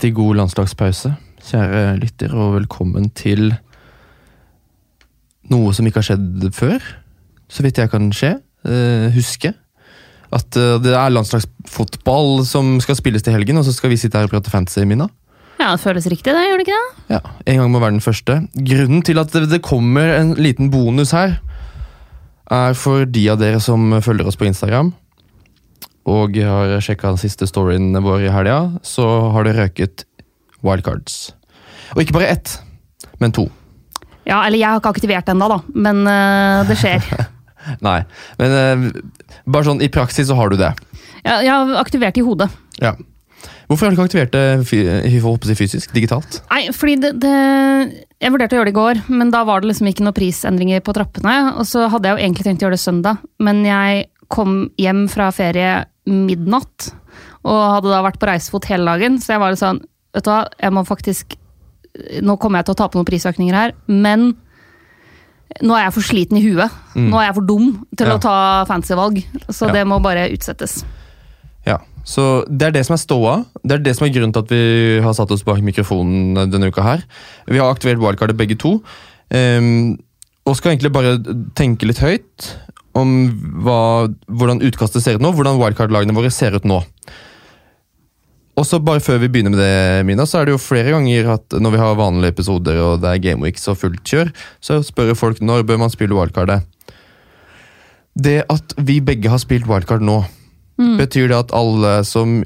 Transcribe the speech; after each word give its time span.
Riktig 0.00 0.16
god 0.16 0.38
landslagspause, 0.38 1.10
kjære 1.44 1.80
lytter, 2.00 2.30
og 2.32 2.54
velkommen 2.54 3.10
til 3.12 3.50
noe 5.52 5.74
som 5.76 5.84
ikke 5.84 6.00
har 6.00 6.06
skjedd 6.06 6.46
før. 6.56 6.86
Så 7.52 7.60
vidt 7.60 7.76
jeg 7.76 7.90
kan 7.92 8.06
skje, 8.16 8.30
eh, 8.64 9.10
huske. 9.12 9.50
At 10.32 10.56
eh, 10.56 10.78
det 10.80 10.94
er 10.96 11.12
landslagsfotball 11.12 12.46
som 12.48 12.78
skal 12.80 12.96
spilles 12.96 13.20
til 13.20 13.36
helgen, 13.36 13.60
og 13.60 13.66
så 13.68 13.76
skal 13.76 13.92
vi 13.92 14.00
sitte 14.00 14.16
her 14.16 14.24
og 14.24 14.32
prate 14.32 14.48
fantasy, 14.48 14.86
Mina. 14.88 15.10
Ja, 15.60 15.74
det 15.74 15.84
føles 15.84 16.08
riktig, 16.08 16.32
det, 16.32 16.48
gjør 16.48 16.56
det 16.56 16.68
ikke 16.70 16.80
det? 16.80 17.04
Ja, 17.18 17.20
En 17.44 17.60
gang 17.60 17.70
må 17.70 17.84
være 17.84 17.98
den 17.98 18.00
første. 18.00 18.38
Grunnen 18.56 19.04
til 19.04 19.20
at 19.20 19.36
det, 19.36 19.50
det 19.52 19.60
kommer 19.60 20.16
en 20.16 20.32
liten 20.40 20.72
bonus 20.72 21.12
her, 21.12 21.42
er 22.48 22.72
for 22.72 23.04
de 23.04 23.28
av 23.28 23.36
dere 23.44 23.60
som 23.60 24.00
følger 24.00 24.32
oss 24.32 24.40
på 24.40 24.48
Instagram. 24.48 24.94
Og 26.10 26.36
har 26.42 26.76
sjekka 26.82 27.12
den 27.12 27.20
siste 27.22 27.46
storyen 27.48 27.94
vår 28.02 28.26
i 28.26 28.32
helga, 28.34 28.58
så 28.86 29.06
har 29.34 29.46
det 29.46 29.56
røket 29.58 30.04
wildcards. 30.66 31.30
Og 31.94 32.02
ikke 32.04 32.18
bare 32.18 32.32
ett, 32.34 32.56
men 33.22 33.34
to. 33.34 33.48
Ja, 34.28 34.42
eller 34.44 34.60
jeg 34.60 34.68
har 34.68 34.80
ikke 34.80 34.92
aktivert 34.94 35.26
det 35.26 35.34
ennå, 35.34 35.48
da, 35.50 35.60
men 35.74 36.02
uh, 36.06 36.66
det 36.68 36.76
skjer. 36.78 37.06
Nei, 37.86 38.00
men 38.40 38.56
uh, 38.56 38.90
bare 39.50 39.70
sånn 39.70 39.82
i 39.84 39.90
praksis 39.92 40.28
så 40.30 40.36
har 40.38 40.52
du 40.52 40.58
det. 40.60 40.74
Ja, 41.24 41.40
jeg 41.44 41.50
har 41.50 41.72
aktivert 41.80 42.16
det 42.16 42.22
i 42.22 42.26
hodet. 42.26 42.50
Ja. 42.80 42.94
Hvorfor 43.70 43.86
har 43.86 43.92
du 43.92 43.96
ikke 43.96 44.08
aktivert 44.08 44.32
det 44.34 45.56
fysisk? 45.56 45.92
Digitalt? 45.94 46.40
Nei, 46.50 46.72
fordi 46.74 46.96
det, 47.00 47.12
det 47.22 47.34
Jeg 48.18 48.32
vurderte 48.34 48.56
å 48.56 48.58
gjøre 48.58 48.68
det 48.68 48.74
i 48.74 48.80
går, 48.80 49.02
men 49.14 49.30
da 49.30 49.44
var 49.46 49.62
det 49.62 49.70
liksom 49.70 49.88
ikke 49.88 50.04
noen 50.04 50.16
prisendringer 50.16 50.82
på 50.84 50.94
trappene. 50.96 51.36
Og 51.54 51.68
så 51.70 51.86
hadde 51.92 52.10
jeg 52.10 52.18
jo 52.18 52.24
egentlig 52.24 52.46
tenkt 52.48 52.64
å 52.64 52.66
gjøre 52.66 52.76
det 52.76 52.82
søndag, 52.82 53.22
men 53.38 53.62
jeg 53.64 54.08
kom 54.30 54.58
hjem 54.78 55.06
fra 55.10 55.30
ferie 55.34 55.70
midnatt. 56.06 56.92
Og 57.44 57.56
hadde 57.76 57.90
da 57.92 58.02
vært 58.04 58.18
på 58.20 58.28
reisefot 58.30 58.64
hele 58.70 58.84
dagen, 58.84 59.18
så 59.18 59.34
jeg 59.34 59.40
var 59.40 59.50
litt 59.50 59.62
sånn 59.62 59.80
Vet 60.12 60.24
du 60.26 60.30
hva, 60.30 60.40
jeg 60.58 60.72
må 60.74 60.82
faktisk 60.84 61.36
Nå 62.22 62.34
kommer 62.38 62.58
jeg 62.58 62.66
til 62.66 62.74
å 62.74 62.78
tape 62.80 62.94
noen 62.98 63.06
prisøkninger 63.06 63.54
her, 63.54 63.72
men 63.86 64.34
nå 65.66 65.74
er 65.74 65.88
jeg 65.88 65.94
for 65.96 66.06
sliten 66.06 66.38
i 66.38 66.42
huet. 66.44 66.70
Nå 66.94 67.18
er 67.18 67.24
jeg 67.26 67.34
for 67.34 67.46
dum 67.48 67.72
til 67.98 68.06
Ja. 68.06 68.14
å 68.16 68.20
ta 68.22 68.64
fancy-valg, 68.68 69.24
så 69.50 69.66
Ja. 69.66 69.72
det 69.72 69.86
må 69.86 70.00
bare 70.00 70.30
utsettes. 70.30 70.84
Ja, 71.66 71.78
så 72.04 72.44
Det 72.48 72.68
er 72.68 72.70
det 72.70 72.86
som 72.86 72.94
er 72.94 72.98
ståa. 72.98 73.44
Det 73.66 73.72
er 73.72 73.78
det 73.82 73.96
som 73.96 74.06
er 74.06 74.10
grunnen 74.14 74.32
til 74.32 74.42
at 74.42 74.48
vi 74.48 75.00
har 75.02 75.12
satt 75.12 75.30
oss 75.32 75.42
bak 75.42 75.58
mikrofonen 75.60 76.34
denne 76.50 76.70
uka. 76.70 76.82
her. 76.82 77.02
Vi 77.48 77.58
har 77.58 77.74
aktivert 77.74 77.98
wildcardet 77.98 78.36
begge 78.36 78.56
to. 78.58 78.82
ehm, 79.32 79.98
og 80.50 80.58
skal 80.58 80.74
egentlig 80.74 80.92
bare 80.94 81.16
tenke 81.58 81.88
litt 81.88 82.02
høyt 82.02 82.50
om 82.98 83.10
hva, 83.62 84.08
hvordan 84.26 84.62
utkastet 84.66 85.04
ser 85.04 85.18
ut 85.18 85.24
nå. 85.24 85.30
Hvordan 85.36 85.60
wildcard-lagene 85.60 86.16
våre 86.16 86.32
ser 86.34 86.56
ut 86.58 86.66
nå. 86.66 86.80
Og 88.58 88.66
så 88.66 88.80
bare 88.82 89.00
Før 89.00 89.20
vi 89.22 89.30
begynner 89.30 89.54
med 89.54 89.62
det, 89.62 90.02
Mina, 90.08 90.26
så 90.26 90.40
er 90.40 90.48
det 90.48 90.56
jo 90.56 90.60
flere 90.60 90.92
ganger 90.92 91.30
at 91.36 91.54
når 91.54 91.72
vi 91.76 91.80
har 91.80 92.00
vanlige 92.00 92.34
episoder 92.34 92.80
og 92.82 92.98
det 93.00 93.12
er 93.12 93.22
Gameweeks 93.28 93.70
og 93.72 93.78
fullt 93.80 94.02
kjør, 94.04 94.34
så 94.60 94.82
spør 94.84 95.14
folk 95.16 95.40
når 95.40 95.64
bør 95.68 95.80
man 95.80 95.94
spille 95.94 96.18
wildcardet. 96.18 96.66
Det 98.18 98.42
at 98.50 98.74
vi 98.76 98.98
begge 99.00 99.30
har 99.30 99.40
spilt 99.40 99.70
wildcard 99.70 100.04
nå, 100.04 100.18
Betyr 100.80 101.28
det 101.28 101.36
at 101.36 101.54
alle 101.56 102.00
som 102.08 102.40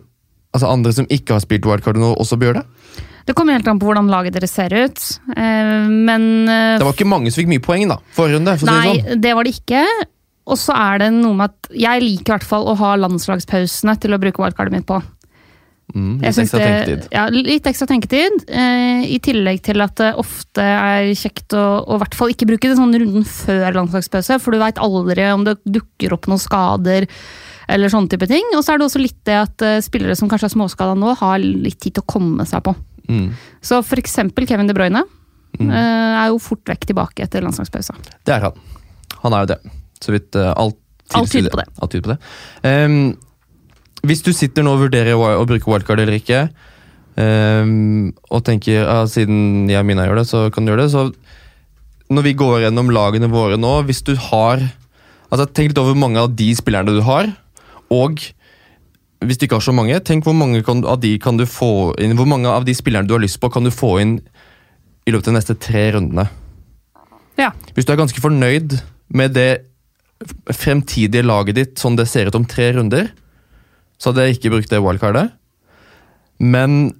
Altså 0.54 0.68
andre 0.70 0.92
som 0.94 1.06
ikke 1.10 1.34
har 1.34 1.42
spilt 1.42 1.64
wildcard 1.66 1.96
nå, 1.98 2.12
også 2.14 2.36
bør 2.38 2.52
gjøre 2.52 2.60
det? 2.60 2.83
Det 3.24 3.34
kommer 3.36 3.56
helt 3.56 3.68
an 3.70 3.78
på 3.80 3.88
hvordan 3.88 4.10
laget 4.12 4.34
deres 4.36 4.52
ser 4.52 4.74
ut, 4.74 5.04
eh, 5.36 5.86
men 5.88 6.48
eh, 6.48 6.74
Det 6.78 6.84
var 6.84 6.92
ikke 6.92 7.08
mange 7.08 7.32
som 7.32 7.40
fikk 7.40 7.52
mye 7.54 7.62
poeng, 7.64 7.86
da. 7.88 7.96
Forrige 8.16 8.36
runde. 8.38 8.58
For 8.60 8.68
Nei, 8.68 8.82
det 8.98 9.06
sånn. 9.14 9.22
det 9.24 9.32
var 9.38 9.48
det 9.48 9.54
ikke. 9.56 9.84
Og 10.44 10.58
så 10.60 10.74
er 10.76 10.98
det 11.00 11.10
noe 11.16 11.32
med 11.38 11.48
at 11.54 11.70
jeg 11.72 12.02
liker 12.04 12.34
i 12.34 12.36
hvert 12.36 12.44
fall 12.50 12.66
å 12.68 12.76
ha 12.76 12.94
landslagspausene 13.00 13.94
til 14.02 14.12
å 14.12 14.20
bruke 14.20 14.42
wildcardet 14.44 14.74
mitt 14.76 14.84
på. 14.90 14.98
Mm, 15.94 16.20
litt 16.20 16.38
ekstra 16.40 16.58
det- 16.58 16.68
tenketid. 16.68 17.08
Ja, 17.12 17.24
litt 17.32 17.66
ekstra 17.68 17.86
tenketid. 17.88 18.44
Eh, 18.48 19.04
I 19.14 19.18
tillegg 19.20 19.62
til 19.62 19.80
at 19.84 19.94
det 19.96 20.14
ofte 20.16 20.60
er 20.64 21.08
kjekt 21.16 21.52
å, 21.56 21.84
å 21.86 21.96
i 21.96 22.02
hvert 22.02 22.14
fall 22.16 22.32
ikke 22.32 22.48
bruke 22.48 22.68
det 22.68 22.76
sånn 22.76 22.92
runden 22.92 23.24
før 23.24 23.72
landslagspause, 23.80 24.40
for 24.40 24.52
du 24.52 24.58
veit 24.58 24.80
aldri 24.80 25.26
om 25.32 25.44
det 25.44 25.58
dukker 25.64 26.12
opp 26.16 26.26
noen 26.28 26.40
skader 26.40 27.06
eller 27.68 27.88
sånne 27.88 28.08
type 28.12 28.28
ting. 28.28 28.44
Og 28.56 28.64
så 28.64 28.74
er 28.74 28.78
det 28.80 28.88
også 28.88 29.00
litt 29.00 29.20
det 29.24 29.36
at 29.36 29.62
eh, 29.64 29.80
spillere 29.84 30.16
som 30.16 30.28
kanskje 30.28 30.50
er 30.52 30.56
småskada 30.56 30.96
nå, 30.96 31.14
har 31.20 31.38
litt 31.38 31.80
tid 31.80 31.94
til 31.96 32.04
å 32.04 32.12
komme 32.16 32.44
seg 32.48 32.64
på. 32.64 32.74
Mm. 33.08 33.28
Så 33.64 33.80
for 33.84 34.00
eksempel 34.00 34.46
Kevin 34.48 34.70
De 34.70 34.76
Bruyne 34.76 35.02
mm. 35.60 35.70
er 35.70 36.28
jo 36.32 36.40
fort 36.42 36.64
vekk 36.68 36.88
tilbake 36.90 37.26
etter 37.26 37.44
landslagspausa. 37.44 37.96
Det 38.24 38.36
er 38.36 38.48
han. 38.48 38.62
Han 39.24 39.36
er 39.36 39.44
jo 39.44 39.52
det. 39.54 39.60
Så 40.04 40.14
vidt 40.14 40.36
uh, 40.36 40.52
alt 40.56 41.30
tyder 41.32 41.52
på 41.52 41.60
det. 41.60 41.66
Alt 41.80 41.94
tyder 41.94 42.06
på 42.06 42.14
det. 42.14 42.18
Um, 42.64 43.14
hvis 44.04 44.24
du 44.24 44.32
sitter 44.36 44.64
nå 44.64 44.74
og 44.76 44.84
vurderer 44.86 45.16
å, 45.16 45.44
bruke 45.48 45.70
wildcard 45.70 46.02
eller 46.02 46.18
ikke, 46.18 46.46
um, 47.16 48.10
og 48.28 48.44
tenker 48.44 48.82
ja, 48.82 48.98
siden 49.08 49.70
jeg 49.70 49.80
og 49.80 49.88
Mina 49.88 50.04
gjør 50.08 50.20
det, 50.20 50.28
så 50.28 50.46
kan 50.52 50.64
du 50.64 50.74
gjøre 50.74 50.84
det, 50.84 50.92
så 50.92 51.08
når 52.12 52.26
vi 52.26 52.36
går 52.36 52.66
gjennom 52.66 52.92
lagene 52.92 53.30
våre 53.32 53.56
nå, 53.56 53.78
hvis 53.88 54.04
du 54.04 54.12
har 54.30 54.60
altså 55.32 55.48
Tenk 55.50 55.72
litt 55.72 55.78
over 55.80 55.94
hvor 55.96 56.02
mange 56.04 56.20
av 56.20 56.34
de 56.36 56.46
spillerne 56.54 56.92
du 56.94 57.00
har, 57.02 57.30
og 57.90 58.20
hvis 59.24 59.38
du 59.38 59.46
ikke 59.46 59.58
har 59.60 59.66
så 59.66 59.74
mange, 59.76 59.98
tenk 60.04 60.26
hvor 60.26 60.36
mange 60.36 60.62
kan, 60.66 60.82
av 60.88 60.98
de 61.02 61.14
kan 61.22 61.38
du 61.38 61.46
få 61.48 61.94
inn, 62.02 62.16
hvor 62.18 62.28
mange 62.28 62.50
av 62.50 62.66
de 62.66 62.74
spillerne 62.76 63.08
du 63.08 63.14
har 63.16 63.22
lyst 63.22 63.40
på, 63.40 63.50
kan 63.52 63.64
du 63.64 63.72
få 63.72 63.96
inn 64.02 64.16
i 65.04 65.12
løpet 65.12 65.28
av 65.28 65.34
de 65.34 65.38
neste 65.38 65.56
tre 65.60 65.84
rundene. 65.94 66.26
Ja. 67.40 67.52
Hvis 67.74 67.86
du 67.86 67.92
er 67.94 68.00
ganske 68.00 68.22
fornøyd 68.22 68.78
med 69.14 69.34
det 69.36 69.64
fremtidige 70.54 71.24
laget 71.24 71.58
ditt 71.58 71.80
sånn 71.80 71.98
det 71.98 72.08
ser 72.08 72.30
ut 72.30 72.38
om 72.38 72.46
tre 72.48 72.70
runder, 72.76 73.10
så 73.98 74.10
hadde 74.10 74.26
jeg 74.26 74.38
ikke 74.38 74.54
brukt 74.54 74.72
det 74.72 74.82
wildcardet. 74.82 75.32
Men 76.42 76.94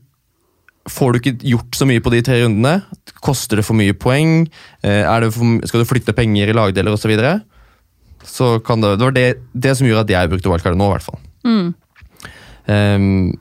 får 0.91 1.13
du 1.13 1.21
ikke 1.21 1.49
gjort 1.55 1.79
så 1.79 1.89
mye 1.89 2.03
på 2.05 2.13
de 2.13 2.21
tre 2.25 2.43
rundene, 2.43 2.77
koster 3.25 3.61
det 3.61 3.67
for 3.67 3.77
mye 3.79 3.97
poeng, 3.97 4.45
eh, 4.85 5.03
er 5.03 5.25
det 5.25 5.33
for, 5.37 5.61
skal 5.69 5.83
du 5.83 5.89
flytte 5.89 6.17
penger 6.17 6.53
i 6.53 6.57
lagdeler 6.57 6.93
osv., 6.93 7.07
så, 7.07 7.13
videre, 7.13 7.33
så 8.25 8.59
kan 8.65 8.81
det 8.81 8.99
Det 8.99 9.05
var 9.05 9.17
det, 9.17 9.29
det 9.53 9.77
som 9.77 9.87
gjorde 9.87 10.05
at 10.05 10.13
jeg 10.13 10.31
brukte 10.33 10.53
wildcardet 10.53 10.81
nå, 10.81 10.89
i 10.89 10.95
hvert 10.97 11.09
fall. 11.09 11.21
Mm. 11.45 11.75
Ehm, 12.71 13.35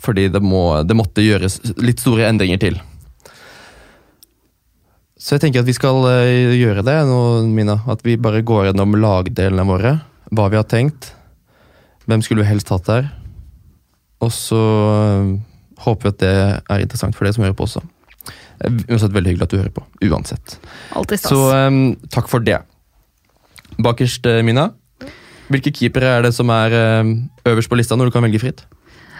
fordi 0.00 0.28
det, 0.32 0.40
må, 0.40 0.82
det 0.86 0.96
måtte 0.96 1.24
gjøres 1.24 1.60
litt 1.80 2.00
store 2.00 2.28
endringer 2.30 2.60
til. 2.62 2.78
Så 5.20 5.36
jeg 5.36 5.44
tenker 5.44 5.60
at 5.60 5.68
vi 5.68 5.76
skal 5.76 6.06
eh, 6.08 6.54
gjøre 6.56 6.84
det 6.86 6.96
nå, 7.08 7.20
Mina. 7.52 7.76
At 7.92 8.04
vi 8.06 8.16
bare 8.16 8.40
går 8.46 8.70
gjennom 8.70 8.96
lagdelene 8.96 9.66
våre. 9.68 9.98
Hva 10.32 10.48
vi 10.48 10.56
har 10.56 10.68
tenkt. 10.68 11.12
Hvem 12.08 12.24
skulle 12.24 12.46
vi 12.46 12.48
helst 12.48 12.72
hatt 12.72 12.88
der? 12.88 13.10
Og 14.24 14.32
så 14.32 14.60
eh, 14.96 15.34
håper 15.84 16.08
vi 16.08 16.14
at 16.14 16.22
det 16.24 16.32
er 16.32 16.86
interessant 16.86 17.16
for 17.16 17.28
dere 17.28 17.36
som 17.36 17.44
hører 17.44 17.58
på 17.58 17.68
også. 17.68 17.84
Eh, 18.64 18.80
Uansett 18.88 19.12
veldig 19.12 19.34
hyggelig 19.34 19.48
at 19.50 19.52
du 19.52 19.60
hører 19.60 19.76
på. 19.76 19.84
Uansett. 20.08 20.56
Så 21.20 21.42
um, 21.52 21.82
takk 22.08 22.32
for 22.32 22.44
det. 22.44 22.62
Bakerst, 23.76 24.24
Mina. 24.44 24.70
Hvilke 25.50 25.72
keepere 25.74 26.12
er 26.18 26.22
det 26.26 26.34
som 26.36 26.50
er 26.54 26.74
eh, 26.76 27.10
øverst 27.50 27.70
på 27.70 27.78
lista 27.78 27.98
når 27.98 28.10
du 28.10 28.14
kan 28.14 28.24
velge 28.26 28.40
fritt? 28.42 28.62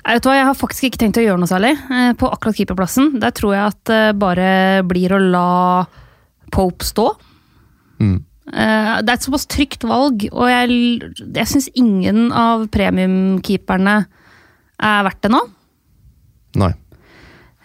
Jeg, 0.00 0.16
vet 0.16 0.26
hva, 0.28 0.36
jeg 0.38 0.46
har 0.48 0.56
faktisk 0.56 0.86
ikke 0.88 1.00
tenkt 1.02 1.18
å 1.20 1.24
gjøre 1.24 1.40
noe 1.42 1.50
særlig 1.50 1.74
eh, 1.76 2.12
på 2.18 2.30
akkurat 2.30 2.56
keeperplassen. 2.56 3.16
Der 3.20 3.34
tror 3.36 3.56
jeg 3.56 3.64
at 3.74 3.80
det 3.90 4.02
bare 4.22 4.50
blir 4.88 5.12
å 5.16 5.20
la 5.20 5.48
Pope 6.50 6.86
stå. 6.86 7.08
Mm. 8.00 8.16
Eh, 8.50 8.94
Det 9.02 9.10
er 9.12 9.16
et 9.18 9.26
såpass 9.26 9.46
trygt 9.50 9.84
valg, 9.86 10.24
og 10.32 10.48
jeg, 10.50 10.78
jeg 11.20 11.50
syns 11.50 11.68
ingen 11.78 12.30
av 12.32 12.64
premiumkeeperne 12.72 13.96
er 14.80 15.04
verdt 15.06 15.20
det 15.26 15.32
nå. 15.34 15.42
Nei. 16.62 16.72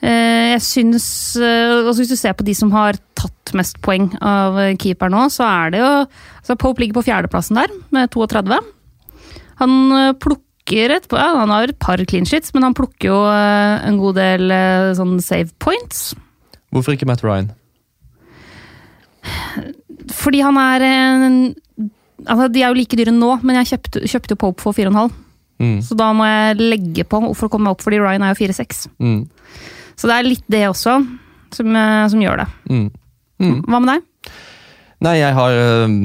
Eh, 0.06 0.54
Jeg 0.54 0.62
syns 0.62 1.08
eh, 1.40 1.72
altså 1.82 2.04
Hvis 2.04 2.12
du 2.14 2.20
ser 2.20 2.36
på 2.38 2.46
de 2.46 2.54
som 2.58 2.72
har 2.76 3.00
tatt 3.18 3.54
mest 3.58 3.80
poeng 3.86 4.10
av 4.22 4.58
eh, 4.62 4.76
keeper 4.82 5.10
nå, 5.10 5.26
så 5.34 5.46
er 5.48 5.74
det 5.74 5.82
jo 5.82 5.90
altså 5.90 6.58
Pope 6.62 6.84
ligger 6.84 7.00
på 7.00 7.06
fjerdeplassen 7.08 7.58
der, 7.58 7.74
med 7.96 8.12
32. 8.14 8.60
Han 9.64 9.76
plukker 10.22 10.96
et 10.98 11.08
ja, 11.14 11.28
Han 11.40 11.54
har 11.54 11.72
et 11.72 11.80
par 11.82 12.02
clean 12.10 12.26
sheets, 12.28 12.54
men 12.54 12.66
han 12.68 12.76
plukker 12.78 13.10
jo 13.10 13.20
en 13.26 14.00
god 14.02 14.18
del 14.20 14.54
sånn 14.98 15.16
save 15.24 15.54
points. 15.62 16.12
Hvorfor 16.74 16.98
ikke 16.98 17.08
Matt 17.10 17.24
Ryan? 17.26 17.52
Fordi 20.14 20.42
han 20.46 20.58
er 20.62 20.86
en 20.86 21.38
altså 22.26 22.48
De 22.52 22.62
er 22.64 22.70
jo 22.74 22.78
like 22.78 22.98
dyre 22.98 23.14
nå, 23.14 23.32
men 23.46 23.58
jeg 23.62 23.72
kjøpte, 23.74 24.04
kjøpte 24.10 24.38
Pope 24.42 24.62
for 24.66 24.76
4,5. 24.78 25.14
Mm. 25.62 25.78
Så 25.86 25.96
da 25.98 26.12
må 26.16 26.28
jeg 26.28 26.60
legge 26.60 27.06
på 27.08 27.22
for 27.32 27.48
å 27.48 27.52
komme 27.52 27.70
meg 27.70 27.78
opp, 27.78 27.84
fordi 27.86 28.02
Ryan 28.02 28.26
er 28.26 28.34
jo 28.34 28.42
4,6. 28.44 28.86
Mm. 29.00 29.22
Så 29.96 30.10
det 30.12 30.18
er 30.18 30.28
litt 30.28 30.48
det 30.52 30.66
også 30.70 31.00
som, 31.56 31.76
eh, 31.76 32.08
som 32.12 32.22
gjør 32.22 32.44
det. 32.44 32.48
Mm. 32.70 32.88
Mm. 33.42 33.60
Hva 33.68 33.82
med 33.82 33.92
deg? 33.94 34.34
Nei, 35.06 35.18
jeg 35.20 35.36
har 35.36 35.60
uh, 35.60 35.96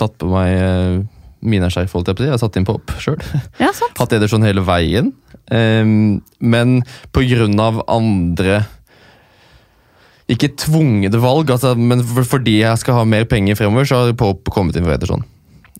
tatt 0.00 0.14
på 0.20 0.28
meg 0.30 0.52
uh, 0.60 1.00
Mina-skjerf, 1.42 1.90
holdt 1.96 2.10
jeg 2.10 2.18
på 2.18 2.22
å 2.22 2.24
si. 2.24 2.28
Jeg 2.28 2.36
har 2.36 2.42
satt 2.42 2.58
inn 2.60 2.68
på 2.68 2.76
opp 2.78 2.92
sjøl. 3.02 3.18
Ja, 3.62 3.72
sant. 3.74 3.96
Hatt 3.98 4.14
Ederson 4.14 4.46
hele 4.46 4.64
veien. 4.66 5.10
Um, 5.50 6.20
men 6.38 6.80
på 7.12 7.24
grunn 7.26 7.58
av 7.58 7.80
andre 7.90 8.60
Ikke 10.30 10.52
tvungne 10.54 11.10
valg, 11.20 11.50
altså, 11.50 11.72
men 11.74 12.04
for, 12.06 12.24
fordi 12.36 12.60
jeg 12.60 12.78
skal 12.80 13.00
ha 13.00 13.02
mer 13.08 13.26
penger 13.28 13.58
fremover, 13.58 13.88
så 13.88 14.04
har 14.04 14.14
Pope 14.16 14.54
kommet 14.54 14.78
inn 14.78 14.86
for 14.86 14.94
Ederson. 14.94 15.26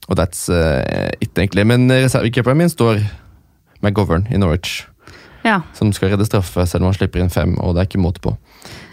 Og 0.09 0.19
that's 0.19 0.49
uh, 0.51 1.13
it, 1.23 1.31
egentlig. 1.37 1.65
Men 1.69 1.87
reservekeeperen 1.93 2.59
min 2.59 2.73
står 2.73 3.05
McGovern 3.85 4.27
i 4.35 4.41
Norwich. 4.41 4.83
Ja. 5.43 5.61
som 5.75 5.91
skal 5.95 6.13
redde 6.13 6.27
straffe 6.29 6.65
selv 6.71 6.85
om 6.85 6.93
han 6.93 6.97
slipper 6.97 7.23
inn 7.23 7.33
fem, 7.33 7.57
og 7.59 7.75
det 7.75 7.83
er 7.83 7.91
ikke 7.91 8.03
måte 8.03 8.23
på. 8.23 8.37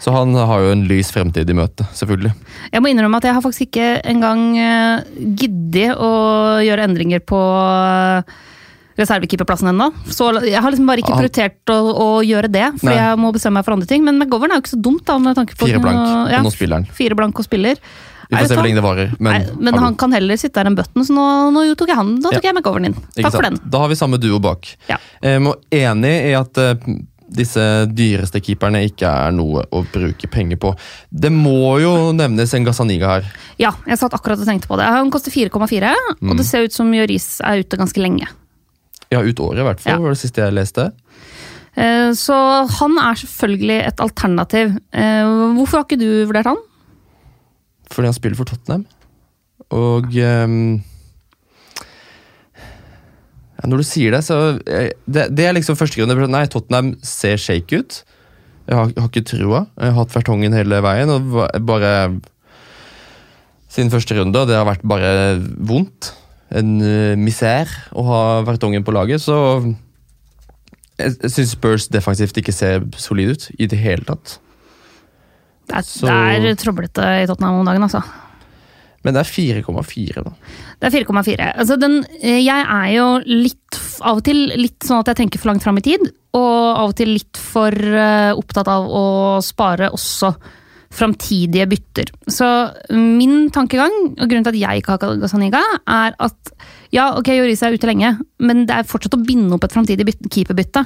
Så 0.02 0.10
han 0.14 0.34
har 0.34 0.64
jo 0.64 0.72
en 0.74 0.86
lys 0.90 1.12
fremtid 1.14 1.50
i 1.50 1.56
møte, 1.56 1.86
selvfølgelig. 1.94 2.32
Jeg 2.72 2.82
må 2.82 2.90
innrømme 2.90 3.20
at 3.20 3.28
jeg 3.28 3.36
har 3.36 3.44
faktisk 3.44 3.68
ikke 3.68 3.90
engang 4.10 4.46
uh, 4.58 5.04
giddet 5.38 5.94
å 5.94 6.10
gjøre 6.64 6.88
endringer 6.88 7.22
på 7.22 7.38
uh, 7.38 8.38
reservekeeperplassen 9.00 9.70
ennå. 9.72 9.90
Så 10.10 10.30
jeg 10.44 10.60
har 10.60 10.72
liksom 10.72 10.90
bare 10.90 11.04
ikke 11.04 11.16
prioritert 11.16 11.72
å, 11.72 11.78
å 11.90 12.08
gjøre 12.26 12.50
det, 12.52 12.66
for 12.82 12.92
jeg 12.94 13.20
må 13.20 13.32
bestemme 13.36 13.60
meg 13.60 13.68
for 13.68 13.76
andre 13.76 13.90
ting. 13.90 14.04
Men 14.06 14.18
McGovern 14.20 14.52
er 14.52 14.60
jo 14.60 14.66
ikke 14.66 14.74
så 14.74 14.82
dumt, 14.88 15.04
da, 15.08 15.18
med 15.22 15.38
tanke 15.38 15.56
på 15.56 15.70
Fire 15.70 15.82
blank, 15.82 16.00
ja, 16.32 16.40
og 16.40 16.48
nå 16.48 16.54
spiller 16.54 16.80
han. 16.80 16.88
Fire 16.96 17.18
blank 17.18 17.40
og 17.40 17.46
spiller. 17.46 17.80
Vi 18.30 18.36
får 18.36 18.46
se 18.48 18.54
hvor 18.54 18.62
lenge 18.64 18.78
det 18.78 18.84
varer. 18.86 19.12
Men, 19.18 19.32
Nei, 19.42 19.70
men 19.72 19.78
han 19.82 19.96
kan 19.98 20.12
heller 20.14 20.36
sitte 20.38 20.60
der 20.60 20.70
enn 20.70 20.76
button, 20.78 21.02
så 21.04 21.12
nå, 21.16 21.24
nå 21.54 21.64
tok 21.74 21.88
jeg 21.90 21.98
han. 21.98 22.12
Da 22.22 22.30
tok 22.30 22.44
jeg 22.46 22.54
McGovern 22.54 22.86
inn. 22.90 22.94
Takk 23.18 23.32
for 23.34 23.42
den. 23.48 23.58
Da 23.70 23.80
har 23.82 23.88
vi 23.90 23.98
samme 23.98 24.20
duo 24.22 24.38
bak. 24.42 24.68
Ja. 24.90 24.98
Jeg 25.24 25.42
må 25.42 25.56
enig 25.74 26.12
i 26.30 26.34
at 26.38 26.60
uh, 26.62 26.74
disse 27.30 27.62
dyreste 27.94 28.40
keeperne 28.42 28.80
ikke 28.88 29.06
er 29.06 29.34
noe 29.34 29.64
å 29.70 29.82
bruke 29.92 30.26
penger 30.30 30.58
på. 30.62 30.72
Det 31.10 31.30
må 31.34 31.76
jo 31.82 31.92
nevnes 32.14 32.54
en 32.58 32.64
Gazaniga 32.66 33.12
her. 33.16 33.28
Ja, 33.62 33.70
jeg 33.86 33.98
satt 34.00 34.14
akkurat 34.18 34.38
og 34.42 34.46
tenkte 34.48 34.70
på 34.70 34.78
det. 34.80 34.86
Han 34.90 35.10
koster 35.14 35.30
4,4, 35.34 35.92
Mm. 36.20 36.30
og 36.30 36.36
det 36.38 36.46
ser 36.46 36.66
ut 36.66 36.72
som 36.74 36.90
Joris 36.94 37.40
er 37.46 37.62
ute 37.62 37.78
ganske 37.78 38.02
lenge. 38.02 38.26
Ja, 39.10 39.20
ut 39.22 39.38
året 39.42 39.58
i 39.62 39.66
hvert 39.66 39.80
fall, 39.82 39.92
Ja. 39.92 39.98
var 39.98 40.10
det 40.14 40.18
siste 40.22 40.42
jeg 40.42 40.54
leste. 40.54 40.92
Eh, 41.76 42.10
Så 42.14 42.34
han 42.78 42.98
er 42.98 43.14
selvfølgelig 43.14 43.86
et 43.86 43.96
alternativ. 44.02 44.76
Eh, 44.92 45.24
Hvorfor 45.54 45.78
har 45.78 45.84
ikke 45.86 45.98
du 45.98 46.26
vurdert 46.26 46.46
han? 46.46 46.56
Fordi 47.90 48.10
han 48.10 48.16
spiller 48.16 48.38
for 48.38 48.48
Tottenham. 48.48 48.86
Og 49.74 50.14
um, 50.16 50.80
ja, 53.60 53.68
Når 53.68 53.82
du 53.82 53.86
sier 53.86 54.14
det, 54.14 54.22
så 54.26 54.38
eh, 54.66 54.90
Det, 55.06 55.28
det 55.36 55.46
er 55.46 55.56
liksom 55.56 55.78
første 55.78 56.00
grunn. 56.00 56.30
Nei, 56.32 56.46
Tottenham 56.50 56.94
ser 57.06 57.40
shake 57.40 57.82
ut. 57.82 58.00
Jeg 58.70 58.78
har, 58.78 58.92
har 58.94 59.10
ikke 59.10 59.26
trua. 59.26 59.64
Jeg 59.76 59.90
har 59.90 59.98
hatt 59.98 60.14
Vertongen 60.14 60.54
hele 60.54 60.82
veien. 60.84 61.10
og 61.10 61.66
bare 61.66 61.92
Siden 63.70 63.92
første 63.92 64.16
runde, 64.18 64.38
og 64.38 64.48
det 64.50 64.56
har 64.58 64.66
vært 64.66 64.86
bare 64.86 65.12
vondt. 65.58 66.14
En 66.50 66.78
uh, 66.82 67.14
misère 67.18 67.70
å 67.94 68.02
ha 68.08 68.22
Vertongen 68.46 68.86
på 68.86 68.94
laget, 68.94 69.22
så 69.22 69.36
Jeg, 70.98 71.14
jeg 71.22 71.30
syns 71.32 71.52
Spurs 71.54 71.86
defensivt 71.88 72.36
ikke 72.36 72.52
ser 72.52 72.82
solid 73.00 73.30
ut 73.32 73.46
i 73.56 73.68
det 73.70 73.78
hele 73.80 74.04
tatt. 74.04 74.34
Det 75.70 75.78
er, 75.78 75.86
Så- 75.86 76.06
det 76.42 76.50
er 76.50 76.58
trøblete 76.58 77.06
i 77.22 77.26
Tottenham 77.30 77.60
om 77.62 77.68
dagen, 77.70 77.82
altså. 77.86 78.02
Men 79.04 79.14
det 79.16 79.20
er 79.22 79.30
4,4, 79.64 80.22
da. 80.26 80.30
Det 80.80 80.88
er 80.90 80.96
4,4. 81.04 81.46
Altså 81.56 81.78
den, 81.80 82.04
eh, 82.20 82.40
jeg 82.44 82.66
er 82.68 82.88
jo 82.92 83.06
litt, 83.24 83.78
av 84.02 84.18
og 84.18 84.24
til 84.26 84.36
litt 84.60 84.80
sånn 84.84 85.00
at 85.00 85.06
jeg 85.12 85.16
tenker 85.22 85.40
for 85.40 85.48
langt 85.52 85.62
fram 85.64 85.78
i 85.78 85.84
tid, 85.86 86.00
og 86.36 86.76
av 86.76 86.88
og 86.90 86.96
til 86.96 87.14
litt 87.14 87.36
for 87.40 87.72
eh, 87.72 88.32
opptatt 88.36 88.68
av 88.68 88.84
å 88.90 89.04
spare 89.42 89.88
også 89.90 90.34
framtidige 90.90 91.68
bytter. 91.70 92.10
Så 92.26 92.46
min 92.90 93.50
tankegang, 93.54 93.94
og 94.10 94.26
grunnen 94.26 94.46
til 94.46 94.56
at 94.56 94.60
jeg 94.60 94.80
ikke 94.80 94.96
har 94.96 95.18
Gazaniga, 95.22 95.62
er 95.86 96.16
at 96.18 96.52
ja, 96.90 97.12
ok, 97.14 97.30
Joris 97.36 97.62
er 97.62 97.76
ute 97.76 97.86
lenge, 97.86 98.16
men 98.42 98.64
det 98.66 98.74
er 98.74 98.88
fortsatt 98.88 99.14
å 99.14 99.22
binde 99.22 99.54
opp 99.54 99.64
et 99.66 99.74
framtidig 99.74 100.08
keeperbytte. 100.26 100.82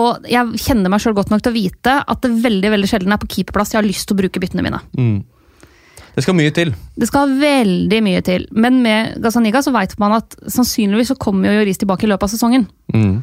Og 0.00 0.24
jeg 0.32 0.62
kjenner 0.64 0.92
meg 0.92 1.02
sjøl 1.04 1.16
godt 1.18 1.32
nok 1.32 1.44
til 1.44 1.52
å 1.52 1.56
vite 1.56 1.98
at 2.00 2.22
det 2.24 2.32
veldig 2.42 2.72
veldig 2.72 2.88
sjelden 2.90 3.12
er 3.12 3.20
på 3.20 3.28
keeperplass 3.34 3.74
jeg 3.74 3.82
har 3.82 3.88
lyst 3.88 4.08
til 4.08 4.16
å 4.16 4.22
bruke 4.22 4.40
byttene 4.40 4.64
mine. 4.64 4.80
Mm. 4.96 5.18
Det 6.16 6.24
skal 6.24 6.38
mye 6.38 6.52
til. 6.56 6.70
Det 6.96 7.08
skal 7.10 7.34
veldig 7.36 7.98
mye 8.06 8.22
til, 8.24 8.46
men 8.56 8.80
med 8.84 9.18
Gazaniga 9.20 9.60
så 9.60 9.74
vet 9.74 9.92
man 10.00 10.16
at 10.16 10.38
sannsynligvis 10.48 11.12
så 11.12 11.18
kommer 11.20 11.50
jo 11.50 11.58
Joris 11.58 11.82
tilbake 11.82 12.08
i 12.08 12.10
løpet 12.10 12.24
av 12.24 12.32
sesongen. 12.32 12.64
Mm. 12.94 13.18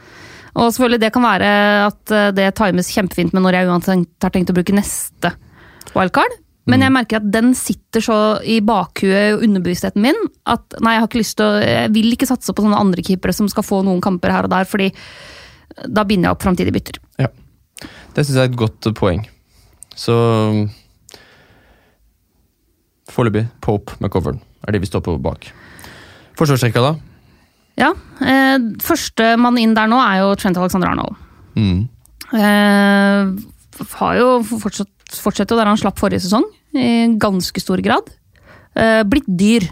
Og 0.54 0.69
selvfølgelig 0.69 1.01
det 1.01 1.09
kan 1.16 1.25
være 1.25 1.50
at 1.88 2.13
eh, 2.13 2.30
det 2.38 2.51
times 2.59 2.92
kjempefint 2.94 3.33
med 3.33 3.42
når 3.42 3.57
jeg 3.57 3.71
uansett 3.71 4.27
har 4.27 4.33
tenkt 4.36 4.54
å 4.54 4.56
bruke 4.59 4.77
neste 4.77 5.33
wildcard. 5.95 6.40
Men 6.72 6.80
jeg 6.86 6.94
merker 6.95 7.19
at 7.19 7.25
den 7.28 7.51
sitter 7.60 8.04
så 8.04 8.18
i 8.48 8.62
bakhuet 8.63 9.36
og 9.36 9.42
underbevisstheten 9.44 10.00
min 10.04 10.19
at 10.48 10.78
nei, 10.80 10.94
jeg 10.95 11.01
har 11.04 11.10
ikke 11.10 11.19
lyst 11.19 11.36
til 11.36 11.44
å, 11.50 11.57
jeg 11.60 11.92
vil 11.92 12.13
ikke 12.16 12.30
satse 12.30 12.56
på 12.56 12.63
sånne 12.63 12.80
andre 12.80 13.04
keepere 13.04 13.36
som 13.36 13.50
skal 13.51 13.66
få 13.68 13.81
noen 13.84 14.00
kamper 14.04 14.31
her 14.31 14.48
og 14.48 14.54
der, 14.54 14.69
fordi 14.69 14.88
da 15.84 16.06
binder 16.07 16.30
jeg 16.30 16.38
opp 16.38 16.45
framtidige 16.45 16.78
bytter. 16.78 17.01
Ja. 17.19 17.28
Det 18.16 18.24
syns 18.24 18.38
jeg 18.38 18.45
er 18.45 18.51
et 18.54 18.60
godt 18.62 18.88
poeng. 18.95 19.25
Så 20.00 20.16
Foreløpig 23.12 23.44
Pope 23.62 24.10
coveren 24.10 24.40
er 24.63 24.74
det 24.74 24.81
vi 24.86 24.90
står 24.90 25.04
på 25.06 25.18
bak. 25.22 25.50
Forsvarsrekka, 26.40 26.81
da? 26.81 26.94
Ja, 27.78 27.92
eh, 28.22 28.56
Førstemann 28.81 29.57
inn 29.62 29.75
der 29.78 29.90
nå 29.90 30.00
er 30.01 30.22
jo 30.22 30.36
Trent 30.40 30.57
Alexander 30.57 30.94
Arnold. 30.94 31.18
Mm. 31.57 31.90
Eh, 32.34 33.34
har 33.98 34.18
jo 34.18 34.28
fortsatt, 34.45 34.93
fortsetter 35.21 35.56
jo 35.56 35.60
der 35.62 35.69
han 35.69 35.77
slapp 35.77 36.00
forrige 36.00 36.21
sesong, 36.25 36.45
i 36.74 37.07
ganske 37.21 37.62
stor 37.62 37.77
grad. 37.86 38.07
Eh, 38.75 39.04
blitt 39.06 39.27
dyr. 39.30 39.68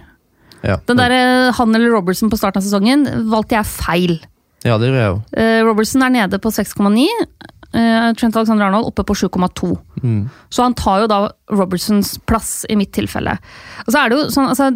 Ja. 0.61 0.75
Den 0.85 0.97
der, 0.97 1.09
eh, 1.11 1.51
Han 1.57 1.73
eller 1.73 1.89
Robertson 1.89 2.29
på 2.29 2.37
starten 2.37 2.61
av 2.61 2.63
sesongen 2.67 3.07
valgte 3.31 3.55
jeg 3.57 3.65
feil. 3.65 4.19
ja, 4.63 4.77
det 4.77 4.89
gjør 4.91 4.99
jeg 4.99 5.09
jo. 5.09 5.23
Eh, 5.41 5.61
Robertson 5.65 6.03
er 6.03 6.09
nede 6.13 6.37
på 6.39 6.51
6,9. 6.53 7.07
eh, 7.73 8.11
Trent 8.13 8.35
Alexander 8.35 8.65
Arnold 8.67 8.85
oppe 8.91 9.03
på 9.07 9.15
7,2. 9.15 9.79
Mm. 10.03 10.29
Så 10.51 10.61
han 10.61 10.73
tar 10.75 10.99
jo 11.01 11.07
da 11.07 11.31
Robertsons 11.49 12.19
plass 12.27 12.65
i 12.69 12.75
mitt 12.75 12.91
tilfelle. 12.91 13.37
Og 13.87 13.93
så 13.93 14.03
er 14.05 14.09
det 14.09 14.17
jo 14.19 14.25
sånn, 14.29 14.49
altså 14.51 14.67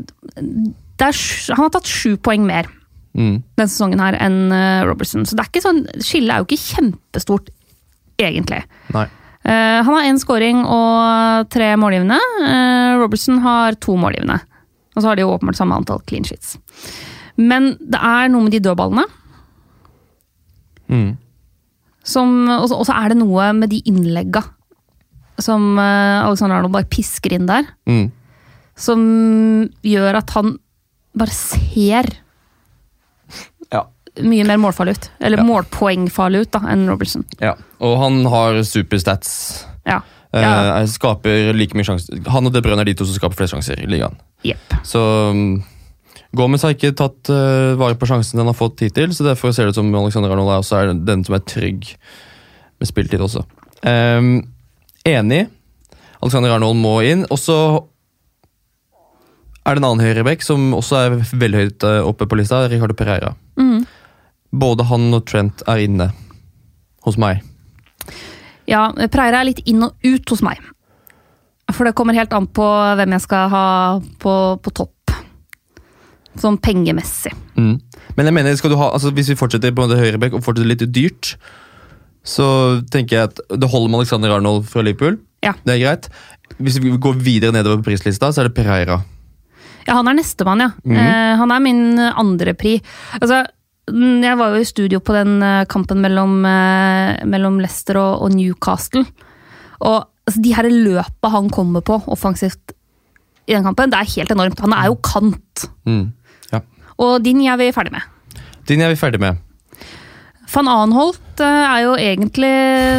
er, 0.97 1.53
Han 1.53 1.63
har 1.65 1.69
tatt 1.69 1.85
sju 1.91 2.15
poeng 2.17 2.45
mer 2.47 2.65
Mm. 3.15 3.43
denne 3.55 3.69
sesongen 3.69 3.99
her 3.99 4.13
enn 4.19 4.49
Robertson. 4.87 5.23
Så 5.25 5.35
det 5.37 5.45
er 5.45 5.49
ikke 5.51 5.63
sånn, 5.63 5.85
skillet 6.03 6.33
er 6.33 6.39
jo 6.41 6.47
ikke 6.49 6.75
kjempestort, 6.75 7.47
egentlig. 8.19 8.63
Nei. 8.93 9.05
Eh, 9.45 9.79
han 9.85 9.93
har 9.93 10.07
én 10.09 10.17
scoring 10.17 10.63
og 10.65 11.49
tre 11.53 11.75
målgivende. 11.77 12.17
Eh, 12.41 12.95
Robertson 12.97 13.37
har 13.43 13.77
to 13.77 13.93
målgivende. 13.99 14.39
Og 14.95 15.03
så 15.03 15.09
har 15.09 15.17
de 15.17 15.25
jo 15.25 15.35
åpenbart 15.35 15.59
samme 15.59 15.77
antall 15.77 16.01
clean 16.07 16.25
sheets. 16.25 16.55
Men 17.37 17.75
det 17.77 17.99
er 17.99 18.31
noe 18.31 18.45
med 18.47 18.55
de 18.55 18.63
dødballene. 18.63 19.05
Mm. 20.89 21.15
Og, 22.05 22.67
så, 22.69 22.93
er 22.93 23.11
det 23.11 23.17
noe 23.17 23.47
med 23.57 23.71
de 23.73 23.81
innlegga 23.89 24.43
som 25.41 25.75
eh, 25.81 26.25
Alexander 26.25 26.59
Arnold 26.59 26.73
bare 26.73 26.89
pisker 26.89 27.35
inn 27.35 27.49
der. 27.49 27.67
Mm. 27.89 28.07
Som 28.75 29.01
gjør 29.85 30.21
at 30.21 30.31
han 30.37 30.55
bare 31.15 31.35
ser. 31.35 32.09
Mye 34.23 34.45
mer 34.47 34.57
målfarlig 34.61 34.95
ut. 34.97 35.09
Eller 35.19 35.37
Ja. 35.37 35.43
målpoengfarlig 35.43 36.41
ut 36.45 36.51
da, 36.51 36.59
enn 36.71 36.87
Robertson. 36.89 37.25
ja. 37.41 37.55
Og 37.81 37.97
han 37.99 38.25
har 38.25 38.61
superstats. 38.63 39.65
Ja. 39.85 40.01
Eh, 40.33 40.41
Ja. 40.41 40.85
skaper 40.87 41.53
like 41.53 41.73
mye 41.75 41.83
sjanser. 41.83 42.27
Han 42.29 42.45
og 42.47 42.53
De 42.53 42.61
Bruyne 42.61 42.79
er 42.81 42.85
de 42.85 42.93
to 42.93 43.05
som 43.05 43.15
skaper 43.15 43.35
flest 43.35 43.53
sjanser 43.53 43.79
i 43.83 43.85
ligaen. 43.87 44.15
Yep. 44.43 44.57
Så 44.83 45.29
um, 45.31 45.63
Gomez 46.35 46.61
har 46.63 46.73
ikke 46.73 46.95
tatt 46.95 47.29
uh, 47.29 47.75
vare 47.75 47.95
på 47.95 48.05
sjansen 48.07 48.37
den 48.37 48.45
har 48.47 48.53
fått 48.53 48.79
hittil, 48.79 49.09
så 49.15 49.23
derfor 49.23 49.53
ser 49.53 49.63
det 49.65 49.69
ut 49.69 49.75
som 49.75 49.93
Alexander 49.95 50.31
Arnold 50.31 50.49
er 50.51 50.59
også 50.63 50.75
er 50.81 50.93
den 51.05 51.23
som 51.23 51.35
er 51.35 51.39
trygg 51.39 51.95
med 52.79 52.87
spilletid 52.87 53.19
også. 53.23 53.43
Um, 53.83 54.47
enig. 55.05 55.47
Alexander 56.21 56.51
Arnold 56.55 56.75
må 56.79 57.01
inn. 57.05 57.25
Og 57.29 57.37
så 57.39 57.59
er 59.65 59.75
det 59.75 59.81
en 59.81 59.87
annen 59.89 60.03
høyrebekk 60.05 60.43
som 60.45 60.73
også 60.77 60.99
er 60.99 61.15
veldig 61.33 61.61
høyt 61.63 61.83
eh, 61.87 62.01
oppe 62.05 62.27
på 62.29 62.37
lista, 62.37 62.67
Ricardo 62.69 62.93
Pereira. 62.97 63.33
Mhm. 63.57 63.85
Både 64.55 64.85
han 64.87 65.09
og 65.15 65.25
Trent 65.27 65.63
er 65.67 65.83
inne 65.83 66.09
hos 67.05 67.19
meg. 67.21 67.43
Ja, 68.69 68.87
Preira 69.13 69.41
er 69.41 69.49
litt 69.51 69.61
inn 69.69 69.83
og 69.85 69.99
ut 70.05 70.31
hos 70.31 70.41
meg. 70.45 70.61
For 71.73 71.87
det 71.87 71.95
kommer 71.97 72.17
helt 72.17 72.33
an 72.33 72.47
på 72.47 72.65
hvem 72.97 73.15
jeg 73.17 73.25
skal 73.25 73.49
ha 73.51 73.65
på, 74.21 74.33
på 74.61 74.73
topp. 74.77 75.13
Sånn 76.41 76.57
pengemessig. 76.61 77.33
Mm. 77.55 77.77
Men 78.17 78.29
jeg 78.29 78.35
mener, 78.35 78.75
ha, 78.79 78.89
altså 78.91 79.11
hvis 79.15 79.31
vi 79.31 79.37
fortsetter 79.39 79.73
på 79.75 79.87
høyrebekk 79.89 80.37
og 80.37 80.43
fortsetter 80.45 80.71
litt 80.71 80.85
dyrt, 80.93 81.35
så 82.25 82.47
tenker 82.91 83.17
jeg 83.17 83.31
at 83.31 83.41
det 83.53 83.69
holder 83.69 83.91
med 83.91 84.03
Alexander 84.03 84.35
Arnold 84.35 84.65
fra 84.69 84.83
Liverpool. 84.85 85.19
Ja. 85.45 85.53
Det 85.65 85.75
er 85.75 85.83
greit. 85.83 86.09
Hvis 86.57 86.79
vi 86.81 86.93
går 87.01 87.19
videre 87.21 87.53
nedover 87.55 87.81
på 87.81 87.91
prislista, 87.91 88.31
så 88.33 88.43
er 88.43 88.49
det 88.49 88.57
Pereira. 88.57 88.99
Ja, 89.85 89.99
han 89.99 90.09
er 90.09 90.17
nestemann, 90.17 90.63
ja. 90.63 90.71
Mhm. 90.83 90.97
eh, 90.97 91.35
han 91.37 91.51
er 91.53 91.61
min 91.61 91.83
andre 91.99 92.55
pri. 92.57 92.79
Altså, 93.19 93.43
mm, 93.45 93.54
jeg 93.87 94.37
var 94.39 94.55
jo 94.55 94.61
i 94.63 94.65
studio 94.67 94.99
på 94.99 95.13
den 95.13 95.37
eh, 95.45 95.65
kampen 95.69 96.01
mellom, 96.01 96.39
eh, 96.49 97.21
mellom 97.29 97.59
Leicester 97.61 97.99
og, 98.01 98.23
og 98.25 98.33
Newcastle. 98.33 99.05
Og 99.85 99.97
altså, 100.25 100.41
de 100.41 100.53
her 100.57 100.69
løpa 100.71 101.29
han 101.35 101.51
kommer 101.53 101.85
på 101.85 101.99
offensivt 102.09 102.73
i 103.45 103.53
den 103.53 103.65
kampen, 103.67 103.91
det 103.93 103.99
er 103.99 104.13
helt 104.15 104.31
enormt. 104.33 104.61
Han 104.65 104.73
er 104.73 104.87
jo 104.89 104.95
kant. 105.05 105.67
Mm. 105.85 106.07
Ja. 106.49 106.63
Og 106.97 107.19
din 107.21 107.43
er 107.45 107.59
vi 107.61 107.67
ferdig 107.75 107.93
med. 107.93 108.07
Din 108.65 108.81
er 108.81 108.89
vi 108.89 108.97
ferdig 108.97 109.21
med. 109.21 109.37
Van 110.55 110.69
Anholt 110.71 111.41
eh, 111.43 111.61
er 111.67 111.83
jo 111.83 111.93
egentlig 111.99 112.49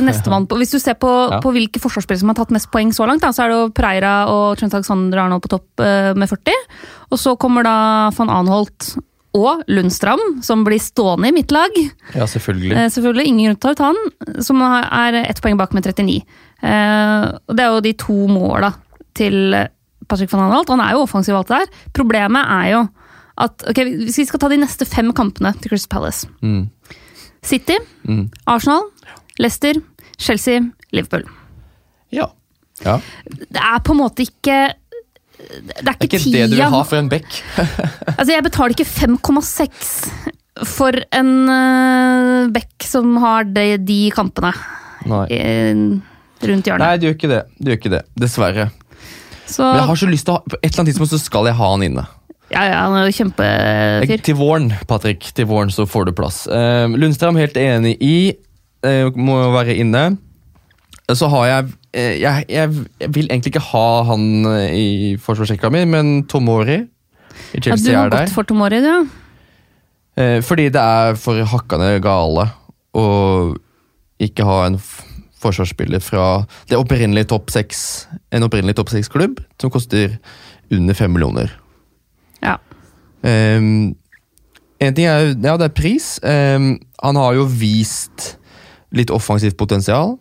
nestemann 0.06 0.46
på 0.50 0.58
Hvis 0.60 0.74
du 0.74 0.78
ser 0.82 0.94
på, 0.98 1.10
Ja. 1.32 1.40
på 1.42 1.50
hvilke 1.54 1.82
forsvarsspillere 1.82 2.22
som 2.22 2.30
har 2.30 2.38
tatt 2.38 2.54
mest 2.54 2.70
poeng 2.70 2.94
så 2.94 3.06
langt, 3.10 3.22
da, 3.26 3.32
så 3.34 3.42
er 3.46 3.50
det 3.50 3.58
jo 3.58 3.74
Preira 3.74 4.14
og 4.30 4.58
Trøndelag 4.58 4.82
Alexander 4.84 5.22
Arnold 5.24 5.42
på 5.46 5.52
topp 5.56 5.82
med 6.18 6.30
40. 6.30 6.62
Og 7.10 7.18
så 7.22 7.34
kommer 7.40 7.66
da 7.66 7.76
van 8.14 8.30
Anholt 8.38 8.92
og 9.36 9.62
Lundstram, 9.68 10.20
som 10.44 10.64
blir 10.66 10.80
stående 10.82 11.28
i 11.30 11.34
mitt 11.36 11.52
lag. 11.54 11.76
Ja, 12.16 12.24
selvfølgelig. 12.30 12.72
Eh, 12.72 12.88
selvfølgelig, 12.94 13.26
ingen 13.30 13.50
grunn 13.50 13.60
til 13.62 13.74
å 13.74 13.78
ta 13.78 13.90
han, 13.92 14.42
som 14.42 14.62
er 14.64 15.20
ett 15.26 15.40
poeng 15.44 15.58
bak 15.60 15.74
med 15.76 15.84
39. 15.84 16.18
Eh, 16.62 17.24
og 17.46 17.56
det 17.58 17.64
er 17.66 17.74
jo 17.74 17.82
de 17.84 17.92
to 18.00 18.16
måla 18.32 18.72
til 19.16 19.52
Patrick 20.08 20.32
van 20.32 20.46
Anholt. 20.46 20.70
Han 20.72 20.80
er 20.84 20.94
jo 20.96 21.04
offensiv 21.04 21.34
og 21.36 21.44
alt 21.44 21.52
det 21.52 21.60
der. 21.66 21.90
Problemet 22.00 22.48
er 22.56 22.70
jo 22.72 22.82
at 23.36 23.66
ok, 23.68 23.80
Hvis 24.06 24.16
vi 24.22 24.24
skal 24.24 24.40
ta 24.40 24.48
de 24.48 24.56
neste 24.62 24.86
fem 24.88 25.10
kampene 25.12 25.50
til 25.60 25.68
Crystal 25.74 25.92
Palace 25.98 26.28
Mm. 26.42 26.70
City, 27.44 27.76
Mm. 28.08 28.30
Arsenal, 28.46 28.88
Leicester, 29.38 29.74
Chelsea, 30.18 30.60
Liverpool. 30.92 31.22
Ja. 32.10 32.30
ja. 32.84 33.00
Det 33.28 33.60
er 33.60 33.78
på 33.84 33.92
en 33.92 34.00
måte 34.00 34.24
ikke 34.24 34.72
Det 35.46 35.76
er 35.76 35.82
Det 35.82 35.92
er 35.92 36.08
ikke, 36.08 36.18
tida. 36.18 36.38
det 36.38 36.50
du 36.50 36.56
vil 36.58 36.74
ha 36.74 36.82
for 36.86 36.98
en 36.98 37.10
bekk. 37.12 37.38
Altså, 38.16 38.30
jeg 38.32 38.44
betaler 38.46 38.74
ikke 38.74 38.88
5,6 38.88 39.92
for 40.66 40.96
en 41.12 41.32
uh, 41.50 42.48
bekk 42.54 42.86
som 42.86 43.16
har 43.20 43.44
de, 43.44 43.76
de 43.76 43.98
kampene 44.14 44.54
eh, 45.28 45.76
rundt 46.46 46.68
hjørnet. 46.68 46.80
Nei, 46.80 46.96
du 46.96 47.08
gjør 47.08 47.16
ikke 47.18 47.32
det. 47.32 47.42
Du 47.58 47.70
gjør 47.70 47.80
ikke 47.80 47.92
det. 47.92 48.02
Dessverre. 48.18 48.70
Så 49.46 49.62
Men 49.62 49.82
jeg 49.82 49.88
har 49.90 50.00
så 50.00 50.08
lyst 50.10 50.26
til 50.26 50.34
å 50.34 50.38
ha, 50.40 50.42
På 50.42 50.56
et 50.58 50.64
eller 50.66 50.82
annet 50.82 50.90
tidspunkt 50.90 51.12
så 51.12 51.20
skal 51.22 51.46
jeg 51.50 51.58
ha 51.60 51.68
han 51.74 51.84
inne. 51.86 52.06
ja, 52.50 52.64
ja, 52.66 52.80
han 52.86 52.96
er 52.98 53.06
jo 53.06 53.14
kjempefyr. 53.20 54.24
Til 54.26 54.38
våren, 54.38 54.72
Patrick. 54.88 55.28
Til 55.36 55.46
våren 55.50 55.70
så 55.74 55.86
får 55.86 56.08
du 56.08 56.14
plass. 56.16 56.44
Uh, 56.50 56.88
Lundstrøm 56.96 57.38
helt 57.38 57.58
enig 57.60 57.96
i. 58.02 58.16
Uh, 58.86 59.12
må 59.14 59.38
være 59.54 59.76
inne. 59.82 60.08
Så 61.14 61.28
har 61.30 61.46
jeg, 61.46 61.72
eh, 61.94 62.20
jeg 62.20 62.44
jeg, 62.50 62.86
jeg 63.00 63.14
vil 63.14 63.28
egentlig 63.30 63.52
ikke 63.54 63.68
ha 63.68 64.02
han 64.08 64.46
eh, 64.50 64.74
i 64.74 65.16
forsvarsrekka 65.22 65.70
mi, 65.70 65.84
men 65.86 66.24
Tomori 66.26 66.80
i 66.80 66.82
Ja, 66.82 67.60
du 67.60 67.62
Chelsea 67.62 67.96
har 67.98 68.06
er 68.06 68.10
der. 68.10 68.32
for 68.32 68.42
Tomori, 68.42 68.80
du. 68.82 69.08
Eh, 70.16 70.42
fordi 70.42 70.68
det 70.72 70.82
er 70.82 71.14
for 71.14 71.38
hakkande 71.44 72.00
gale 72.02 72.48
å 72.96 73.06
ikke 74.18 74.46
ha 74.48 74.64
en 74.66 74.80
forsvarsspiller 75.38 76.00
fra 76.00 76.46
det 76.70 76.78
opprinnelige 76.80 77.28
topp 77.30 77.52
seks, 77.52 78.08
en 78.32 78.46
opprinnelig 78.46 78.78
topp 78.78 78.90
seks-klubb, 78.90 79.42
som 79.60 79.70
koster 79.70 80.18
under 80.72 80.96
fem 80.96 81.12
millioner. 81.12 81.52
Ja. 82.42 82.56
Um, 83.22 83.94
en 84.80 84.96
ting 84.96 85.06
er, 85.06 85.34
ja, 85.34 85.56
det 85.56 85.68
er 85.68 85.76
pris. 85.76 86.16
Um, 86.24 86.78
han 87.02 87.20
har 87.20 87.36
jo 87.36 87.46
vist 87.46 88.32
litt 88.96 89.12
offensivt 89.12 89.58
potensial. 89.60 90.16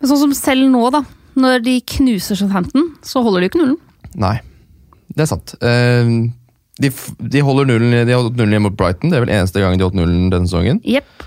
Men 0.00 0.08
sånn 0.10 0.22
som 0.24 0.34
selv 0.36 0.68
nå, 0.72 0.82
da. 0.94 1.02
Når 1.40 1.62
de 1.64 1.76
knuser 1.96 2.36
Southampton, 2.38 2.88
så 3.06 3.22
holder 3.22 3.40
de 3.44 3.46
jo 3.48 3.52
ikke 3.52 3.60
nullen. 3.62 3.78
Nei, 4.20 4.36
det 5.14 5.22
er 5.26 5.28
sant. 5.30 5.52
Ehm, 5.62 6.14
de, 6.80 6.90
de 7.20 7.42
holder 7.44 7.68
nullen 7.68 7.92
De 8.08 8.12
har 8.14 8.22
holdt 8.22 8.38
nullen 8.40 8.56
hjemme 8.56 8.70
mot 8.70 8.76
Brighton. 8.80 9.12
Det 9.12 9.18
er 9.20 9.26
vel 9.26 9.34
eneste 9.36 9.60
gang 9.62 9.76
de 9.76 9.84
har 9.84 9.90
holdt 9.90 10.00
nullen 10.00 10.30
denne 10.32 10.48
sesongen. 10.50 10.80
Yep. 10.88 11.26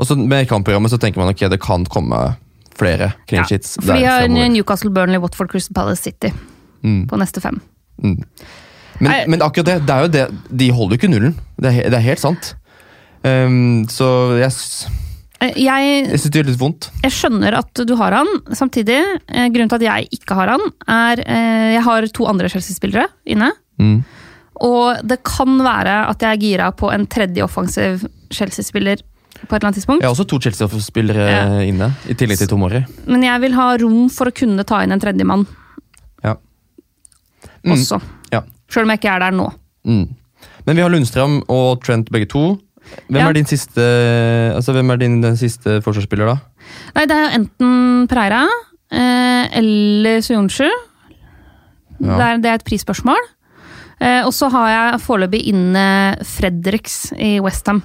Og 0.00 0.08
så 0.08 0.16
Med 0.18 0.48
kampprogrammet 0.50 0.90
så 0.90 0.98
tenker 0.98 1.20
man 1.22 1.30
ok, 1.30 1.44
det 1.52 1.60
kan 1.62 1.84
komme 1.92 2.22
flere 2.72 3.12
clean 3.28 3.44
Ja, 3.44 3.58
for 3.60 3.92
de 3.92 4.04
har 4.08 4.24
fremover. 4.24 4.48
Newcastle, 4.56 4.90
Burnley, 4.90 5.20
Watford, 5.22 5.50
Crystal 5.52 5.74
Palace 5.76 6.02
City 6.02 6.32
Mm, 6.82 7.04
på 7.06 7.14
neste 7.20 7.38
fem. 7.40 7.60
mm. 8.02 8.16
Men, 9.02 9.30
men 9.30 9.42
akkurat 9.42 9.66
det, 9.68 9.74
det 9.86 9.94
er 9.94 10.00
jo 10.02 10.08
det, 10.14 10.24
de 10.58 10.66
holder 10.74 10.96
jo 10.96 10.98
ikke 10.98 11.10
nullen. 11.12 11.36
Det 11.62 11.70
er, 11.70 11.86
det 11.90 11.98
er 11.98 12.04
helt 12.08 12.20
sant. 12.22 12.48
Um, 13.22 13.84
så 13.90 14.08
jeg, 14.40 14.50
Jeg, 15.42 15.54
jeg 15.58 16.20
syns 16.20 16.30
det 16.30 16.38
gjør 16.40 16.48
litt 16.52 16.60
vondt. 16.60 16.86
jeg 17.02 17.12
skjønner 17.16 17.56
at 17.58 17.80
du 17.88 17.94
har 17.98 18.14
han. 18.14 18.28
Samtidig, 18.54 18.98
eh, 19.28 19.48
grunnen 19.50 19.70
til 19.72 19.80
at 19.80 19.86
jeg 19.88 20.08
ikke 20.20 20.36
har 20.38 20.52
han, 20.54 20.60
er 20.86 21.22
eh, 21.26 21.72
Jeg 21.74 21.82
har 21.86 22.06
to 22.14 22.26
andre 22.30 22.48
Chelsea-spillere 22.52 23.08
inne. 23.26 23.48
Mm. 23.82 23.96
Og 24.62 25.00
det 25.08 25.22
kan 25.26 25.56
være 25.64 25.96
at 26.12 26.22
jeg 26.22 26.30
er 26.36 26.42
gira 26.42 26.68
på 26.78 26.92
en 26.94 27.06
tredje 27.10 27.42
offensiv 27.42 28.04
Chelsea-spiller 28.30 29.00
på 29.42 29.56
et 29.56 29.58
eller 29.58 29.68
annet 29.72 29.80
tidspunkt. 29.80 30.02
Jeg 30.04 30.06
har 30.06 30.14
også 30.14 30.28
to 30.30 30.38
Chelsea-spillere 30.44 31.24
Ja. 31.32 31.46
inne, 31.66 31.88
i 32.06 32.14
tillegg 32.14 32.38
til 32.38 32.46
Tomori. 32.52 32.84
Men 33.10 33.24
jeg 33.26 33.40
vil 33.42 33.54
ha 33.58 33.72
rom 33.82 34.08
for 34.12 34.30
å 34.30 34.34
kunne 34.36 34.62
ta 34.68 34.82
inn 34.84 34.92
en 34.94 35.00
tredjemann 35.02 35.46
Ja. 36.22 36.36
Mm. 37.64 37.72
også. 37.74 37.98
Ja. 38.30 38.42
Sjøl 38.70 38.84
om 38.86 38.90
jeg 38.94 39.00
ikke 39.00 39.14
er 39.16 39.18
der 39.26 39.34
nå. 39.34 39.48
Mm. 39.84 40.04
Men 40.66 40.76
vi 40.78 40.82
har 40.84 40.90
Lundstrøm 40.94 41.40
og 41.50 41.82
Trent 41.82 42.10
begge 42.14 42.28
to. 42.30 42.60
Hvem, 43.06 43.20
ja. 43.20 43.28
er 43.28 43.36
din 43.36 43.48
siste, 43.48 43.84
altså, 44.52 44.74
hvem 44.76 44.90
er 44.92 45.00
din 45.00 45.20
siste 45.40 45.78
forsvarsspiller, 45.84 46.32
da? 46.32 46.66
Nei, 46.96 47.06
Det 47.08 47.16
er 47.16 47.22
jo 47.24 47.38
enten 47.40 48.08
Preira 48.10 48.42
eh, 48.92 49.58
eller 49.60 50.20
Suyonshu. 50.24 50.68
Ja. 52.02 52.18
Det, 52.18 52.42
det, 52.42 52.50
er 52.50 52.58
et 52.58 52.66
prisspørsmål. 52.66 53.30
Eh, 54.02 54.20
og 54.26 54.32
så 54.34 54.50
har 54.52 54.68
jeg 54.72 55.00
foreløpig 55.06 55.44
inne 55.52 55.86
Fredriks 56.26 57.12
i 57.16 57.38
Westham. 57.40 57.82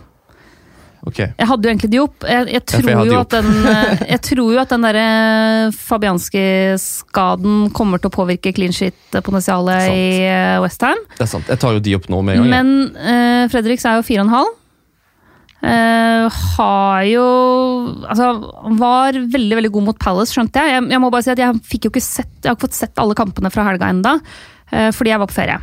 Okay. 1.07 1.29
Jeg 1.39 1.47
hadde 1.47 1.63
jo 1.63 1.71
egentlig 1.71 1.89
Diop. 1.93 2.25
Jeg, 2.27 2.47
jeg, 2.51 2.63
tror, 2.67 2.89
jeg, 2.89 3.07
jo 3.07 3.21
den, 3.31 3.49
eh, 3.71 4.01
jeg 4.13 4.21
tror, 4.27 4.49
jo 4.51 4.59
at 4.59 4.73
den, 4.73 4.87
jeg 4.97 5.73
Fabianski-skaden 5.77 7.69
kommer 7.75 8.01
til 8.01 8.11
å 8.11 8.15
påvirke 8.17 8.51
clean 8.55 8.75
shit-potensialet 8.75 9.87
i 9.93 10.07
eh, 10.27 10.57
Westham. 10.63 10.99
Det 11.15 11.23
er 11.23 11.31
sant. 11.31 11.47
Jeg 11.47 11.61
tar 11.63 11.77
jo 11.77 11.83
Diop 11.85 12.09
nå 12.11 12.21
med 12.27 12.41
en 12.41 12.43
gang. 12.43 12.55
Men 12.57 12.97
eh, 12.99 13.43
Fredriks 13.53 13.87
er 13.87 14.01
jo 14.01 14.07
4,5. 14.09 14.55
Uh, 15.57 16.27
har 16.29 17.01
jo 17.09 17.23
Altså, 18.05 18.27
var 18.77 19.15
veldig 19.17 19.55
veldig 19.57 19.71
god 19.73 19.85
mot 19.87 19.97
Palace, 19.97 20.35
skjønte 20.35 20.61
jeg. 20.61 20.75
jeg. 20.75 20.83
Jeg, 20.93 21.01
må 21.01 21.09
bare 21.09 21.25
si 21.25 21.31
at 21.33 21.41
jeg 21.41 21.63
fikk 21.65 21.87
jo 21.87 21.91
ikke 21.95 22.03
sett 22.05 22.29
Jeg 22.43 22.51
har 22.51 22.59
ikke 22.59 22.67
fått 22.67 22.77
sett 22.77 23.01
alle 23.01 23.17
kampene 23.17 23.49
fra 23.53 23.65
helga 23.65 23.89
ennå, 23.89 24.13
uh, 24.21 24.77
eh, 24.77 24.91
fordi 24.93 25.15
jeg 25.15 25.23
var 25.23 25.31
på 25.31 25.37
ferie. 25.39 25.57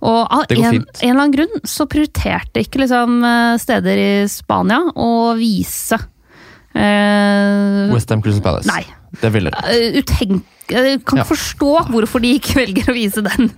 Og 0.00 0.20
av 0.24 0.46
en, 0.48 0.64
en, 0.64 0.84
eller 1.04 1.12
annen 1.12 1.34
grunn 1.34 1.66
så 1.68 1.84
prioriterte 1.90 2.62
ikke 2.64 2.80
liksom, 2.82 3.18
eh, 3.26 3.56
steder 3.60 4.00
i 4.00 4.12
Spania 4.32 4.80
å 4.96 5.10
vise 5.36 5.98
uh, 6.00 7.90
Westham 7.92 8.24
Cruiser 8.24 8.42
Palace. 8.44 8.70
Nei. 8.70 8.82
Det 9.20 9.30
ville. 9.34 9.50
Uh, 9.58 9.98
utenk... 10.00 10.46
Jeg 10.70 11.00
kan 11.02 11.18
Ja. 11.18 11.24
ikke 11.24 11.32
forstå 11.32 11.70
hvorfor 11.90 12.22
de 12.22 12.28
ikke 12.38 12.54
velger 12.60 12.92
å 12.92 12.94
vise 12.94 13.24
den. 13.26 13.48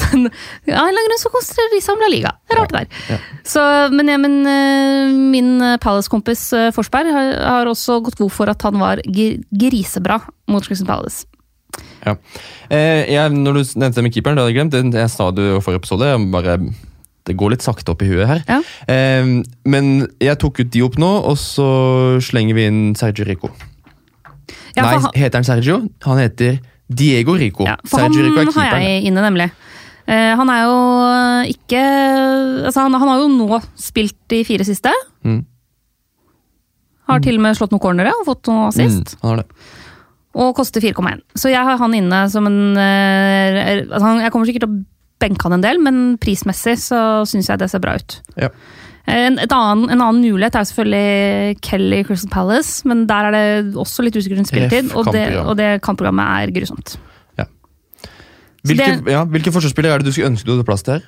Sånn, 0.00 0.22
ja, 0.64 0.78
en 0.80 0.86
eller 0.88 1.04
grunn 1.10 1.20
så 1.20 1.28
konsentrerer 1.34 1.74
de 1.74 1.80
seg 1.84 1.92
om 1.92 2.00
La 2.00 2.08
Liga. 2.08 2.30
Det 2.48 2.54
er 2.56 2.60
rart 2.62 2.72
det 2.72 2.80
der. 2.80 3.02
Ja. 3.12 3.18
Så, 3.44 3.64
men 3.92 4.08
ja, 4.08 4.16
men 4.22 4.38
uh, 4.48 5.12
min 5.34 5.50
uh, 5.60 5.74
Palace-kompis 5.84 6.46
Forsberg 6.72 7.12
har, 7.12 7.28
har 7.44 7.68
også 7.68 7.98
gått 8.06 8.16
god 8.22 8.32
for 8.32 8.48
at 8.48 8.64
han 8.64 8.80
var 8.80 9.02
grisebra 9.04 10.22
mot 10.48 10.64
Crystal 10.64 10.88
Palace. 10.88 11.26
Ja. 12.06 12.14
Eh, 12.72 13.04
jeg, 13.12 13.32
når 13.34 13.56
du 13.60 13.62
nevnte 13.82 13.98
det 13.98 14.06
med 14.06 14.14
keeperen, 14.16 14.36
det 14.38 14.44
hadde 14.46 14.54
jeg 14.54 14.58
glemt. 14.62 14.96
Jeg 14.96 15.12
sa 15.12 15.28
det 15.34 15.44
jo 15.44 15.58
i 15.58 15.62
forrige 15.64 15.82
episode. 15.82 16.08
Jeg 16.14 16.28
bare, 16.32 16.56
det 17.28 17.36
går 17.40 17.54
litt 17.56 17.64
sakte 17.66 17.92
opp 17.92 18.04
i 18.04 18.08
huet 18.08 18.28
her. 18.30 18.42
Ja. 18.48 18.58
Eh, 18.88 19.30
men 19.68 19.92
jeg 20.22 20.38
tok 20.40 20.60
ut 20.64 20.72
de 20.74 20.84
opp 20.86 20.96
nå, 21.02 21.12
og 21.28 21.36
så 21.40 21.68
slenger 22.24 22.56
vi 22.56 22.66
inn 22.70 22.82
Sergio 22.96 23.26
Rico. 23.28 23.52
Ja, 24.76 24.82
Nei, 24.84 24.94
han, 24.98 25.10
heter 25.14 25.38
han 25.40 25.44
Sergio? 25.48 25.80
Han 26.06 26.18
heter 26.18 26.58
Diego 26.88 27.34
Rico. 27.40 27.64
ja, 27.66 27.76
for 27.88 28.04
han 28.04 28.12
Sergio 28.12 28.30
Rico 28.40 28.60
er 28.60 28.70
har 28.74 28.80
jeg 28.84 29.04
inne, 29.10 29.22
nemlig. 29.24 29.50
Uh, 30.04 30.34
han 30.36 30.50
er 30.52 30.62
jo 30.66 30.74
ikke 31.54 31.80
altså 32.68 32.82
han, 32.84 32.92
han 33.00 33.08
har 33.08 33.22
jo 33.22 33.28
nå 33.32 33.60
spilt 33.80 34.18
de 34.28 34.42
fire 34.44 34.66
siste. 34.68 34.92
Mm. 35.24 35.40
Har 37.08 37.20
til 37.24 37.36
og 37.36 37.44
med 37.44 37.56
slått 37.56 37.72
noen 37.74 37.82
cornere 37.84 38.12
og 38.16 38.26
fått 38.28 38.48
noe 38.48 38.68
assist. 38.70 39.14
Mm, 39.16 39.20
han 39.22 39.30
har 39.30 39.42
det. 39.42 39.48
og 40.34 40.54
koster 40.56 40.80
4,1. 40.82 41.20
Så 41.38 41.50
jeg 41.52 41.62
har 41.68 41.76
han 41.78 41.94
inne 41.94 42.24
som 42.32 42.46
en 42.48 42.76
eh, 42.80 43.84
altså 43.84 44.02
han- 44.06 44.20
Jeg 44.24 44.32
kommer 44.32 44.46
sikkert 44.48 44.64
til 44.66 44.72
å 44.72 44.84
benke 45.20 45.42
han 45.46 45.52
en 45.56 45.60
del, 45.64 45.78
men 45.80 46.18
prismessig 46.18 46.76
så 46.80 47.24
syns 47.28 47.48
jeg 47.48 47.58
det 47.60 47.70
ser 47.70 47.80
bra 47.80 47.94
ut. 47.94 48.20
Ja. 48.36 48.48
En, 49.06 49.36
annen, 49.36 49.90
en 49.92 50.00
annen 50.00 50.22
mulighet 50.24 50.54
er 50.56 50.64
selvfølgelig 50.64 51.58
Kelly 51.60 51.98
Crystal 52.08 52.30
Palace, 52.32 52.86
men 52.88 53.02
der 53.06 53.26
er 53.28 53.34
det 53.36 53.74
også 53.76 54.02
litt 54.06 54.16
usikker 54.16 54.40
spilletid, 54.48 54.94
og 54.96 55.10
det, 55.12 55.26
og 55.44 55.56
det 55.60 55.74
kampprogrammet 55.84 56.46
er 56.48 56.54
grusomt. 56.56 56.94
Hvilke, 58.64 58.86
det- 59.04 59.12
ja, 59.12 59.24
hvilke 59.28 59.52
forsvarsspillere 59.52 59.92
er 59.92 59.98
det 60.00 60.06
du 60.08 60.12
skulle 60.14 60.30
ønske 60.30 60.46
du 60.48 60.54
hadde 60.54 60.64
plass 60.64 60.82
til 60.86 60.94
her? 60.94 61.02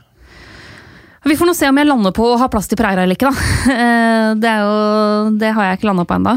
Vi 1.24 1.34
får 1.40 1.48
nå 1.48 1.54
se 1.56 1.66
om 1.70 1.78
jeg 1.80 1.86
lander 1.88 2.12
på 2.12 2.26
å 2.34 2.36
ha 2.38 2.46
plass 2.52 2.68
til 2.68 2.76
Preira 2.76 3.02
eller 3.02 3.16
ikke, 3.16 3.30
da. 3.32 3.46
Eh, 3.76 4.34
Det, 4.36 4.50
jo, 4.60 5.30
det 5.40 5.54
har 5.56 5.64
jeg 5.70 5.78
ikke 5.78 5.88
landa 5.88 6.04
på 6.04 6.18
ennå. 6.18 6.34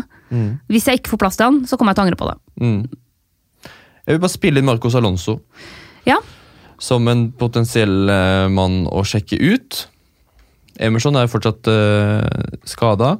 Hvis 0.71 0.85
jeg 0.87 1.01
ikke 1.01 1.11
får 1.11 1.19
plass 1.25 1.35
til 1.37 1.45
han, 1.49 1.59
så 1.67 1.75
kommer 1.75 1.91
jeg 1.91 1.99
til 1.99 2.03
å 2.03 2.07
angre 2.07 2.19
på 2.21 2.29
det. 2.29 2.37
Mm. 2.63 2.81
Jeg 4.07 4.15
vil 4.15 4.19
bare 4.23 4.31
spille 4.31 4.57
inn 4.61 4.65
Marcos 4.65 4.95
Alonso 4.95 5.41
Ja, 6.07 6.15
som 6.79 7.05
en 7.11 7.31
potensiell 7.35 8.07
eh, 8.09 8.47
mann 8.47 8.85
å 8.87 9.03
sjekke 9.03 9.35
ut. 9.43 9.87
Emerson 10.79 11.17
er 11.17 11.27
jo 11.27 11.33
fortsatt 11.35 11.69
uh, 11.69 12.57
skada. 12.67 13.17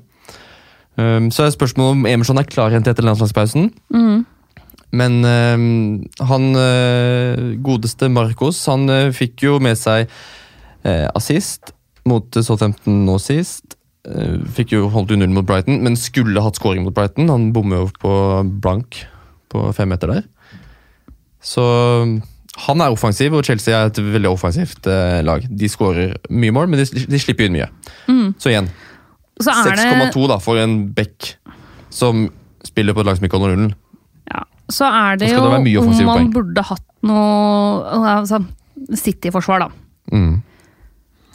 Um, 0.99 1.29
så 1.31 1.45
er 1.45 1.55
spørsmålet 1.55 1.97
om 1.97 2.09
Emerson 2.09 2.39
er 2.41 2.47
klar 2.49 2.73
igjen 2.73 2.85
til 2.85 2.95
etter 2.95 3.07
landslagspausen. 3.07 3.69
Mm. 3.93 4.23
Men 4.99 5.19
uh, 5.23 6.25
han 6.31 6.47
uh, 6.55 7.49
godeste 7.65 8.09
Marcos, 8.11 8.61
han 8.71 8.89
eh, 8.89 9.11
fikk 9.15 9.45
jo 9.45 9.59
med 9.63 9.77
seg 9.79 10.09
eh, 10.87 11.07
assist 11.15 11.73
mot 12.09 12.25
Southampton 12.33 13.03
nå 13.07 13.17
sist. 13.21 13.77
Eh, 14.07 14.39
fikk 14.55 14.73
jo 14.75 14.89
holdt 14.93 15.13
under 15.15 15.29
mot 15.33 15.47
Brighton, 15.47 15.81
men 15.85 15.99
skulle 15.99 16.43
hatt 16.43 16.59
scoring 16.59 16.85
mot 16.85 16.95
Brighton. 16.95 17.29
Han 17.31 17.51
bommer 17.55 17.83
jo 17.83 17.89
på 18.01 18.13
blank 18.63 19.03
på 19.49 19.69
fem 19.75 19.91
meter 19.91 20.13
der. 20.15 20.27
Så 21.41 21.63
Han 22.65 22.83
er 22.83 22.91
offensiv, 22.91 23.33
og 23.37 23.45
Chelsea 23.47 23.75
er 23.75 23.89
et 23.91 23.99
veldig 24.03 24.31
offensivt 24.31 24.87
eh, 24.91 25.19
lag. 25.25 25.45
De 25.47 25.69
skårer 25.71 26.17
mye 26.29 26.55
mål, 26.55 26.67
men 26.71 26.81
de, 26.81 27.05
de 27.07 27.21
slipper 27.21 27.47
inn 27.47 27.55
mye. 27.55 27.69
Så 28.41 28.51
igjen, 28.51 28.67
Så 29.39 29.53
det 29.63 29.77
6,2 29.79 30.25
da, 30.31 30.39
for 30.43 30.59
en 30.59 30.81
back 30.95 31.35
som 31.93 32.27
spiller 32.67 32.95
på 32.95 33.03
et 33.03 33.07
lag 33.09 33.19
som 33.19 33.27
ikke 33.29 33.39
holder 33.39 33.55
nullen. 33.55 33.73
Ja, 34.29 34.43
så 34.71 34.89
er 34.89 35.19
det 35.21 35.31
jo 35.31 35.39
det 35.39 35.79
om 35.79 35.89
man 35.93 36.11
poeng. 36.11 36.31
burde 36.35 36.65
hatt 36.67 36.85
noe 37.07 38.11
altså, 38.19 38.41
City-forsvar, 38.99 39.65
da. 39.65 39.69
Mm. 40.11 40.35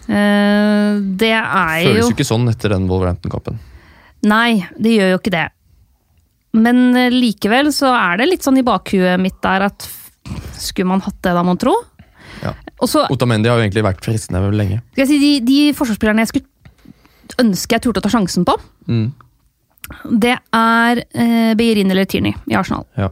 Eh, 0.04 1.00
det 1.21 1.33
er 1.33 1.85
Føles 1.87 2.02
jo 2.02 2.09
jo 2.11 2.12
ikke 2.12 2.28
sånn 2.28 2.49
etter 2.52 2.75
den 2.75 2.88
Wolverhampton-kampen. 2.90 3.59
Nei, 4.28 4.64
det 4.81 4.97
gjør 4.99 5.14
jo 5.14 5.21
ikke 5.23 5.35
det. 5.35 5.49
Men 6.54 6.87
eh, 6.99 7.12
likevel 7.12 7.73
så 7.75 7.93
er 7.97 8.21
det 8.21 8.31
litt 8.31 8.47
sånn 8.47 8.61
i 8.61 8.66
bakhuet 8.66 9.21
mitt 9.23 9.40
der 9.45 9.69
at 9.71 9.88
skulle 10.59 10.88
man 10.88 11.00
hatt 11.04 11.16
det, 11.23 11.35
da, 11.37 11.43
mon 11.47 11.59
tro? 11.61 11.75
Ja. 12.43 12.52
Otamendi 12.85 13.49
har 13.49 13.59
jo 13.61 13.64
egentlig 13.66 13.85
vært 13.87 14.02
fristende 14.04 14.40
lenge. 14.52 14.81
skal 14.93 15.04
jeg 15.07 15.09
si, 15.12 15.19
de, 15.23 15.33
de 15.47 15.59
forsvarsspillerne 15.76 16.25
jeg 16.25 16.28
skulle 16.33 16.50
ønske 17.40 17.73
jeg 17.76 17.83
turte 17.87 18.00
å 18.02 18.04
ta 18.04 18.11
sjansen 18.12 18.45
på, 18.45 18.57
Mm. 18.88 19.12
det 20.21 20.35
er 20.52 20.99
eh, 21.14 21.54
Beirin 21.57 21.90
eller 21.90 22.04
Tierney 22.09 22.35
i 22.50 22.54
Arsenal. 22.57 22.85
Ja. 22.97 23.09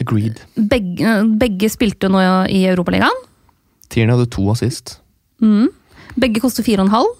Agreed. 0.00 0.40
Begge, 0.56 1.12
begge 1.38 1.68
spilte 1.70 2.08
nå 2.10 2.22
i 2.48 2.62
Europaligaen. 2.70 3.20
Tierney 3.92 4.14
hadde 4.16 4.30
to 4.32 4.46
assist. 4.52 4.96
Mm. 5.42 5.68
Begge 6.20 6.40
koster 6.42 6.64
4,5. 6.66 7.10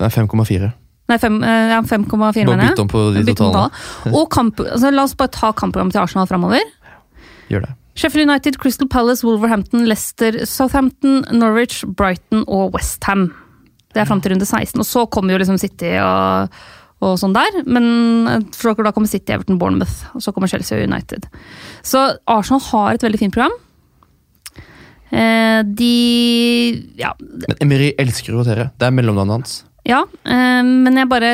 Det 0.00 0.08
er 0.08 0.14
5,4. 0.16 0.72
Nei, 1.10 1.18
fem- 1.18 1.42
eh, 1.42 1.70
ja, 1.74 1.80
5,4 1.82 2.44
mener 2.46 2.64
jeg. 2.64 2.74
Bytt 2.74 2.82
om 2.84 2.88
på 2.90 3.00
de 3.14 3.34
totale. 3.34 3.70
Og 4.14 4.28
kamp, 4.30 4.60
altså, 4.62 4.90
la 4.94 5.02
oss 5.04 5.14
bare 5.18 5.32
ta 5.34 5.52
kampprogrammet 5.52 5.92
til 5.96 6.02
Arsenal 6.02 6.26
framover. 6.30 6.60
Gjør 7.50 7.64
det. 7.66 7.72
Sheffield 7.98 8.30
United, 8.30 8.56
Crystal 8.62 8.88
Palace, 8.88 9.24
Wolverhampton, 9.26 9.82
Leicester, 9.90 10.38
Southampton, 10.46 11.24
Norwich, 11.36 11.82
Brighton 11.98 12.44
og 12.46 12.72
Westham. 12.76 13.32
Det 13.92 14.00
er 14.04 14.06
fram 14.08 14.20
til 14.22 14.32
runde 14.32 14.46
16. 14.46 14.78
Og 14.80 14.86
så 14.86 15.02
kommer 15.10 15.34
jo 15.34 15.40
liksom 15.42 15.58
City 15.58 15.96
og, 16.00 16.54
og 17.02 17.16
sånn 17.20 17.34
der. 17.34 17.58
Men 17.66 18.46
for 18.54 18.70
dere 18.72 18.86
da 18.88 18.92
kommer 18.96 19.10
City, 19.10 19.34
Everton, 19.34 19.58
Bournemouth. 19.60 20.06
Og 20.14 20.22
så 20.22 20.32
kommer 20.32 20.48
Chelsea 20.52 20.78
og 20.78 20.86
United. 20.86 21.26
Så 21.82 22.04
Arsenal 22.30 22.62
har 22.70 22.94
et 22.94 23.04
veldig 23.04 23.20
fint 23.24 23.34
program. 23.34 23.58
Eh, 25.10 25.60
de 25.66 26.86
Ja, 27.00 27.10
Men 27.18 27.56
Emery 27.66 27.90
elsker 27.98 28.36
å 28.36 28.44
rotere. 28.44 28.68
Det 28.78 28.86
er 28.86 28.94
mellomnavnet 28.94 29.40
hans. 29.40 29.56
ja 29.88 30.04
eh, 30.22 30.60
men 30.62 30.94
jeg 31.00 31.08
bare 31.10 31.30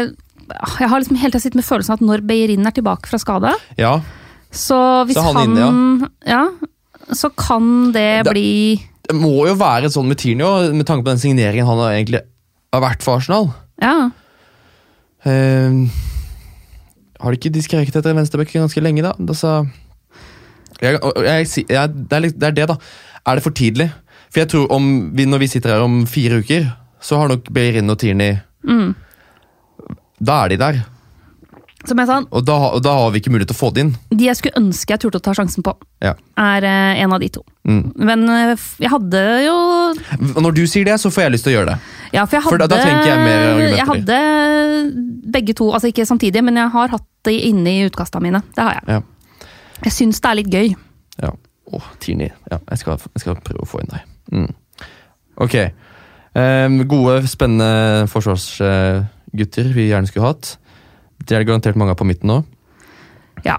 Jeg 0.81 0.89
har 0.89 1.01
liksom 1.03 1.19
hele 1.21 1.35
tida 1.35 1.43
sittet 1.43 1.59
med 1.59 1.67
følelsen 1.67 1.97
at 1.99 2.01
når 2.07 2.23
Beirin 2.25 2.65
er 2.67 2.73
tilbake 2.73 3.11
fra 3.11 3.19
skade, 3.21 3.53
Ja, 3.77 3.99
så 4.53 4.79
hvis 5.07 5.17
Så 5.19 5.23
han, 5.27 5.37
han, 5.37 5.57
inne, 5.57 6.11
ja. 6.27 6.45
så 7.13 7.31
kan 7.37 7.93
det 7.93 8.25
Det- 8.25 8.33
bli 8.33 8.81
det 9.07 9.15
må 9.15 9.47
jo 9.47 9.55
være 9.55 9.87
sånn 9.93 10.09
med 10.11 10.19
Tierney 10.19 10.73
med 10.75 10.85
tanke 10.87 11.05
på 11.07 11.13
den 11.13 11.19
signeringen 11.23 11.67
han 11.69 11.79
har 11.79 11.93
egentlig 11.95 12.21
har 12.75 12.81
vært 12.83 13.03
for 13.03 13.17
Arsenal. 13.21 13.53
Ja. 13.81 14.11
Uh, 15.27 15.87
har 17.21 17.31
de 17.33 17.39
ikke 17.39 17.53
diskreket 17.55 17.95
etter 17.97 18.11
en 18.13 18.19
venstreback 18.21 18.51
ganske 18.53 18.83
lenge, 18.83 19.03
da? 19.07 19.13
Altså, 19.19 19.53
jeg, 20.83 20.99
jeg, 21.01 21.47
jeg, 21.71 21.95
det, 22.11 22.19
er 22.19 22.27
det 22.35 22.49
er 22.51 22.57
det, 22.59 22.67
da. 22.69 22.77
Er 23.27 23.39
det 23.39 23.45
for 23.47 23.55
tidlig? 23.57 23.89
For 24.31 24.43
jeg 24.43 24.51
tror 24.53 24.67
om 24.75 24.91
vi, 25.17 25.25
Når 25.25 25.39
vi 25.39 25.47
sitter 25.55 25.71
her 25.77 25.81
om 25.87 26.03
fire 26.11 26.43
uker, 26.43 26.67
så 27.01 27.17
har 27.23 27.29
nok 27.33 27.49
Beirin 27.55 27.91
og 27.91 27.99
Tierney 28.03 28.37
Mm. 28.67 28.95
Da 30.27 30.41
er 30.45 30.49
de 30.49 30.57
der. 30.59 30.79
Som 31.87 31.99
jeg 32.03 32.07
sa, 32.09 32.17
Og 32.31 32.45
da, 32.45 32.55
og 32.75 32.83
da 32.83 32.93
har 32.99 33.11
vi 33.15 33.21
ikke 33.21 33.31
mulighet 33.31 33.49
til 33.53 33.57
å 33.57 33.61
få 33.61 33.73
det 33.75 33.85
inn. 33.85 33.93
de 34.11 34.25
jeg 34.27 34.37
skulle 34.37 34.59
ønske 34.59 34.91
jeg 34.91 35.01
turte 35.01 35.21
å 35.21 35.23
ta 35.23 35.33
sjansen 35.39 35.63
på, 35.63 35.75
Ja. 36.03 36.15
er 36.37 36.65
eh, 36.65 37.03
en 37.03 37.13
av 37.13 37.21
de 37.21 37.29
to. 37.29 37.43
Mm. 37.67 37.93
Men 37.97 38.29
eh, 38.29 38.57
jeg 38.83 38.91
hadde 38.91 39.23
jo 39.47 39.57
når 40.43 40.55
du 40.55 40.67
sier 40.67 40.85
det, 40.85 40.99
så 41.01 41.11
får 41.11 41.23
jeg 41.27 41.33
lyst 41.33 41.45
til 41.47 41.55
å 41.55 41.57
gjøre 41.61 41.71
det. 41.75 41.79
Ja, 42.13 42.25
for 42.27 42.37
jeg 42.37 42.43
For 42.43 42.59
da- 42.59 42.67
da 42.67 42.77
jeg. 42.77 43.77
Jeg 43.77 43.87
hadde 43.87 44.19
begge 45.33 45.55
to, 45.55 45.71
altså 45.73 45.89
ikke 45.93 46.07
samtidig, 46.07 46.43
men 46.45 46.57
jeg 46.57 46.71
har 46.71 46.89
hatt 46.89 47.07
det 47.25 47.35
inne 47.49 47.67
i 47.71 47.89
utkastene 47.89 48.23
mine. 48.23 48.43
Det 48.55 48.63
har 48.65 48.73
jeg. 48.75 48.85
Ja. 48.89 49.01
Jeg 49.85 49.93
syns 49.93 50.21
det 50.21 50.31
er 50.31 50.35
litt 50.43 50.51
gøy. 50.53 50.77
Ja. 51.23 51.31
Åh, 51.73 51.83
Tierney. 52.01 52.31
Ja, 52.51 52.59
jeg 52.71 52.79
skal, 52.79 52.99
jeg 53.15 53.21
skal 53.21 53.35
prøve 53.43 53.65
å 53.65 53.67
få 53.69 53.81
inn 53.83 53.91
deg. 53.91 54.01
Mm. 54.33 54.55
Ok. 55.39 55.57
Um, 56.37 56.79
gode, 56.89 57.27
spennende 57.29 58.07
forsvarsgutter 58.13 59.73
vi 59.75 59.89
gjerne 59.91 60.07
skulle 60.11 60.27
hatt. 60.31 60.57
Det 61.23 61.35
er 61.35 61.43
det 61.43 61.49
garantert 61.49 61.79
mange 61.79 61.95
av 61.95 62.01
på 62.01 62.07
midten 62.09 62.31
nå. 62.31 62.43
Ja. 63.47 63.59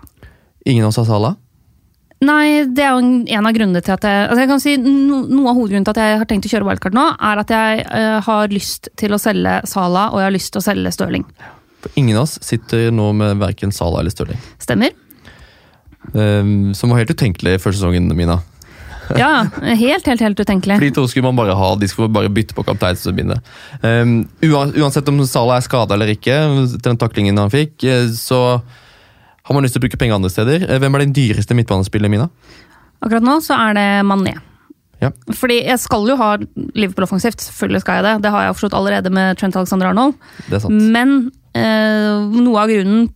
Ingen 0.65 0.85
av 0.85 0.91
oss 0.91 0.99
har 1.01 1.07
Sala. 1.09 1.35
Nei, 2.17 2.65
det 2.73 2.81
er 2.81 2.95
jo 2.95 3.01
en, 3.03 3.11
en 3.29 3.45
av 3.45 3.53
grunnene 3.53 3.81
til 3.85 3.93
at 3.93 4.05
jeg, 4.07 4.21
altså 4.25 4.41
jeg 4.41 4.49
kan 4.49 4.61
si 4.63 4.71
no, 4.81 5.19
Noe 5.29 5.51
av 5.51 5.59
hovedgrunnen 5.59 5.85
til 5.85 5.93
at 5.93 5.99
jeg 6.01 6.17
har 6.17 6.29
tenkt 6.29 6.47
å 6.47 6.49
kjøre 6.49 6.65
wildcard 6.65 6.97
nå, 6.97 7.03
er 7.29 7.41
at 7.43 7.53
jeg 7.53 7.83
uh, 7.91 8.17
har 8.25 8.53
lyst 8.53 8.89
til 8.97 9.13
å 9.13 9.19
selge 9.21 9.59
Sala 9.69 10.07
og 10.09 10.23
jeg 10.23 10.29
har 10.29 10.33
lyst 10.33 10.53
til 10.55 10.63
å 10.63 10.65
selge 10.65 10.93
Stirling. 10.95 11.27
For 11.83 11.93
ingen 12.01 12.17
av 12.17 12.25
oss 12.25 12.39
sitter 12.41 12.89
nå 12.95 13.11
med 13.19 13.37
verken 13.43 13.73
Sala 13.75 14.01
eller 14.01 14.15
Stirling. 14.15 14.41
Stemmer? 14.63 14.97
Um, 16.15 16.73
som 16.77 16.89
var 16.89 17.03
helt 17.03 17.13
utenkelig 17.13 17.59
før 17.61 17.75
sesongen, 17.75 18.09
Mina. 18.17 18.39
Ja, 19.21 19.47
helt, 19.61 20.05
helt, 20.05 20.21
helt 20.21 20.39
utenkelig. 20.39 20.77
For 20.79 20.85
de 20.87 20.95
to 20.95 21.05
skulle 21.07 21.27
man 21.29 21.37
bare 21.39 21.55
ha, 21.57 21.69
de 21.79 21.87
skulle 21.91 22.11
bare 22.13 22.31
bytte 22.33 22.55
på 22.57 22.65
kapteinsbindet. 22.67 23.39
Um, 23.83 24.19
uansett 24.43 25.07
om 25.11 25.21
Salah 25.27 25.61
er 25.61 25.65
skada 25.65 25.95
eller 25.97 26.11
ikke, 26.13 26.35
til 26.75 26.83
den 26.89 26.99
taklingen 27.01 27.39
han 27.39 27.53
fikk, 27.53 27.79
eh, 27.87 28.09
så 28.17 28.41
har 29.47 29.55
man 29.55 29.63
lyst 29.63 29.77
til 29.77 29.81
å 29.81 29.85
bruke 29.85 29.99
penger 30.01 30.17
andre 30.19 30.33
steder. 30.33 30.67
Eh, 30.67 30.81
Hvem 30.83 30.97
er 30.97 31.05
den 31.05 31.15
dyreste 31.15 31.55
midtbanespilleren 31.55 32.11
Mina? 32.11 32.27
Akkurat 32.99 33.23
nå 33.23 33.37
så 33.45 33.55
er 33.67 33.77
det 33.77 33.87
Mané. 34.09 34.35
Ja. 35.01 35.11
Fordi 35.37 35.59
jeg 35.61 35.77
skal 35.79 36.07
jo 36.09 36.15
ha 36.17 36.31
Liverpool 36.73 37.05
offensivt, 37.05 37.43
selvfølgelig 37.45 37.83
skal 37.83 37.99
jeg 37.99 38.05
det. 38.07 38.13
Det 38.25 38.31
har 38.33 38.47
jeg 38.47 38.55
forstått 38.57 38.77
allerede 38.79 39.11
med 39.13 39.37
Trent 39.37 39.55
Alexander 39.59 39.91
Arnold. 39.91 40.17
Det 40.47 40.57
er 40.57 40.63
sant. 40.65 40.87
Men 40.95 41.13
noe 41.57 42.63
av 42.63 42.71
grunnen 42.71 43.07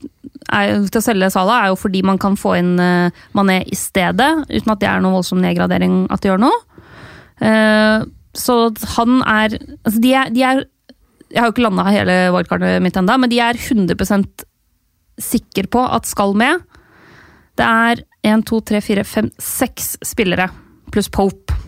til 0.51 0.99
å 0.99 1.03
selge 1.03 1.29
Sala 1.31 1.61
er 1.61 1.71
jo 1.71 1.79
fordi 1.79 2.01
man 2.05 2.19
kan 2.21 2.35
få 2.39 2.55
inn 2.59 2.73
eh, 2.81 3.21
Mané 3.37 3.61
i 3.71 3.77
stedet, 3.77 4.31
uten 4.49 4.73
at 4.73 4.81
det 4.81 4.89
er 4.89 5.03
noen 5.03 5.15
voldsom 5.19 5.41
nedgradering 5.43 6.05
at 6.11 6.23
det 6.23 6.31
gjør 6.31 6.41
noe. 6.43 6.57
Eh, 7.41 8.03
så 8.37 8.55
han 8.95 9.21
er 9.27 9.57
Altså, 9.59 9.99
de 9.99 10.11
er, 10.15 10.29
de 10.31 10.43
er 10.45 10.61
Jeg 11.31 11.39
har 11.39 11.49
jo 11.49 11.55
ikke 11.55 11.65
landa 11.65 11.87
hele 11.91 12.17
wildcardet 12.35 12.83
mitt 12.83 12.97
ennå, 12.99 13.17
men 13.19 13.31
de 13.31 13.39
er 13.43 13.59
100% 13.59 14.45
sikker 15.21 15.69
på 15.71 15.83
at 15.95 16.09
skal 16.09 16.35
med. 16.35 16.63
Det 17.59 17.67
er 17.67 18.03
1, 18.27 18.43
2, 18.47 18.59
3, 18.71 18.81
4, 18.83 19.03
5, 19.07 19.31
6 19.39 19.91
spillere 20.11 20.49
pluss 20.91 21.07
Pope. 21.11 21.60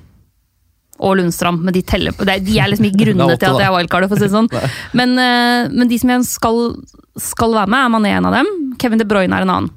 Og 0.99 1.17
Lundstrand, 1.17 1.62
men 1.65 1.73
de 1.73 1.82
teller 1.82 2.12
på 2.13 2.21
er- 2.29 2.39
De 2.39 2.60
er 2.60 2.67
liksom 2.69 2.86
ikke 2.86 3.01
grunnene 3.06 3.38
til 3.39 3.49
at 3.49 3.60
jeg 3.60 3.67
er 3.67 3.73
wildcardet, 3.77 4.10
for 4.10 4.15
å 4.15 4.19
si 4.19 4.27
det 4.27 4.32
sånn. 4.32 4.49
Men, 4.93 5.17
eh, 5.19 5.67
men 5.73 5.88
de 5.88 5.97
som 5.97 6.10
jeg 6.10 6.23
skal, 6.25 6.75
skal 7.17 7.51
være 7.53 7.67
med, 7.67 7.79
er 7.86 7.89
Mané 7.89 8.12
en 8.17 8.25
av 8.25 8.34
dem. 8.34 8.75
Kevin 8.77 8.99
De 8.99 9.06
Bruyne 9.06 9.34
er 9.34 9.41
en 9.41 9.49
annen. 9.49 9.71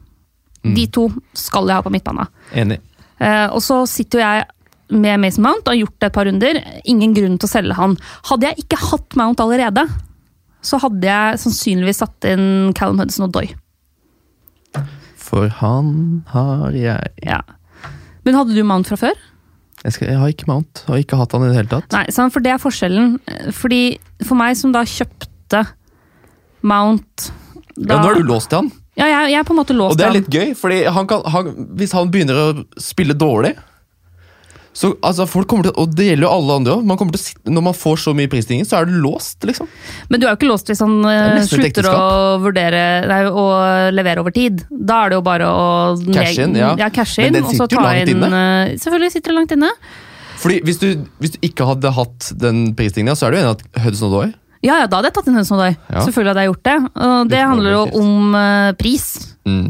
De 0.74 0.86
to 0.88 1.08
skal 1.32 1.66
jeg 1.68 1.76
ha 1.76 1.82
på 1.82 1.90
midtbanen. 1.92 2.26
Enig. 2.52 2.80
Eh, 3.20 3.46
og 3.48 3.60
så 3.62 3.86
sitter 3.88 4.18
jo 4.18 4.24
jeg 4.26 4.46
med 4.90 5.20
Mason 5.20 5.42
Mount 5.42 5.62
og 5.66 5.72
har 5.72 5.80
gjort 5.86 5.98
det 6.00 6.06
et 6.06 6.12
par 6.12 6.24
runder. 6.26 6.80
Ingen 6.86 7.14
grunn 7.14 7.38
til 7.38 7.48
å 7.48 7.50
selge 7.50 7.74
han. 7.74 7.96
Hadde 8.24 8.42
jeg 8.50 8.56
ikke 8.66 8.78
hatt 8.90 9.16
Mount 9.16 9.38
allerede, 9.40 9.88
så 10.62 10.78
hadde 10.82 11.02
jeg 11.02 11.38
sannsynligvis 11.38 12.02
satt 12.02 12.24
inn 12.24 12.72
Callum 12.74 12.98
Hudson 12.98 13.24
og 13.28 13.32
Doy. 13.32 13.54
For 15.16 15.48
han 15.48 16.24
har 16.28 16.70
jeg 16.72 17.10
Ja. 17.24 17.40
Men 18.24 18.34
hadde 18.34 18.54
du 18.54 18.62
Mount 18.64 18.86
fra 18.86 18.96
før? 18.96 19.14
Jeg, 19.86 19.94
skal, 19.94 20.08
jeg 20.10 20.18
har 20.18 20.32
ikke 20.32 20.48
Mount. 20.50 20.82
Har 20.90 20.98
ikke 20.98 21.18
hatt 21.20 21.34
han 21.36 21.44
i 21.46 21.50
det 21.52 21.58
hele 21.60 21.70
tatt. 21.70 21.92
Nei, 21.94 22.04
sant, 22.14 22.34
for 22.34 22.42
det 22.42 22.50
er 22.56 22.58
forskjellen. 22.62 23.12
Fordi 23.54 23.82
For 24.26 24.38
meg 24.38 24.56
som 24.58 24.72
da 24.74 24.82
kjøpte 24.88 25.60
Mount 26.66 27.28
da, 27.76 27.94
Ja, 27.94 28.00
Nå 28.02 28.10
er 28.10 28.20
du 28.20 28.26
låst 28.32 28.50
til 28.50 28.62
han, 28.64 28.70
Ja, 28.96 29.06
jeg, 29.12 29.30
jeg 29.34 29.38
er 29.42 29.46
på 29.46 29.54
en 29.54 29.60
måte 29.60 29.76
låst 29.76 29.94
og 29.94 30.00
det 30.00 30.06
er 30.08 30.14
litt 30.16 30.30
gøy. 30.32 30.54
fordi 30.58 30.78
han 30.88 31.06
kan, 31.10 31.22
han, 31.30 31.50
Hvis 31.78 31.92
han 31.94 32.10
begynner 32.10 32.38
å 32.40 32.46
spille 32.80 33.14
dårlig 33.14 33.52
så 34.76 34.90
altså 35.00 35.24
folk 35.24 35.48
kommer 35.48 35.64
til, 35.64 35.72
Og 35.80 35.92
det 35.96 36.10
gjelder 36.10 36.26
jo 36.26 36.30
alle 36.34 36.56
andre 36.60 36.74
òg. 36.76 36.82
Når 37.48 37.62
man 37.64 37.76
får 37.76 38.00
så 38.02 38.12
mye 38.16 38.28
prisstigning, 38.28 38.66
så 38.68 38.82
er 38.82 38.90
du 38.90 38.98
låst. 39.00 39.38
liksom. 39.48 39.70
Men 40.10 40.20
du 40.20 40.26
er 40.26 40.34
jo 40.34 40.36
ikke 40.36 40.50
låst 40.50 40.68
hvis 40.68 40.82
han 40.84 40.98
eh, 41.08 41.38
er 41.38 41.46
slutter 41.48 41.88
å 41.88 42.00
vurdere 42.44 42.82
nei, 43.08 43.20
å 43.24 43.44
levere 43.96 44.20
over 44.20 44.34
tid. 44.36 44.66
Da 44.68 45.04
er 45.04 45.14
det 45.14 45.16
jo 45.20 45.22
bare 45.24 45.48
å 45.48 45.68
Cash 46.12 46.42
in, 46.44 46.58
ja. 46.60 46.74
ja 46.76 46.90
cash 46.92 47.22
Men 47.24 47.38
den 47.38 47.48
sitter 47.48 47.78
jo 47.78 47.86
langt 47.86 48.12
inn 48.12 48.20
inne. 48.20 48.42
eh, 48.66 48.74
Selvfølgelig 48.82 49.14
sitter 49.14 49.32
det 49.32 49.38
langt 49.38 49.54
inne. 49.56 49.70
Fordi 50.42 50.58
hvis 50.68 50.82
du, 50.82 50.88
hvis 51.24 51.32
du 51.38 51.38
ikke 51.48 51.68
hadde 51.70 51.94
hatt 51.96 52.28
den 52.36 52.66
prisstigninga, 52.76 53.16
så 53.16 53.30
er 53.30 53.32
du 53.32 53.38
enig 53.40 53.54
at 53.54 53.64
Hudson 53.86 54.10
Odoi 54.10 54.26
Ja, 54.60 54.82
ja, 54.82 54.90
da 54.90 54.98
hadde 54.98 55.08
jeg 55.08 55.16
tatt 55.16 55.30
inn 55.32 55.40
Hudson 55.40 55.56
Odoi. 55.56 55.70
Ja. 55.88 56.02
Selvfølgelig 56.04 56.34
hadde 56.34 56.44
jeg 56.44 56.52
gjort 56.52 56.68
det. 56.68 56.76
Og 57.06 57.32
det 57.32 57.40
handler 57.40 57.78
jo 57.78 57.82
om 58.02 58.36
uh, 58.36 58.76
pris. 58.76 59.08
mm. 59.48 59.66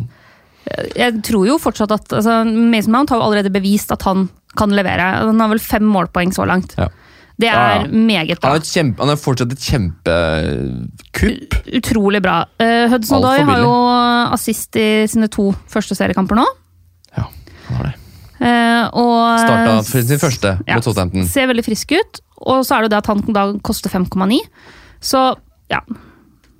Jeg 0.99 1.21
tror 1.23 1.47
jo 1.47 1.61
fortsatt 1.63 1.93
at 1.95 2.11
altså, 2.19 2.41
Mason 2.43 2.91
Mount 2.91 3.13
har 3.13 3.21
jo 3.21 3.27
allerede 3.29 3.53
bevist 3.55 3.93
at 3.95 4.03
han 4.03 4.27
kan 4.59 4.73
levere. 4.75 5.11
Han 5.27 5.43
har 5.43 5.53
vel 5.53 5.63
fem 5.63 5.85
målpoeng 5.87 6.33
så 6.37 6.47
langt. 6.49 6.77
Ja. 6.81 6.89
Det 7.37 7.51
er 7.53 7.83
ja. 7.83 7.89
meget 7.93 8.39
han, 8.41 8.41
bra. 8.41 8.55
er 8.57 8.65
kjempe, 8.65 9.03
han 9.05 9.13
er 9.13 9.19
fortsatt 9.21 9.51
et 9.53 9.61
kjempekupp. 9.61 11.57
Utrolig 11.77 12.23
bra. 12.25 12.39
Uh, 12.57 12.87
Hudson 12.95 13.19
Odoi 13.19 13.45
har 13.45 13.61
jo 13.61 13.75
assist 14.33 14.79
i 14.81 15.05
sine 15.11 15.29
to 15.33 15.51
første 15.69 15.99
seriekamper 15.99 16.39
nå. 16.39 16.47
Ja, 17.13 17.27
han 17.69 17.77
har 17.77 17.91
det. 17.91 17.95
Uh, 18.37 18.85
og 19.01 19.21
Starta 19.41 19.77
sin 19.85 20.21
første 20.21 20.55
ja, 20.65 20.77
mot 20.77 20.85
Southampton. 20.85 21.29
Ser 21.29 21.49
veldig 21.53 21.65
frisk 21.67 21.93
ut. 21.97 22.21
Og 22.47 22.65
så 22.69 22.77
er 22.77 22.85
det 22.85 22.93
det 22.95 23.01
at 23.03 23.09
han 23.13 23.23
da 23.37 23.47
koster 23.65 23.93
5,9. 23.93 24.41
Så 25.05 25.23
ja. 25.73 25.81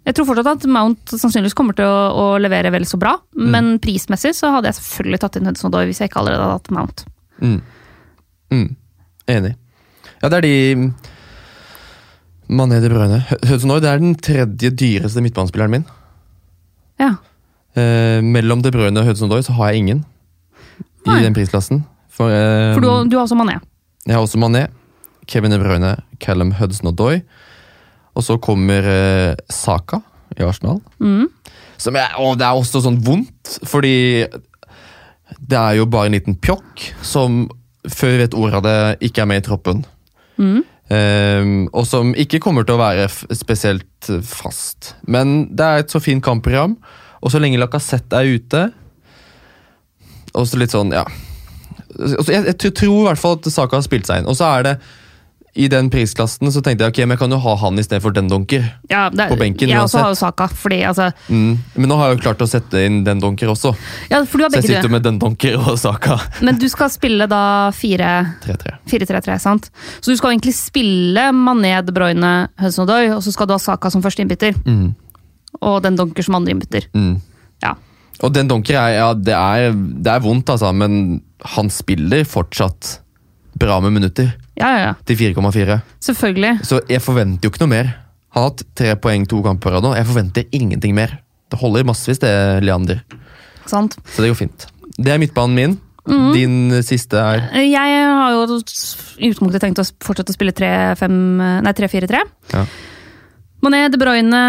Jeg 0.07 0.15
tror 0.15 0.29
fortsatt 0.29 0.53
at 0.53 0.69
Mount 0.71 1.11
sannsynligvis 1.11 1.57
kommer 1.59 1.75
til 1.77 1.89
å, 1.89 2.03
å 2.15 2.27
levere 2.39 2.71
vel 2.75 2.85
så 2.89 2.99
bra. 3.01 3.17
Mm. 3.37 3.49
Men 3.55 3.73
prismessig 3.83 4.37
så 4.39 4.53
hadde 4.55 4.71
jeg 4.71 4.79
selvfølgelig 4.81 5.23
tatt 5.25 5.41
inn 5.41 5.49
Hudson 5.51 5.73
Odoi 5.73 5.89
hvis 5.89 6.01
jeg 6.03 6.13
ikke 6.13 6.21
allerede 6.23 6.45
hadde 6.45 6.59
hatt 6.61 6.73
Mount. 6.77 7.07
Mm. 7.43 7.59
Mm. 8.53 8.69
Enig. 9.29 9.55
Ja, 10.23 10.29
det 10.31 10.39
er 10.39 10.47
de 10.47 10.93
Mané 12.49 12.79
de 12.81 12.89
Bruyne. 12.93 13.21
Hudson 13.49 13.73
det 13.83 13.91
er 13.91 13.99
den 14.03 14.15
tredje 14.23 14.71
dyreste 14.71 15.23
midtbanespilleren 15.25 15.73
min. 15.79 15.87
Ja. 17.01 17.17
Eh, 17.77 18.23
mellom 18.25 18.63
De 18.65 18.71
Bruyne 18.73 19.03
og 19.03 19.09
Hudson 19.09 19.29
Odoi 19.29 19.43
så 19.45 19.53
har 19.59 19.73
jeg 19.73 19.83
ingen 19.83 20.05
Nei. 21.07 21.19
i 21.21 21.25
den 21.27 21.35
prisklassen. 21.37 21.83
For, 22.09 22.31
eh, 22.33 22.73
For 22.75 22.81
du, 22.81 22.89
du 23.11 23.17
har 23.19 23.27
også 23.27 23.37
Mané. 23.37 23.59
jeg 24.07 24.15
har 24.17 24.23
også 24.23 24.39
Mané, 24.41 24.69
Kevin 25.27 25.51
De 25.53 25.59
Bruyne, 25.61 25.97
Callum 26.23 26.53
Hudson 26.57 26.89
Odoi. 26.93 27.21
Og 28.17 28.25
så 28.25 28.39
kommer 28.41 28.87
eh, 28.89 29.35
Saka 29.53 30.01
i 30.39 30.43
Arsenal. 30.47 30.81
Mm. 31.03 31.27
Som 31.77 31.99
jeg, 31.99 32.09
og 32.23 32.39
det 32.41 32.47
er 32.47 32.57
også 32.57 32.81
sånn 32.87 33.03
vondt, 33.05 33.59
fordi 33.69 34.25
det 35.37 35.59
er 35.59 35.77
jo 35.77 35.85
bare 35.91 36.09
en 36.09 36.17
liten 36.17 36.39
pjokk 36.41 36.87
som 37.05 37.45
før 37.93 38.15
vi 38.15 38.23
vet 38.25 38.37
ordet 38.39 38.59
av 38.61 38.65
det, 38.67 38.79
ikke 39.09 39.25
er 39.25 39.31
med 39.31 39.43
i 39.43 39.47
troppen. 39.47 39.85
Mm. 40.37 40.59
Ehm, 40.95 41.55
og 41.75 41.87
som 41.89 42.13
ikke 42.19 42.41
kommer 42.43 42.67
til 42.67 42.77
å 42.77 42.83
være 42.83 43.09
spesielt 43.35 44.11
fast. 44.27 44.95
Men 45.07 45.49
det 45.57 45.67
er 45.67 45.85
et 45.85 45.95
så 45.95 46.03
fint 46.03 46.25
kampprogram, 46.25 46.77
og 47.23 47.33
så 47.33 47.41
lenge 47.43 47.59
Lacassette 47.59 48.19
er 48.21 48.37
ute 48.37 48.61
Og 50.37 50.45
så 50.47 50.59
litt 50.61 50.71
sånn, 50.71 50.93
ja 50.93 51.07
jeg, 51.97 52.45
jeg 52.45 52.75
tror 52.77 53.01
i 53.01 53.07
hvert 53.09 53.21
fall 53.21 53.39
at 53.39 53.49
Saka 53.53 53.79
har 53.79 53.85
spilt 53.87 54.09
seg 54.09 54.23
inn. 54.23 54.31
Og 54.31 54.37
så 54.39 54.49
er 54.59 54.67
det 54.67 54.75
i 55.57 55.67
den 55.73 55.89
prisklassen 55.91 56.51
så 56.53 56.61
tenkte 56.63 56.85
jeg 56.85 56.93
ok, 56.93 56.99
men 57.07 57.15
jeg 57.17 57.21
kan 57.23 57.33
jo 57.33 57.39
ha 57.41 57.55
han 57.63 57.79
istedenfor 57.81 58.13
den 58.17 58.29
donker. 58.29 58.65
Ja, 58.93 59.07
det, 59.11 59.29
På 59.31 59.39
benken 59.41 59.69
jeg 59.73 59.79
også 59.81 59.97
uansett. 59.97 60.03
har 60.05 60.11
jo 60.13 60.19
Saka, 60.21 60.47
fordi 60.53 60.79
altså 60.85 61.07
Mm. 61.33 61.59
Men 61.77 61.89
nå 61.89 61.97
har 61.97 62.11
jeg 62.11 62.19
jo 62.19 62.23
klart 62.27 62.43
å 62.45 62.49
sette 62.51 62.83
inn 62.87 62.99
den 63.07 63.21
donker 63.23 63.49
også. 63.49 63.73
Ja, 64.11 64.21
for 64.25 64.39
du 64.39 64.45
har 64.45 64.51
begge 64.53 64.63
Så 64.63 64.69
jeg 64.69 64.77
sitter 64.77 64.89
du. 64.89 64.93
med 64.93 65.03
den 65.07 65.19
donker 65.19 65.57
og 65.57 65.79
Saka. 65.81 66.19
Men 66.43 66.59
du 66.61 66.69
skal 66.69 66.91
spille 66.93 67.27
da 67.29 67.71
4 67.73 68.11
3-3. 68.45 68.75
4-3-3, 68.87 69.39
sant? 69.41 69.71
Så 70.01 70.13
du 70.13 70.17
skal 70.21 70.35
egentlig 70.37 70.55
spille 70.55 71.31
Mané, 71.33 71.75
De 71.87 71.93
Bruyne, 71.97 72.49
Hudson 72.61 72.85
Odoi, 72.85 73.11
og 73.17 73.23
så 73.25 73.33
skal 73.33 73.47
du 73.49 73.55
ha 73.57 73.59
Saka 73.59 73.91
som 73.91 74.03
første 74.05 74.23
innbytter. 74.23 74.55
Mm. 74.67 74.95
Og 75.63 75.81
den 75.83 75.97
Donker 75.97 76.23
som 76.23 76.35
andre 76.37 76.53
innbytter. 76.53 76.87
Mm. 76.95 77.17
Ja. 77.65 77.75
Og 78.23 78.33
den 78.33 78.49
donker 78.49 78.77
er, 78.77 78.95
ja, 78.99 79.09
det 79.15 79.35
er, 79.35 79.73
det 79.73 80.13
er 80.13 80.21
vondt, 80.25 80.49
altså, 80.53 80.71
men 80.73 81.23
han 81.57 81.69
spiller 81.73 82.25
fortsatt 82.29 82.99
bra 83.57 83.79
med 83.85 83.95
minutter 83.97 84.29
ja, 84.59 84.69
ja, 84.69 84.81
ja. 84.83 84.93
til 85.09 85.19
4,4. 85.35 85.79
Selvfølgelig. 86.05 86.53
Så 86.67 86.81
jeg 86.91 87.03
forventer 87.05 87.49
jo 87.49 87.53
ikke 87.53 87.65
noe 87.65 87.73
mer. 87.73 87.93
Han 88.37 88.45
har 88.45 88.51
hatt 88.51 88.67
tre 88.77 88.93
poeng 89.01 89.25
to 89.29 89.41
kamper 89.45 89.71
på 89.71 89.75
rad 89.75 89.87
nå. 89.87 89.95
Jeg 89.97 90.09
forventer 90.11 90.57
ingenting 90.57 90.97
mer. 90.97 91.19
Det 91.53 91.61
holder 91.61 91.87
massevis, 91.89 92.21
det, 92.21 92.33
Leander. 92.67 93.01
Sant? 93.71 93.97
Så 94.13 94.23
det 94.23 94.33
går 94.33 94.41
fint. 94.43 94.67
Det 94.97 95.13
er 95.13 95.21
midtbanen 95.23 95.57
min. 95.57 95.77
Mm. 96.07 96.27
Din 96.37 96.83
siste 96.87 97.19
er 97.19 97.49
Jeg 97.67 98.03
har 98.07 98.31
jo 98.31 98.45
i 98.47 99.27
utgangspunktet 99.27 99.65
tenkt 99.65 99.81
å 99.83 99.87
fortsette 100.07 100.31
å 100.31 100.37
spille 100.37 100.53
3-5 100.55 101.17
Nei, 101.67 101.73
3-4-3. 101.75 102.21
Ja. 102.53 102.63
Mané, 103.65 103.81
De 103.91 103.99
Bruyne, 103.99 104.43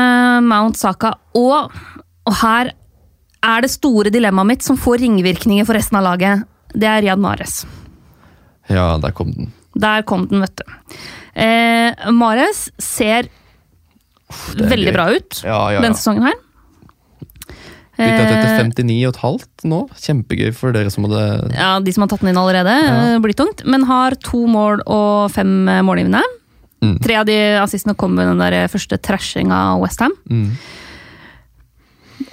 Mount, 0.46 0.78
Saka 0.78 1.16
og, 1.34 1.74
og 2.28 2.38
her 2.44 2.76
er 3.48 3.66
det 3.66 3.72
store 3.74 4.12
dilemmaet 4.14 4.52
mitt 4.52 4.68
som 4.68 4.78
får 4.78 5.02
ringvirkninger 5.06 5.66
for 5.66 5.78
resten 5.78 5.98
av 5.98 6.06
laget. 6.12 6.46
Det 6.78 6.86
er 6.90 7.02
Riyad 7.06 7.22
Mahrez. 7.24 7.64
Ja, 8.70 8.98
der 9.02 9.12
kom 9.16 9.32
den. 9.34 9.52
Der 9.78 10.02
kom 10.04 10.28
den, 10.28 10.42
vet 10.44 10.56
du. 10.60 10.98
Eh, 11.38 12.12
Mahrez 12.12 12.70
ser 12.82 13.28
er 13.28 13.30
veldig 14.58 14.90
gøy. 14.90 14.94
bra 14.96 15.06
ut 15.14 15.42
Ja, 15.46 15.58
ja, 15.72 15.78
ja. 15.78 15.82
denne 15.86 15.96
sesongen 15.96 16.26
her. 16.28 16.34
Bytta 17.98 18.14
ut 18.14 18.30
Eh, 18.30 18.34
etter 18.38 18.66
59,5 18.68 19.66
nå. 19.66 19.80
Kjempegøy 19.98 20.52
for 20.54 20.72
dere 20.76 20.92
som 20.94 21.06
hadde 21.08 21.54
ja, 21.56 21.80
De 21.82 21.94
som 21.94 22.04
har 22.04 22.10
tatt 22.12 22.22
den 22.22 22.30
inn 22.30 22.38
allerede, 22.42 22.74
Ja. 22.84 23.16
eh, 23.16 23.20
blir 23.24 23.34
tungt. 23.34 23.64
Men 23.66 23.84
har 23.90 24.12
to 24.22 24.46
mål 24.48 24.82
og 24.86 25.32
fem 25.32 25.68
eh, 25.70 25.82
målgivende. 25.82 26.22
Mm. 26.84 27.00
Tre 27.02 27.16
av 27.16 27.26
de 27.26 27.38
assistene 27.58 27.96
kom 27.98 28.14
med 28.14 28.28
den 28.28 28.38
der 28.38 28.68
første 28.70 29.00
trashinga 29.02 29.56
av 29.74 29.82
Westham. 29.82 30.12
mm. 30.30 30.52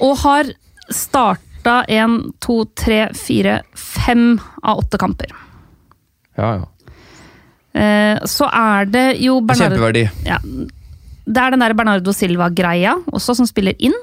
Og 0.00 0.16
har 0.18 0.44
starta 0.90 1.84
én, 1.88 2.32
to, 2.40 2.64
tre, 2.76 3.08
fire, 3.14 3.62
fem 3.74 4.38
av 4.62 4.78
åtte 4.82 4.98
kamper. 5.00 5.30
Ja, 6.38 6.48
ja. 6.60 6.64
Eh, 7.74 8.18
Så 8.30 8.46
er 8.52 8.86
det 8.86 9.06
jo 9.20 9.40
Bernardo 9.40 9.74
Kjempeverdi. 9.74 10.04
ja, 10.26 10.38
Det 11.26 11.40
er 11.40 11.50
den 11.54 11.60
der 11.64 11.74
Bernardo 11.74 12.12
Silva-greia 12.12 12.96
også 13.12 13.34
som 13.36 13.46
spiller 13.46 13.74
inn. 13.78 13.94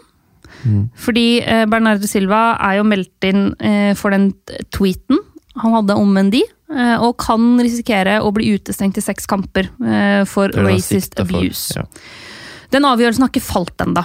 Mm. 0.66 0.90
Fordi 0.96 1.42
eh, 1.42 1.66
Bernardo 1.70 2.08
Silva 2.10 2.58
er 2.60 2.80
jo 2.80 2.84
meldt 2.88 3.24
inn 3.30 3.54
eh, 3.60 3.94
for 3.98 4.12
den 4.14 4.32
tweeten 4.74 5.20
han 5.62 5.74
hadde 5.76 5.96
om 6.00 6.12
Mendy, 6.16 6.42
eh, 6.72 6.96
og 7.04 7.18
kan 7.20 7.58
risikere 7.60 8.20
å 8.24 8.32
bli 8.34 8.54
utestengt 8.56 8.98
i 8.98 9.04
seks 9.04 9.26
kamper 9.28 9.68
eh, 9.84 10.24
for 10.26 10.48
racist 10.56 11.18
abuse. 11.20 11.74
for-. 11.74 11.82
Ja. 11.84 12.68
Den 12.72 12.86
avgjørelsen 12.88 13.26
har 13.26 13.32
ikke 13.34 13.44
falt 13.44 13.84
ennå. 13.84 14.04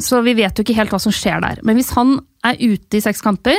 Så 0.00 0.22
vi 0.24 0.32
vet 0.32 0.56
jo 0.56 0.64
ikke 0.64 0.76
helt 0.78 0.94
hva 0.94 1.00
som 1.02 1.12
skjer 1.12 1.42
der. 1.44 1.58
Men 1.62 1.76
hvis 1.76 1.90
han 1.92 2.14
er 2.42 2.56
ute 2.56 2.96
i 2.96 3.02
seks 3.04 3.20
kamper, 3.20 3.58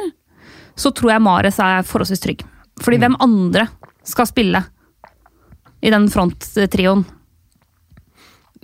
så 0.76 0.90
tror 0.92 1.12
jeg 1.14 1.22
Mares 1.22 1.60
er 1.62 1.86
forholdsvis 1.86 2.24
trygg. 2.24 2.42
Fordi 2.84 2.98
hvem 3.00 3.16
andre 3.24 3.68
skal 4.06 4.28
spille 4.30 4.64
i 5.86 5.90
den 5.94 6.10
fronttrioen 6.12 7.06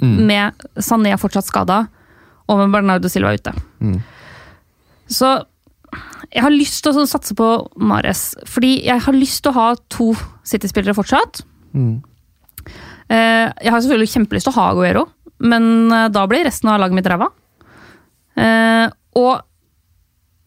Mm. 0.01 0.15
med 0.25 0.63
Sané 0.81 1.11
fortsatt 1.19 1.45
skada 1.45 1.75
og 2.49 2.57
med 2.57 2.71
Bernardo 2.73 3.07
Silva 3.11 3.35
ute? 3.37 3.51
Mm. 3.79 3.99
Så 5.07 5.29
jeg 6.31 6.41
har 6.41 6.49
lyst 6.49 6.81
til 6.81 6.95
å 6.95 7.05
satse 7.05 7.35
på 7.37 7.49
Mares, 7.77 8.31
fordi 8.49 8.83
jeg 8.87 8.99
har 9.05 9.13
lyst 9.13 9.43
til 9.43 9.51
å 9.51 9.57
ha 9.59 9.75
to 9.93 10.07
City-spillere 10.47 10.95
fortsatt. 10.97 11.43
Mm. 11.75 12.01
Eh, 13.11 13.51
Jeg 13.61 13.69
har 13.71 13.79
selvfølgelig 13.83 14.13
kjempelyst 14.15 14.47
til 14.47 14.53
å 14.53 14.57
ha 14.57 14.71
Aguero, 14.71 15.05
men 15.39 15.91
eh, 15.91 16.07
da 16.09 16.25
blir 16.25 16.45
resten 16.45 16.69
av 16.71 16.79
laget 16.81 16.95
mitt 16.97 17.05
ræva. 17.11 17.29
Eh, 18.37 18.89
Og 19.13 19.41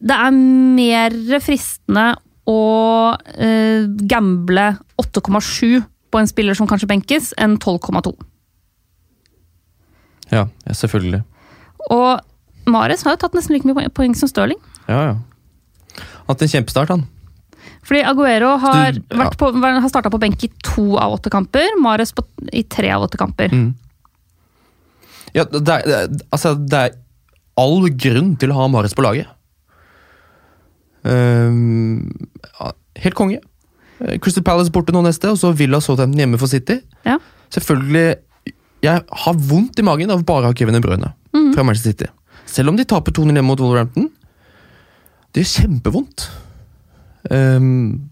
det 0.01 0.15
er 0.19 0.31
mer 0.35 1.11
fristende 1.39 2.15
å 2.49 2.59
eh, 3.41 3.85
gamble 4.09 4.67
8,7 5.01 5.83
på 6.13 6.19
en 6.21 6.29
spiller 6.29 6.55
som 6.57 6.67
kanskje 6.69 6.87
benkes, 6.91 7.31
enn 7.41 7.57
12,2. 7.59 8.13
Ja, 10.31 10.47
selvfølgelig. 10.69 11.23
Og 11.93 12.69
Mares 12.71 13.03
har 13.05 13.13
jo 13.15 13.21
tatt 13.21 13.35
nesten 13.37 13.53
like 13.57 13.67
mye 13.67 13.91
poeng- 13.93 14.15
som 14.17 14.29
Stirling. 14.29 14.57
Ja, 14.87 15.01
ja. 15.11 16.05
Hatt 16.27 16.41
en 16.41 16.49
kjempestart, 16.49 16.89
han. 16.89 17.03
Fordi 17.85 18.01
Aguero 18.09 18.55
har, 18.57 18.91
du- 18.95 19.01
ja. 19.13 19.29
på, 19.37 19.51
har 19.61 19.89
starta 19.89 20.09
på 20.09 20.19
benk 20.19 20.43
i 20.43 20.49
to 20.65 20.95
av 20.97 21.13
åtte 21.19 21.29
kamper, 21.29 21.75
Mares 21.81 22.11
på, 22.17 22.23
i 22.53 22.63
tre 22.63 22.89
av 22.95 23.03
åtte 23.05 23.17
kamper. 23.21 23.53
Mm. 23.53 23.75
Ja, 25.35 25.43
det 25.43 25.61
er, 25.69 25.83
det 25.85 25.95
er, 25.99 26.07
altså, 26.31 26.55
det 26.57 26.79
er 26.79 26.95
all 27.59 27.89
grunn 27.93 28.33
til 28.39 28.49
å 28.51 28.57
ha 28.61 28.67
Mares 28.71 28.95
på 28.97 29.03
laget. 29.05 29.27
Ehm, 31.05 32.09
helt 32.97 33.15
konge. 33.17 33.39
Eh, 34.01 34.17
Crystal 34.19 34.43
Palace 34.43 34.71
borte 34.73 34.91
nå 34.95 35.03
neste, 35.05 35.29
og 35.31 35.37
så 35.39 35.53
Villa 35.55 35.79
Southampton 35.81 36.19
hjemme 36.23 36.39
for 36.41 36.47
City. 36.51 36.79
Ja. 37.05 37.19
Selvfølgelig 37.53 38.17
Jeg 38.83 39.01
har 39.09 39.33
vondt 39.33 39.79
i 39.79 39.83
magen 39.85 40.11
av 40.11 40.21
bare 40.27 40.43
å 40.45 40.51
ha 40.51 40.53
Kevin 40.53 40.75
De 40.75 40.81
Bruyne 40.83 41.13
fra 41.55 41.63
Manchester 41.63 41.91
City. 41.95 42.07
Selv 42.45 42.69
om 42.69 42.75
de 42.77 42.83
taper 42.85 43.11
2-0 43.15 43.31
hjemme 43.33 43.47
mot 43.47 43.59
Wolverhampton. 43.63 44.09
Det 45.33 45.41
gjør 45.41 45.63
kjempevondt. 45.65 46.27
Um, 47.31 48.09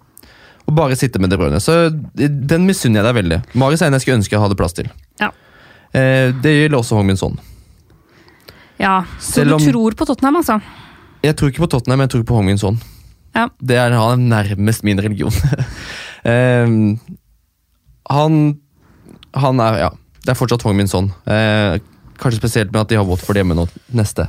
å 0.65 0.73
bare 0.73 0.95
sitte 0.97 1.19
med 1.21 1.29
De 1.29 1.38
Bruyne. 1.38 1.60
Så 1.62 1.75
den 2.17 2.65
misunner 2.65 3.03
jeg 3.03 3.06
deg 3.10 3.17
veldig. 3.19 3.39
Marius 3.53 3.84
er 3.84 3.91
en 3.91 3.97
jeg 3.99 4.01
skulle 4.08 4.17
ønske 4.21 4.34
jeg 4.34 4.41
hadde 4.41 4.58
plass 4.58 4.73
til. 4.73 4.89
Ja. 5.21 5.29
Uh, 5.93 6.34
det 6.41 6.56
gjelder 6.56 6.79
også 6.79 6.97
Hong 6.97 7.06
Min 7.12 7.17
Son. 7.21 7.38
Ja, 8.82 9.03
Så 9.19 9.36
Selv 9.43 9.49
du 9.53 9.56
om- 9.60 9.67
tror 9.69 9.91
på 9.99 10.06
Tottenham, 10.10 10.38
altså? 10.41 10.58
Jeg 11.23 11.38
tror 11.39 11.51
ikke 11.51 11.63
på 11.63 11.71
Tottenham, 11.71 12.03
jeg 12.03 12.12
tror 12.13 12.25
på 12.27 12.38
Hong 12.39 12.57
Son. 12.59 12.79
Ja. 13.33 13.47
Det 13.59 13.77
er 13.79 13.95
han 13.95 14.27
nærmest 14.29 14.83
min 14.83 14.99
religion. 15.01 15.33
um, 16.23 16.99
han 18.17 18.59
Han 19.33 19.59
er 19.59 19.79
Ja, 19.79 19.89
det 20.21 20.33
er 20.33 20.38
fortsatt 20.38 20.65
Hong 20.67 20.88
Son. 20.88 21.12
Uh, 21.25 21.79
kanskje 22.19 22.41
spesielt 22.41 22.71
med 22.71 22.81
at 22.81 22.89
de 22.91 22.99
har 22.99 23.07
Watford 23.07 23.39
hjemme 23.39 23.55
nå 23.57 23.67
neste. 23.95 24.27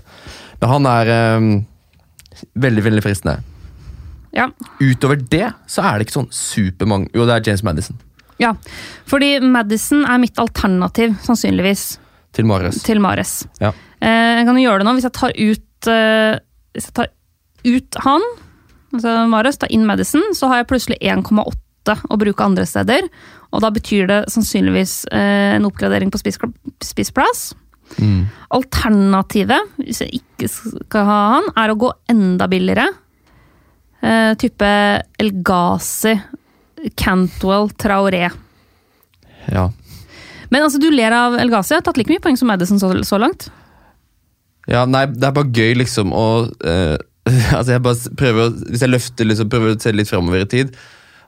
Men 0.60 0.70
han 0.70 0.86
er 0.86 1.36
um, 1.36 1.50
veldig, 2.54 2.84
veldig 2.84 3.02
fristende. 3.04 3.42
Ja. 4.34 4.48
Utover 4.80 5.20
det 5.20 5.52
så 5.70 5.84
er 5.86 5.98
det 5.98 6.08
ikke 6.08 6.16
sånn 6.16 6.32
supermange 6.34 7.06
Jo, 7.14 7.22
det 7.22 7.36
er 7.36 7.44
James 7.46 7.62
Madison 7.62 8.00
ja. 8.42 8.50
Fordi 9.06 9.36
Madison 9.40 10.00
er 10.10 10.18
mitt 10.18 10.38
alternativ, 10.42 11.12
sannsynligvis, 11.22 11.84
til 12.34 12.48
Mares. 12.50 12.80
til 12.82 12.98
Mares. 12.98 13.44
Ja. 13.62 13.70
Eh, 14.02 14.40
jeg 14.40 14.48
kan 14.48 14.58
jo 14.58 14.64
gjøre 14.64 14.82
det 14.82 14.88
nå 14.88 14.94
hvis 14.96 15.06
jeg 15.06 15.14
tar 15.14 15.36
ut 15.38 15.90
eh, 15.92 16.40
Hvis 16.74 16.90
jeg 16.90 16.96
tar 16.98 17.12
ut 17.64 18.02
han 18.04 18.24
altså 18.94 19.14
Marius, 19.30 19.58
tar 19.58 19.72
inn 19.74 19.86
Madison, 19.88 20.22
så 20.36 20.50
har 20.50 20.62
jeg 20.62 20.70
plutselig 20.70 20.98
1,8 21.02 21.96
å 22.10 22.18
bruke 22.20 22.44
andre 22.46 22.66
steder. 22.68 23.08
Og 23.54 23.62
da 23.64 23.70
betyr 23.74 24.08
det 24.10 24.20
sannsynligvis 24.32 25.04
eh, 25.14 25.54
en 25.56 25.66
oppgradering 25.68 26.12
på 26.14 26.20
spiss, 26.22 26.38
spissplass. 26.84 27.52
Mm. 27.98 28.24
Alternativet, 28.56 29.74
hvis 29.82 30.02
jeg 30.04 30.20
ikke 30.22 30.50
skal 30.50 31.08
ha 31.08 31.18
han, 31.36 31.50
er 31.60 31.72
å 31.72 31.78
gå 31.78 31.90
enda 32.10 32.48
billigere. 32.50 32.88
Eh, 34.04 34.32
type 34.40 34.70
Elgazi, 35.20 36.16
Cantwell, 37.00 37.70
Traoré. 37.80 38.28
Ja. 39.52 39.68
Men 40.52 40.64
altså, 40.64 40.80
du 40.80 40.90
ler 40.92 41.14
av 41.14 41.36
Elgazi. 41.40 41.76
Har 41.76 41.84
tatt 41.86 42.00
like 42.00 42.12
mye 42.12 42.22
poeng 42.24 42.38
som 42.40 42.50
Madison 42.50 42.80
så, 42.80 42.90
så 43.06 43.20
langt. 43.20 43.50
Ja, 44.70 44.84
nei, 44.88 45.04
det 45.12 45.28
er 45.28 45.36
bare 45.36 45.52
gøy 45.52 45.74
liksom 45.82 46.14
å 46.16 46.26
uh, 46.48 46.96
Altså, 47.56 47.74
jeg 47.74 47.82
bare 47.84 48.16
prøver 48.20 48.46
å 48.46 48.52
Hvis 48.70 48.84
jeg 48.84 48.92
løfter 48.92 49.28
liksom, 49.28 49.50
prøver 49.52 49.74
å 49.74 49.80
se 49.80 49.92
litt 49.92 50.10
framover 50.10 50.44
i 50.44 50.48
tid, 50.50 50.74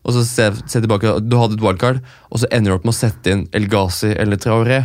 og 0.07 0.14
så 0.14 0.22
ser 0.29 0.57
se 0.68 0.81
tilbake 0.81 1.16
Du 1.27 1.37
hadde 1.40 1.57
et 1.59 1.64
wildcard, 1.64 2.01
og 2.31 2.42
så 2.42 2.49
ender 2.55 2.72
du 2.72 2.79
opp 2.79 2.87
med 2.87 2.94
å 2.94 2.99
sette 3.01 3.33
inn 3.33 3.46
El 3.57 3.68
Ghazi 3.72 4.12
eller 4.14 4.40
Traoré. 4.40 4.85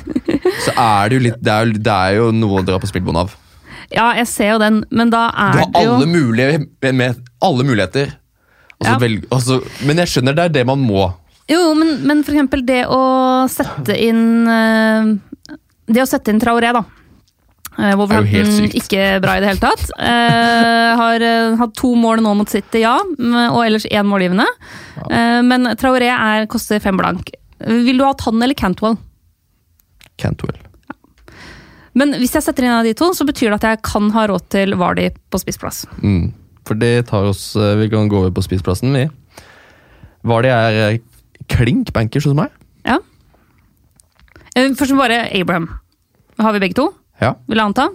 Så 0.64 0.72
er 0.72 1.10
det 1.10 1.18
jo 1.18 1.22
litt 1.26 1.42
Det 1.44 1.52
er 1.52 1.66
jo, 1.66 1.82
det 1.86 1.92
er 1.94 2.14
jo 2.16 2.30
noe 2.34 2.62
å 2.62 2.64
dra 2.66 2.78
på 2.80 2.88
spillbånd 2.90 3.20
av. 3.20 3.34
Ja, 3.92 4.08
jeg 4.18 4.26
ser 4.30 4.54
jo 4.54 4.58
den, 4.62 4.80
men 4.90 5.12
da 5.12 5.28
Du 5.30 5.42
er 5.44 5.60
har 5.60 5.70
det 5.74 5.84
jo 5.84 5.92
alle, 5.94 6.08
mulige, 6.10 6.62
med, 6.82 6.96
med, 6.98 7.20
alle 7.44 7.66
muligheter. 7.68 8.16
Altså, 8.80 8.90
Ja. 8.92 8.98
velg, 9.00 9.26
altså, 9.32 9.60
men 9.86 10.02
jeg 10.02 10.12
skjønner 10.12 10.36
det 10.36 10.44
er 10.44 10.54
det 10.58 10.64
man 10.66 10.82
må. 10.82 11.04
Jo, 11.48 11.60
men, 11.78 11.92
men 12.08 12.24
for 12.26 12.34
eksempel 12.34 12.64
det 12.66 12.82
å 12.90 13.02
sette 13.48 13.94
inn 14.02 14.48
eh, 14.50 15.12
Det 15.86 16.02
å 16.02 16.08
sette 16.10 16.32
inn 16.32 16.40
Traoré, 16.42 16.72
da. 16.74 16.82
Eh, 17.76 17.92
Wolverhampton 17.98 18.70
ikke 18.72 19.18
bra 19.20 19.36
i 19.36 19.42
det 19.42 19.50
hele 19.50 19.60
tatt. 19.60 19.90
Eh, 20.00 20.92
har 21.00 21.24
eh, 21.24 21.56
hatt 21.60 21.74
to 21.76 21.92
mål 21.98 22.22
nå 22.24 22.32
mot 22.38 22.52
City, 22.52 22.80
ja, 22.86 22.94
og 23.50 23.58
ellers 23.64 23.84
én 23.90 24.08
målgivende. 24.08 24.46
Eh, 25.04 25.42
men 25.44 25.72
Traoré 25.76 26.08
er, 26.14 26.46
koster 26.50 26.80
fem 26.82 26.96
blank. 26.96 27.34
Vil 27.60 28.00
du 28.00 28.06
ha 28.06 28.14
Tann 28.16 28.40
eller 28.40 28.56
Cantwell? 28.56 28.96
Cantwell. 30.20 30.56
Men 31.96 32.12
hvis 32.20 32.34
jeg 32.36 32.44
setter 32.44 32.64
inn 32.64 32.72
en 32.72 32.80
av 32.80 32.88
de 32.88 32.96
to, 32.96 33.10
så 33.16 33.24
betyr 33.28 33.52
det 33.52 33.60
at 33.60 33.68
jeg 33.70 33.84
kan 33.88 34.10
ha 34.12 34.26
råd 34.28 34.48
til 34.52 34.76
Vardi 34.80 35.08
på 35.32 35.40
spissplass. 35.40 35.84
Mm. 36.02 36.32
For 36.66 36.76
det 36.76 37.06
tar 37.08 37.24
oss 37.28 37.54
Vi 37.54 37.86
kan 37.92 38.08
gå 38.10 38.18
over 38.18 38.32
på 38.34 38.42
spissplassen, 38.44 38.92
vi. 38.96 39.06
Vardi 40.26 40.50
er 40.52 40.98
klink 41.52 41.92
bankers 41.96 42.26
hos 42.28 42.36
meg? 42.36 42.52
Ja. 42.84 42.98
Først 44.56 44.96
bare 44.98 45.26
Abraham. 45.36 45.70
Har 46.40 46.52
vi 46.52 46.60
begge 46.60 46.76
to, 46.76 46.90
Ja. 47.22 47.34
vil 47.48 47.56
jeg 47.60 47.66
anta. 47.70 47.88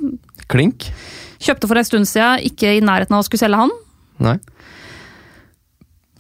Klink? 0.52 0.88
Kjøpte 1.42 1.68
for 1.70 1.78
en 1.78 1.86
stund 1.88 2.08
siden, 2.10 2.42
ikke 2.52 2.78
i 2.78 2.82
nærheten 2.86 3.14
av 3.16 3.24
å 3.24 3.28
skulle 3.28 3.42
selge 3.42 3.60
han. 3.62 3.72
Nei. 4.22 4.38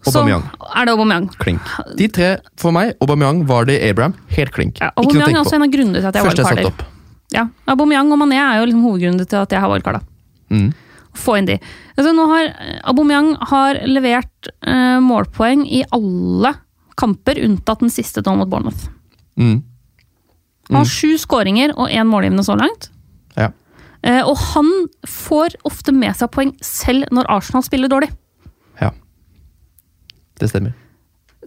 Aubameyang. 0.01 0.45
Så 0.49 0.69
er 0.79 0.87
det 0.87 0.93
Aubameyang. 0.95 1.27
Klink. 1.41 1.73
De 1.97 2.07
tre 2.09 2.29
for 2.57 2.73
meg, 2.73 2.95
Aubameyang, 3.03 3.43
Vardy, 3.49 3.75
Abraham, 3.85 4.15
helt 4.33 4.53
klink. 4.55 4.79
Ja, 4.81 4.89
Aubameyang 4.97 5.35
er 5.35 5.41
også 5.43 5.59
en 5.59 5.65
av 5.67 5.73
grunnene 5.73 6.01
til 6.01 6.09
at 6.09 6.17
jeg 6.17 6.25
har 6.25 6.33
satte 6.33 6.55
wildcarder. 6.55 6.71
opp. 6.71 6.87
Ja, 7.35 7.43
Aubameyang 7.69 8.09
og 8.11 8.19
Mané 8.19 8.39
er 8.41 8.57
jo 8.59 8.65
liksom 8.69 8.87
hovedgrunnen 8.87 9.27
til 9.29 9.39
at 9.43 9.53
jeg 9.53 9.61
har 9.61 9.69
wildcarda. 9.71 10.01
Mm. 10.51 10.71
Få 11.21 11.35
inn 11.37 11.47
de. 11.51 11.59
Altså, 11.97 12.15
nå 12.17 12.25
har 12.31 12.49
Aubameyang 12.89 13.33
har 13.51 13.81
levert 13.87 14.49
eh, 14.65 14.97
målpoeng 15.03 15.67
i 15.69 15.83
alle 15.93 16.55
kamper, 16.99 17.37
unntatt 17.45 17.85
den 17.85 17.93
siste 17.93 18.23
nå 18.25 18.33
mot 18.41 18.49
Bournemouth. 18.49 18.89
Mm. 19.39 19.61
Han 20.71 20.81
har 20.81 20.89
sju 20.89 21.17
skåringer 21.19 21.73
og 21.75 21.91
én 21.91 22.07
målgivende 22.09 22.45
så 22.47 22.55
langt. 22.59 22.89
Ja. 23.35 23.51
Eh, 24.07 24.21
og 24.25 24.37
han 24.53 24.69
får 25.07 25.57
ofte 25.67 25.93
med 25.93 26.15
seg 26.17 26.31
poeng 26.33 26.53
selv 26.65 27.11
når 27.13 27.29
Arsenal 27.29 27.65
spiller 27.67 27.91
dårlig. 27.91 28.11
ja. 28.81 28.91
Det 30.41 30.49
stemmer. 30.49 30.73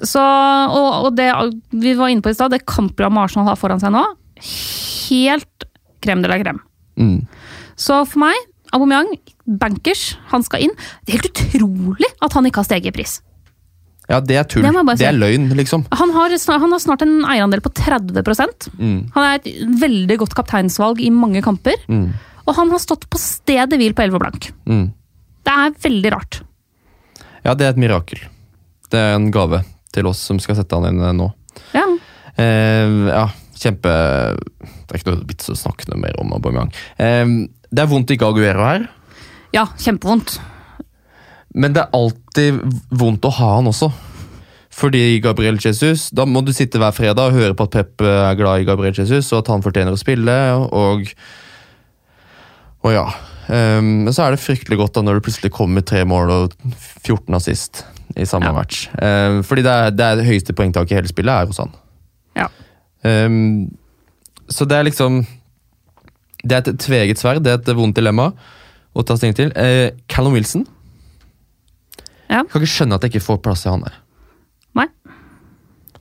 Så, 0.03 0.21
og, 0.23 1.07
og 1.07 1.17
det 1.19 1.29
vi 1.71 1.95
var 1.99 2.11
inne 2.11 2.23
på 2.23 2.31
i 2.31 2.37
stad, 2.37 2.51
det 2.55 2.67
kampprogrammet 2.67 3.29
Arsenal 3.29 3.49
har 3.49 3.59
foran 3.59 3.83
seg 3.83 3.95
nå, 3.95 4.03
helt 4.43 5.67
krem 6.05 6.23
de 6.23 6.31
la 6.31 6.39
krem. 6.43 6.61
Mm. 6.99 7.21
Så 7.79 8.01
for 8.07 8.23
meg, 8.23 8.39
Aubameyang, 8.75 9.13
bankers, 9.61 10.17
han 10.33 10.43
skal 10.47 10.67
inn. 10.67 10.75
Det 11.07 11.15
er 11.15 11.21
helt 11.23 11.31
utrolig 11.31 12.11
at 12.23 12.35
han 12.35 12.47
ikke 12.47 12.63
har 12.63 12.69
steget 12.69 12.91
i 12.91 12.95
pris. 12.95 13.21
Ja, 14.11 14.21
det 14.21 14.37
er 14.37 14.45
tull. 14.49 14.65
Det 14.65 14.99
Det 14.99 15.07
er 15.09 15.17
løgn, 15.17 15.49
liksom. 15.57 15.87
Han 15.97 16.11
har, 16.13 16.35
snart, 16.39 16.61
han 16.61 16.73
har 16.75 16.81
snart 16.83 17.03
en 17.03 17.25
eierandel 17.25 17.63
på 17.65 17.73
30 17.73 18.13
Mm. 18.79 19.11
Han 19.15 19.25
er 19.25 19.39
et 19.39 19.47
veldig 19.81 20.19
godt 20.19 20.35
kapteinsvalg 20.35 21.01
i 21.01 21.11
mange 21.11 21.43
kamper. 21.43 21.77
Mm. 21.89 22.13
Og 22.45 22.55
han 22.55 22.71
har 22.71 22.79
stått 22.79 23.09
på 23.09 23.19
stedet 23.19 23.79
hvil 23.81 23.95
på 23.97 24.05
11 24.05 24.21
blank. 24.21 24.51
Mm. 24.69 24.93
Det 25.45 25.53
er 25.53 25.79
veldig 25.87 26.13
rart. 26.13 26.43
Ja, 27.45 27.55
det 27.55 27.67
er 27.67 27.71
et 27.73 27.81
mirakel. 27.81 28.21
Det 28.91 29.01
er 29.01 29.17
en 29.17 29.31
gave 29.33 29.63
til 29.95 30.07
oss 30.07 30.21
som 30.21 30.41
skal 30.43 30.59
sette 30.59 30.77
han 30.77 30.91
inn 30.91 31.01
eh, 31.01 31.17
nå. 31.17 31.31
Ja. 31.73 31.87
Eh, 32.37 32.99
ja, 33.09 33.29
kjempe 33.57 33.91
Det 33.95 34.91
er 34.91 34.99
ikke 34.99 35.13
noe 35.15 35.29
vits 35.29 35.49
å 35.53 35.57
snakke 35.57 35.89
noe 35.89 36.01
mer 36.03 36.19
om 36.21 36.33
Aubameyang. 36.37 36.73
Eh, 36.99 37.25
det 37.71 37.83
er 37.83 37.91
vondt 37.91 38.13
ikke 38.13 38.29
Aguero 38.29 38.69
her, 38.69 38.89
ja, 39.55 39.69
kjempevondt. 39.79 40.41
Men 41.55 41.73
det 41.77 41.85
er 41.85 41.95
alltid 41.95 42.59
vondt 42.91 43.25
å 43.29 43.33
ha 43.39 43.51
han 43.59 43.71
også. 43.71 43.91
Fordi 44.75 45.21
Gabriel 45.23 45.61
Jesus 45.63 46.09
Da 46.11 46.25
må 46.27 46.41
du 46.43 46.49
sitte 46.51 46.81
hver 46.83 46.91
fredag 46.97 47.29
og 47.31 47.37
høre 47.37 47.55
på 47.55 47.63
at 47.69 47.71
Pep 47.77 48.03
er 48.03 48.35
glad 48.35 48.65
i 48.65 48.67
Gabriel 48.67 48.97
Jesus, 48.97 49.29
og 49.33 49.45
at 49.45 49.51
han 49.53 49.63
fortjener 49.63 49.95
å 49.95 50.01
spille, 50.01 50.35
og 50.75 51.07
Og 52.85 52.93
ja. 52.93 53.05
Men 53.47 54.07
um, 54.09 54.13
så 54.13 54.25
er 54.25 54.35
det 54.35 54.41
fryktelig 54.41 54.79
godt 54.81 54.95
da 54.97 55.03
når 55.05 55.19
det 55.19 55.25
plutselig 55.27 55.51
kommer 55.53 55.85
tre 55.85 56.01
mål 56.09 56.31
og 56.33 56.53
14 57.05 57.35
assist 57.37 57.83
i 58.17 58.25
samme 58.25 58.49
Ja. 58.49 58.53
match. 58.57 58.87
Um, 58.97 59.43
Fordi 59.45 59.63
det 59.63 59.71
er, 59.73 59.91
det 59.93 60.05
er 60.05 60.17
det 60.17 60.25
høyeste 60.27 60.55
poengtaket 60.57 60.93
i 60.93 60.99
hele 60.99 61.11
spillet 61.11 61.33
er 61.45 61.47
hos 61.51 61.59
han. 61.61 61.73
Ja. 62.41 62.47
Um, 63.05 63.69
så 64.49 64.65
det 64.69 64.77
er 64.79 64.85
liksom 64.89 65.27
Det 66.45 66.53
er 66.57 66.63
et 66.73 66.81
tveget 66.81 67.21
sverd, 67.21 67.43
det 67.45 67.53
er 67.53 67.61
et 67.61 67.77
vondt 67.77 67.97
dilemma 67.97 68.33
å 68.97 69.03
ta 69.05 69.17
stilling 69.17 69.37
til. 69.37 69.53
Uh, 69.57 69.93
Callum 70.09 70.35
Wilson 70.37 70.67
Ja. 72.29 72.41
Jeg 72.43 72.51
kan 72.53 72.63
ikke 72.63 72.75
skjønne 72.75 72.99
at 72.99 73.05
jeg 73.05 73.15
ikke 73.15 73.27
får 73.27 73.41
plass 73.45 73.65
til 73.65 73.75
han 73.75 73.85
der. 73.87 73.97
Nei. 74.79 74.89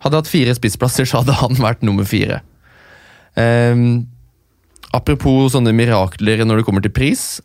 Hadde 0.03 0.15
jeg 0.15 0.23
hatt 0.23 0.31
fire 0.31 0.55
spissplasser, 0.57 1.07
så 1.09 1.21
hadde 1.21 1.35
han 1.39 1.59
vært 1.61 1.83
nummer 1.85 2.07
fire. 2.07 2.41
Um, 3.35 4.05
apropos 4.93 5.55
sånne 5.55 5.73
mirakler 5.75 6.43
når 6.45 6.61
det 6.61 6.67
kommer 6.67 6.85
til 6.85 6.93
pris, 6.93 7.41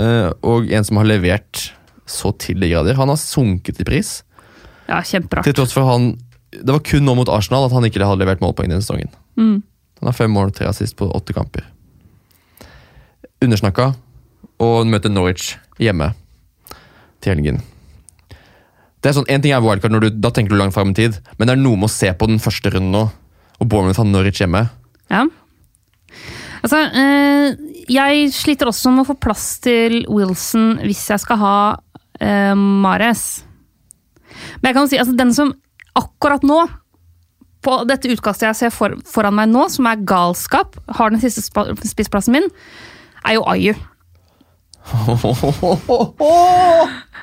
uh, 0.00 0.30
og 0.44 0.70
en 0.72 0.86
som 0.86 1.00
har 1.00 1.08
levert 1.08 1.70
så 2.06 2.30
til 2.38 2.60
de 2.62 2.70
grader. 2.70 2.98
Han 2.98 3.10
har 3.10 3.20
sunket 3.20 3.80
i 3.82 3.86
pris. 3.86 4.20
Ja, 4.86 5.00
kjemperart. 5.02 5.46
Til 5.48 5.56
tross 5.58 5.72
for 5.74 5.88
han 5.88 6.12
Det 6.54 6.70
var 6.70 6.78
kun 6.86 7.02
nå 7.02 7.16
mot 7.18 7.28
Arsenal 7.28 7.66
at 7.66 7.72
han 7.74 7.84
ikke 7.84 7.98
hadde 7.98 8.22
levert 8.22 8.40
målpoeng 8.40 8.70
denne 8.70 8.84
sesongen. 8.84 9.10
Mm. 9.36 9.58
Han 10.00 10.08
har 10.08 10.14
fem 10.16 10.30
mål, 10.32 10.52
tre 10.54 10.68
assist 10.70 10.96
på 10.96 11.08
åtte 11.10 11.34
kamper. 11.36 11.66
Undersnakka, 13.44 13.90
og 14.62 14.86
møter 14.88 15.12
Norwich 15.12 15.56
hjemme 15.82 16.12
til 17.20 17.34
helgen. 17.34 17.60
Det 19.04 19.10
er 19.10 19.16
sånn, 19.18 19.28
En 19.30 19.42
ting 19.44 19.54
er 19.54 19.62
wildcard, 19.64 19.92
når 19.94 20.06
du, 20.06 20.10
da 20.24 20.32
tenker 20.34 20.54
du 20.54 20.60
langt 20.60 20.74
fram 20.74 20.94
i 20.94 20.98
tid, 20.98 21.18
men 21.36 21.48
det 21.48 21.56
er 21.56 21.62
noe 21.62 21.78
med 21.78 21.90
å 21.90 21.92
se 21.92 22.10
på 22.16 22.28
den 22.30 22.40
første 22.42 22.72
runden 22.74 22.94
nå. 22.94 23.04
Og 23.60 23.68
Bournemouth 23.68 24.00
har 24.00 24.08
Norwich 24.08 24.40
hjemme. 24.42 24.66
Ja. 25.12 25.24
Altså, 26.64 26.80
eh, 26.98 27.54
jeg 27.92 28.30
sliter 28.34 28.70
også 28.70 28.90
med 28.92 29.04
å 29.04 29.10
få 29.12 29.18
plass 29.22 29.44
til 29.64 30.00
Wilson 30.10 30.80
hvis 30.82 31.04
jeg 31.12 31.22
skal 31.22 31.38
ha 31.40 31.58
eh, 32.20 32.56
Mares. 32.56 33.44
Men 34.60 34.70
jeg 34.70 34.78
kan 34.78 34.90
si, 34.90 34.98
altså 35.00 35.14
den 35.16 35.32
som 35.36 35.54
akkurat 35.96 36.44
nå, 36.46 36.64
på 37.66 37.76
dette 37.88 38.10
utkastet 38.12 38.50
jeg 38.50 38.58
ser 38.58 38.74
for, 38.74 38.94
foran 39.08 39.34
meg 39.38 39.50
nå, 39.50 39.64
som 39.72 39.88
er 39.90 40.02
galskap, 40.06 40.76
har 40.98 41.12
den 41.12 41.22
siste 41.22 41.42
spissplassen 41.88 42.36
min, 42.36 42.50
er 43.26 43.38
jo 43.38 43.46
Ayu. 43.50 43.72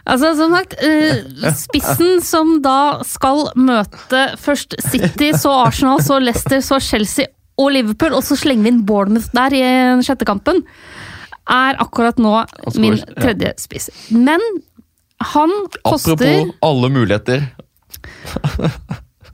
Altså, 0.03 0.33
som 0.35 0.51
sagt, 0.51 0.73
eh, 0.83 1.21
spissen 1.55 2.17
som 2.25 2.57
da 2.63 2.99
skal 3.07 3.45
møte 3.55 4.25
først 4.41 4.75
City, 4.83 5.29
så 5.39 5.53
Arsenal, 5.63 6.01
så 6.03 6.17
Leicester, 6.19 6.59
så 6.59 6.75
Chelsea 6.83 7.29
og 7.55 7.71
Liverpool, 7.71 8.11
og 8.17 8.25
så 8.27 8.35
slenger 8.35 8.67
vi 8.67 8.73
inn 8.73 8.81
Bournemouth 8.83 9.31
der 9.31 9.55
i 9.55 9.61
den 9.63 10.03
sjette 10.03 10.27
kampen, 10.27 10.59
er 11.47 11.79
akkurat 11.79 12.19
nå 12.19 12.35
min 12.75 12.99
tredje 13.15 13.53
spiss. 13.63 13.87
Men 14.11 14.43
han 15.23 15.55
koster, 15.87 16.19
Apropos 16.19 16.51
alle 16.67 16.91
muligheter. 16.91 17.47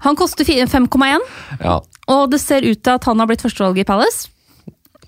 han 0.05 0.19
koster 0.19 0.45
5,1, 0.45 1.25
Ja, 1.63 1.79
og 2.13 2.29
det 2.29 2.43
ser 2.45 2.61
ut 2.67 2.77
til 2.83 2.93
at 2.93 3.09
han 3.09 3.17
har 3.21 3.29
blitt 3.29 3.41
førstevalget 3.41 3.87
i 3.87 3.89
Palace. 3.89 4.29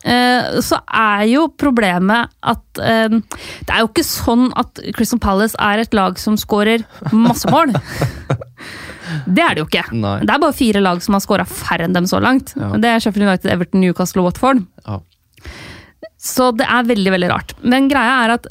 Eh, 0.03 0.59
Så 0.65 0.79
er 0.87 1.25
jo 1.29 1.43
problemet 1.61 2.31
at 2.41 2.79
eh, 2.81 3.09
Det 3.13 3.69
er 3.69 3.83
jo 3.83 3.89
ikke 3.91 4.05
sånn 4.07 4.47
at 4.57 4.79
Crystal 4.97 5.19
Palace 5.21 5.53
er 5.61 5.83
et 5.83 5.93
lag 5.93 6.17
som 6.17 6.37
skårer 6.41 6.85
masse 7.13 7.45
mål. 7.51 7.73
Det 9.27 9.43
er 9.43 9.57
det 9.57 9.59
jo 9.63 9.67
ikke. 9.67 9.83
Nei. 9.91 10.19
Det 10.23 10.31
er 10.31 10.39
bare 10.39 10.55
fire 10.55 10.79
lag 10.81 11.01
som 11.03 11.17
har 11.17 11.21
skåra 11.25 11.43
færre 11.45 11.83
enn 11.87 11.95
dem 11.97 12.05
så 12.07 12.21
langt. 12.23 12.53
Ja. 12.55 12.69
Det 12.79 12.87
er 12.93 13.01
Sheffield 13.03 13.27
United, 13.27 13.49
Everton, 13.51 13.81
Newcastle 13.83 14.23
og 14.23 14.29
Watford. 14.31 14.61
ja. 14.87 15.01
Så 16.21 16.51
det 16.53 16.67
er 16.69 16.85
veldig 16.85 17.11
veldig 17.15 17.29
rart. 17.31 17.53
Men 17.65 17.87
greia 17.89 18.19
er 18.27 18.35
at 18.35 18.45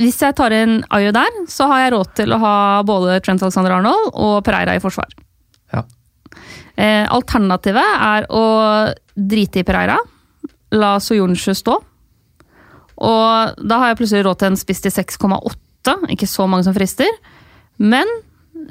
hvis 0.00 0.16
jeg 0.24 0.32
tar 0.38 0.54
inn 0.56 0.78
Ayo 0.96 1.10
der, 1.12 1.34
så 1.52 1.66
har 1.68 1.82
jeg 1.82 1.92
råd 1.92 2.12
til 2.16 2.32
å 2.32 2.38
ha 2.40 2.52
både 2.88 3.18
Trent 3.20 3.44
Alexander 3.44 3.74
Arnold 3.76 4.14
og 4.16 4.38
Pereira 4.46 4.72
i 4.78 4.80
forsvar. 4.80 5.12
Ja. 5.76 5.82
Eh, 6.80 7.04
alternativet 7.12 8.00
er 8.08 8.26
å 8.32 8.42
drite 9.12 9.60
i 9.60 9.66
Pereira, 9.68 9.98
la 10.74 10.96
Soyuncu 11.00 11.54
stå. 11.54 11.76
Og 12.96 13.66
da 13.68 13.78
har 13.80 13.92
jeg 13.92 13.98
plutselig 14.00 14.24
råd 14.26 14.40
til 14.40 14.52
en 14.52 14.60
spiss 14.60 14.80
til 14.84 14.94
6,8, 14.94 15.96
ikke 16.14 16.28
så 16.28 16.46
mange 16.48 16.66
som 16.66 16.74
frister. 16.76 17.10
Men 17.76 18.08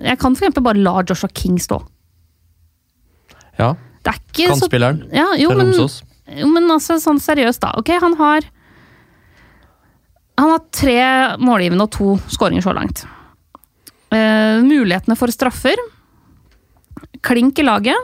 jeg 0.01 0.17
kan 0.19 0.33
eksempel 0.33 0.63
bare 0.65 0.81
la 0.81 1.01
Joshua 1.03 1.29
King 1.29 1.59
stå. 1.61 1.81
ja. 3.59 3.75
Er 4.05 4.19
ikke 4.19 4.51
så 4.51 4.67
Kantspilleren 4.67 4.99
ja, 5.17 5.31
jo, 5.41 5.49
men, 5.57 5.71
jo, 5.73 6.49
men 6.51 6.67
altså, 6.69 6.99
sånn 7.01 7.17
seriøst, 7.17 7.63
da. 7.63 7.71
Ok, 7.79 7.89
han 7.97 8.13
har 8.19 8.45
Han 10.37 10.51
har 10.51 10.61
tre 10.69 10.99
målgivende 11.41 11.87
og 11.87 11.91
to 11.95 12.07
skåringer 12.29 12.61
så 12.61 12.73
langt. 12.75 13.05
Eh, 14.11 14.59
mulighetene 14.61 15.15
for 15.15 15.31
straffer. 15.31 15.79
Klink 17.23 17.57
i 17.59 17.63
laget. 17.63 17.95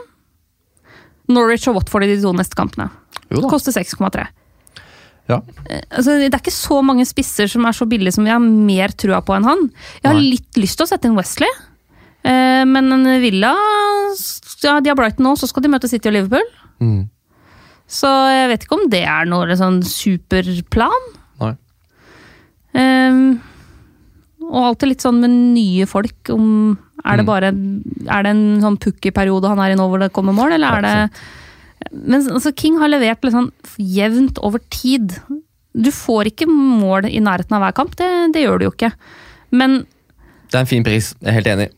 Norwich 1.28 1.68
og 1.68 1.76
Watford 1.76 2.06
i 2.06 2.14
de 2.14 2.22
to 2.22 2.32
neste 2.32 2.56
kampene. 2.56 2.88
Jo 3.32 3.42
da. 3.44 3.48
Koster 3.52 3.72
6,3. 3.74 4.26
Ja. 5.30 5.40
Eh, 5.70 5.80
Altså, 5.90 6.16
det 6.18 6.32
er 6.34 6.40
ikke 6.40 6.52
så 6.54 6.80
mange 6.84 7.04
spisser 7.06 7.48
som 7.50 7.64
er 7.68 7.72
så 7.76 7.86
billige 7.88 8.12
som 8.16 8.24
vi 8.26 8.30
har 8.34 8.40
mer 8.42 8.88
trua 8.98 9.20
på 9.24 9.36
enn 9.36 9.44
han. 9.48 9.68
Jeg 10.02 10.08
har 10.10 10.18
Nei. 10.18 10.30
litt 10.36 10.58
lyst 10.60 10.76
til 10.80 10.86
å 10.86 10.90
sette 10.90 11.06
inn 11.08 11.16
Wesley, 11.16 11.48
eh, 12.24 12.64
men 12.68 12.92
en 12.92 13.06
Villa 13.22 13.54
ja, 14.62 14.80
De 14.80 14.90
har 14.90 14.96
Brighton 14.98 15.24
nå, 15.26 15.36
så 15.38 15.48
skal 15.48 15.62
de 15.64 15.68
møte 15.72 15.88
City 15.88 16.08
og 16.10 16.14
Liverpool. 16.14 16.44
Mm. 16.82 17.08
Så 17.92 18.08
jeg 18.32 18.48
vet 18.52 18.62
ikke 18.66 18.76
om 18.80 18.88
det 18.90 19.02
er 19.04 19.26
noe 19.28 19.56
sånn 19.58 19.82
superplan. 19.84 21.08
Nei. 21.42 21.54
Ehm, 22.78 23.40
og 24.42 24.64
alltid 24.72 24.88
litt 24.92 25.04
sånn 25.04 25.20
med 25.22 25.30
nye 25.54 25.86
folk 25.88 26.30
om 26.34 26.78
Er 27.04 27.16
det 27.18 27.24
Mm. 27.24 27.26
bare 27.26 27.48
Er 28.08 28.22
det 28.22 28.30
en 28.30 28.60
sånn 28.62 28.78
pukki-periode 28.78 29.48
han 29.48 29.58
er 29.58 29.72
i 29.72 29.74
nå 29.74 29.88
hvor 29.90 29.98
det 29.98 30.12
kommer 30.12 30.32
mål, 30.32 30.52
eller 30.54 30.78
er 30.78 30.82
det 30.82 31.10
Men 31.90 32.26
altså, 32.30 32.52
King 32.56 32.78
har 32.82 32.90
levert 32.92 33.24
sånn 33.32 33.50
jevnt 33.78 34.38
over 34.44 34.62
tid. 34.72 35.16
Du 35.72 35.90
får 35.94 36.30
ikke 36.32 36.48
mål 36.50 37.08
i 37.10 37.20
nærheten 37.24 37.56
av 37.56 37.64
hver 37.64 37.76
kamp, 37.76 37.94
det, 37.98 38.08
det 38.34 38.44
gjør 38.44 38.60
du 38.60 38.66
jo 38.68 38.72
ikke. 38.74 38.92
Men 39.52 39.82
Det 40.50 40.58
er 40.58 40.64
en 40.66 40.70
fin 40.70 40.84
pris. 40.84 41.14
Jeg 41.20 41.32
er 41.32 41.38
helt 41.40 41.52
enig. 41.52 41.68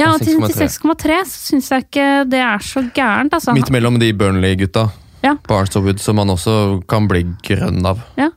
ja, 0.00 0.14
til 0.18 0.40
6,3. 0.40 0.66
96,3 0.66 1.20
syns 1.30 1.70
jeg 1.70 1.86
ikke 1.86 2.08
det 2.30 2.40
er 2.42 2.58
så 2.64 2.82
gærent, 2.94 3.34
altså. 3.36 3.54
Midt 3.54 3.70
mellom 3.70 3.98
de 4.02 4.12
Burnley-gutta. 4.16 4.88
Ja. 5.20 5.34
Barnes 5.44 5.76
og 5.76 5.84
Wood, 5.84 5.98
som 6.00 6.16
man 6.16 6.30
også 6.32 6.52
kan 6.88 7.04
bli 7.10 7.26
grønn 7.44 7.84
av. 7.84 8.00
Ja. 8.16 8.30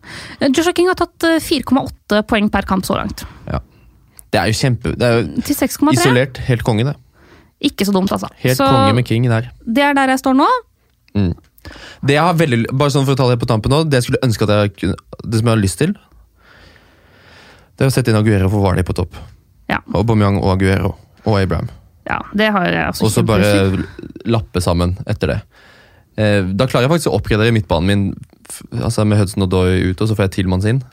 Joshua 0.50 0.74
King 0.76 0.90
har 0.92 0.98
tatt 1.00 1.24
eh, 1.24 1.40
4,8 1.40 2.26
poeng 2.28 2.50
per 2.52 2.68
kamp 2.68 2.84
så 2.86 2.98
langt. 3.00 3.24
Det 4.34 4.42
er 4.42 4.50
jo 4.50 4.58
kjempe... 4.58 4.92
Det 4.98 5.06
er 5.06 5.20
jo 5.22 5.92
isolert 5.94 6.40
helt 6.48 6.64
konge, 6.66 6.88
det. 6.88 6.96
Ikke 7.70 7.86
så 7.86 7.94
dumt, 7.96 8.12
altså. 8.12 8.28
Helt 8.42 8.58
så 8.58 8.66
konge 8.66 8.96
med 8.98 9.06
King 9.06 9.28
der. 9.30 9.52
det 9.62 9.84
er 9.86 9.94
der 9.94 10.10
jeg 10.10 10.20
står 10.24 10.34
nå. 10.40 10.48
Mm. 11.18 11.34
Det 12.04 12.16
jeg 12.18 12.24
har 12.26 12.34
veldig, 12.40 12.60
bare 12.74 12.92
sånn 12.92 13.06
for 13.08 13.16
å 13.16 13.20
ta 13.20 13.30
det 13.30 13.40
på 13.40 13.48
tampen 13.50 13.72
nå, 13.72 13.84
det 13.88 14.02
jeg 14.02 14.10
skulle 14.10 14.24
ønske 14.26 14.48
at 14.48 14.56
jeg 14.56 14.74
kunne, 14.82 14.98
det 15.24 15.40
som 15.40 15.48
jeg 15.48 15.56
har 15.56 15.62
lyst 15.64 15.80
til, 15.80 15.94
det 17.74 17.86
er 17.86 17.90
å 17.90 17.94
sette 17.94 18.12
inn 18.12 18.20
Aguero 18.20 18.50
for 18.52 18.66
Vardy 18.66 18.84
på 18.86 18.96
topp. 18.98 19.16
Ja. 19.72 19.80
Aubameyang 19.96 20.42
og 20.42 20.52
Aguero 20.58 20.94
og 21.24 21.38
Abraham. 21.40 21.72
Ja, 22.04 22.20
det 22.36 22.50
har 22.52 22.68
jeg 22.68 22.90
også 22.92 23.06
Og 23.08 23.14
så 23.14 23.24
bare 23.26 23.86
lappe 24.28 24.62
sammen 24.62 24.98
etter 25.08 25.32
det. 25.32 25.38
Eh, 26.20 26.42
da 26.52 26.68
klarer 26.70 26.86
jeg 26.86 26.94
faktisk 26.94 27.14
å 27.14 27.18
oppgradere 27.18 27.54
midtbanen 27.56 27.88
min 27.90 28.84
altså 28.84 29.06
med 29.08 29.18
Hudson 29.22 29.46
og 29.48 29.54
Doy 29.54 29.80
ute, 29.88 30.04
og 30.04 30.10
så 30.10 30.18
får 30.18 30.28
jeg 30.28 30.36
Tillmanns 30.38 30.68
inn. 30.70 30.84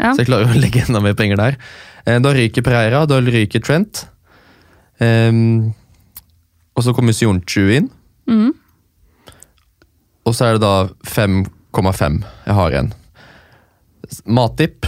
Ja. 0.00 0.14
Så 0.14 0.22
jeg 0.22 0.30
klarer 0.32 0.48
å 0.48 0.58
legge 0.64 0.86
enda 0.86 1.02
mer 1.04 1.14
penger 1.18 1.38
der. 1.38 1.60
Eh, 2.06 2.18
da 2.24 2.32
ryker 2.34 2.64
Pereira, 2.66 3.04
da 3.06 3.20
ryker 3.22 3.62
Trent. 3.62 4.06
Ehm, 5.02 5.72
og 6.72 6.86
så 6.86 6.94
kommer 6.96 7.14
Sionchu 7.16 7.68
inn. 7.76 7.92
Mhm. 8.30 8.58
Og 10.26 10.34
så 10.36 10.46
er 10.48 10.56
det 10.58 10.62
da 10.62 10.88
5,5 11.08 12.22
jeg 12.46 12.54
har 12.58 12.70
igjen. 12.74 12.92
Matip. 14.26 14.86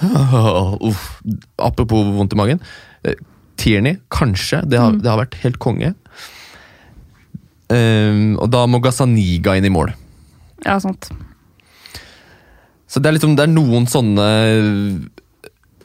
Uff. 0.88 1.20
Apropos 1.60 2.06
vondt 2.16 2.32
i 2.32 2.38
magen. 2.40 2.60
Eh, 3.04 3.14
Tierney, 3.60 3.98
kanskje. 4.08 4.62
Det 4.70 4.78
har, 4.80 4.92
Mm. 4.94 5.02
det 5.02 5.10
har 5.10 5.18
vært 5.20 5.34
helt 5.42 5.58
konge. 5.60 5.94
Um, 7.70 8.36
og 8.42 8.48
da 8.50 8.64
må 8.66 8.80
Gazaniga 8.82 9.52
inn 9.56 9.64
i 9.68 9.70
mål. 9.70 9.92
Ja, 10.64 10.78
sant. 10.82 11.10
Så 12.90 12.98
det 12.98 13.06
er, 13.06 13.14
liksom, 13.14 13.36
det 13.38 13.44
er 13.46 13.52
noen 13.52 13.86
sånne 13.86 14.26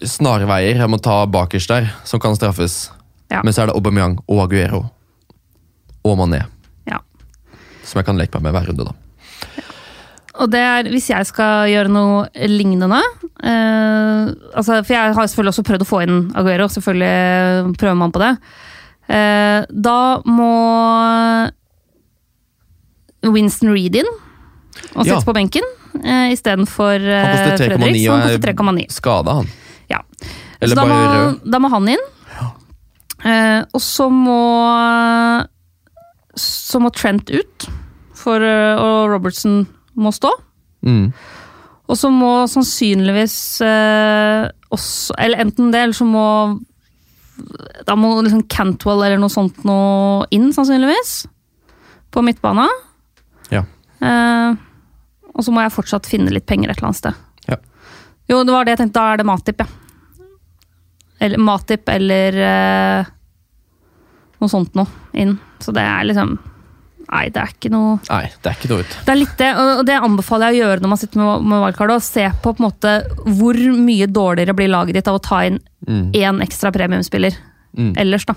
snarveier 0.01 0.79
jeg 0.81 0.89
må 0.89 0.97
ta 1.01 1.19
bakerst 1.29 1.69
der, 1.69 1.91
som 2.07 2.19
kan 2.23 2.33
straffes. 2.35 2.89
Ja. 3.29 3.43
Men 3.45 3.53
så 3.53 3.61
er 3.63 3.69
det 3.69 3.75
Aubameyang 3.77 4.17
og 4.25 4.41
Aguero. 4.47 4.81
Og 6.05 6.17
Mané. 6.17 6.41
Ja. 7.85 7.89
Som 7.91 8.01
jeg 8.01 8.07
kan 8.09 8.17
leke 8.19 8.39
meg 8.41 8.49
med 8.49 8.55
hver 8.57 8.71
runde, 8.71 8.87
da. 8.89 8.95
Og 10.35 10.49
det 10.51 10.59
er, 10.59 10.87
hvis 10.91 11.05
jeg 11.13 11.27
skal 11.29 11.69
gjøre 11.71 11.91
noe 11.95 12.25
lignende 12.51 12.97
eh, 12.99 14.33
altså, 14.51 14.81
For 14.83 14.91
jeg 14.91 15.13
har 15.15 15.29
selvfølgelig 15.31 15.53
også 15.53 15.63
prøvd 15.69 15.85
å 15.85 15.87
få 15.87 16.01
inn 16.03 16.17
Aguero, 16.35 16.67
selvfølgelig 16.73 17.75
prøver 17.79 17.95
man 18.01 18.11
på 18.11 18.19
det. 18.19 18.31
Eh, 19.15 19.61
da 19.69 19.99
må 20.27 20.51
Winston 23.25 23.71
Reed 23.73 24.01
inn 24.01 24.11
og 24.95 25.07
Ja. 25.07 25.21
på 25.23 25.33
benken 25.33 25.63
eh, 26.03 26.33
istedenfor 26.35 26.99
eh, 26.99 27.29
koster 27.31 27.55
3,9 27.55 27.79
Fredrik. 27.79 28.09
Han 28.09 28.25
koster 28.27 28.51
3,9. 28.51 28.83
er 28.83 28.91
skada, 28.91 29.37
han. 29.39 29.47
Ja. 29.89 30.01
Eller 30.59 30.75
da 30.75 30.83
bare 30.83 30.91
må, 30.91 31.15
rød. 31.15 31.51
da 31.51 31.59
må 31.63 31.71
han 31.71 31.87
inn. 31.95 32.05
Eh, 33.25 33.61
og 33.73 33.81
så 33.81 34.09
må 34.11 34.41
Så 36.39 36.81
må 36.83 36.91
Trent 36.95 37.31
ut, 37.31 37.67
for, 38.15 38.43
eh, 38.43 38.75
og 38.81 39.11
Robertson 39.13 39.65
må 39.95 40.11
stå. 40.15 40.31
Mm. 40.85 41.13
Og 41.85 41.97
så 41.99 42.09
må 42.09 42.31
sannsynligvis 42.49 43.35
eh, 43.65 44.47
også 44.73 45.15
Eller 45.21 45.41
enten 45.41 45.71
det, 45.73 45.81
eller 45.81 45.97
så 45.97 46.05
må 46.05 46.25
Da 47.87 47.95
må 47.97 48.11
liksom 48.19 48.45
Cantwell 48.51 49.03
eller 49.05 49.21
noe 49.21 49.33
sånt 49.33 49.63
noe 49.67 50.25
inn, 50.33 50.51
sannsynligvis. 50.55 51.25
På 52.13 52.23
midtbana. 52.25 52.67
Ja. 53.51 53.65
Eh, 53.99 54.55
og 55.35 55.43
så 55.43 55.51
må 55.51 55.65
jeg 55.65 55.73
fortsatt 55.75 56.07
finne 56.07 56.31
litt 56.31 56.47
penger 56.47 56.71
et 56.71 56.77
eller 56.79 56.93
annet 56.93 57.01
sted. 57.01 57.17
Ja. 57.51 57.57
Jo, 58.31 58.39
det 58.47 58.55
var 58.55 58.63
det 58.63 58.75
jeg 58.75 58.85
tenkte. 58.85 59.01
Da 59.01 59.09
er 59.11 59.19
det 59.19 59.27
Matip, 59.27 59.59
ja. 59.59 59.67
Eller 61.25 61.43
Matip 61.43 61.91
eller 61.91 62.39
eh, 62.47 63.11
noe 64.41 64.49
sånt 64.51 64.75
noe 64.75 64.87
inn. 65.13 65.37
Så 65.59 65.73
det 65.75 65.81
er 65.85 66.03
liksom 66.09 66.37
Nei, 67.05 67.27
det 67.29 67.37
er 67.37 67.51
ikke 67.53 67.69
noe 67.69 67.99
Nei, 68.09 68.31
det 68.41 68.49
er 68.49 68.55
ikke 68.57 68.69
noe 68.71 68.81
ut. 68.81 68.93
det 69.05 69.11
er 69.13 69.19
litt 69.19 69.35
det, 69.37 69.49
og 69.61 69.83
det 69.85 69.93
anbefaler 70.01 70.49
jeg 70.49 70.57
å 70.57 70.63
gjøre 70.65 70.81
når 70.81 70.89
man 70.89 70.97
sitter 70.97 71.19
med, 71.21 71.43
med 71.51 71.61
valgkart, 71.61 72.01
se 72.01 72.23
på, 72.41 72.49
på 72.49 72.63
en 72.63 72.65
måte 72.65 72.93
hvor 73.37 73.59
mye 73.77 74.07
dårligere 74.09 74.55
blir 74.57 74.71
laget 74.73 74.97
ditt 74.97 75.07
av 75.11 75.19
å 75.19 75.23
ta 75.23 75.43
inn 75.45 75.59
Mm. 75.85 76.07
én 76.17 76.41
ekstra 76.41 76.71
premiumspiller 76.73 77.35
Mm. 77.77 77.91
ellers. 78.01 78.25
da. 78.25 78.33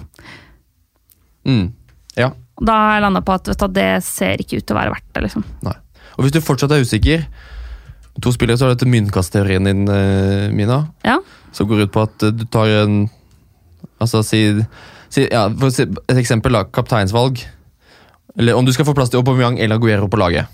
Mm. 1.47 1.73
Ja. 2.19 2.33
Da 2.61 2.73
har 2.75 2.97
jeg 2.99 3.05
landa 3.07 3.23
på 3.25 3.33
at 3.39 3.49
vet 3.49 3.63
du, 3.63 3.69
det 3.79 3.87
ser 4.05 4.37
ikke 4.43 4.59
ut 4.61 4.67
til 4.67 4.77
å 4.77 4.81
være 4.81 4.93
verdt 4.93 5.13
det. 5.15 5.23
liksom. 5.29 5.45
Nei. 5.65 5.77
Og 6.19 6.25
hvis 6.27 6.35
du 6.35 6.41
fortsatt 6.45 6.75
er 6.75 6.83
usikker 6.85 7.25
To 8.21 8.33
spillere, 8.35 8.59
så 8.59 8.67
har 8.67 8.73
du 8.75 8.81
dette 8.81 8.91
myntkastteorien 8.91 9.63
din, 9.65 9.85
eh, 9.89 10.49
Mina. 10.51 10.89
Ja, 11.07 11.21
Som 11.53 11.69
går 11.69 11.85
ut 11.87 11.93
på 11.93 12.03
at 12.03 12.19
du 12.19 12.45
tar 12.51 12.67
en 12.83 13.09
Altså, 14.01 14.25
si 14.25 14.41
ja, 15.17 15.49
For 15.57 15.73
et 15.73 16.21
eksempel, 16.21 16.53
da. 16.53 16.65
Kapteinsvalg. 16.65 17.41
Eller 18.39 18.59
om 18.59 18.67
du 18.67 18.73
skal 18.73 18.87
få 18.87 18.95
plass 18.95 19.11
til 19.11 19.23
Aubameyang 19.23 19.59
eller 19.59 19.81
Aguero 19.81 20.09
på 20.11 20.21
laget. 20.21 20.47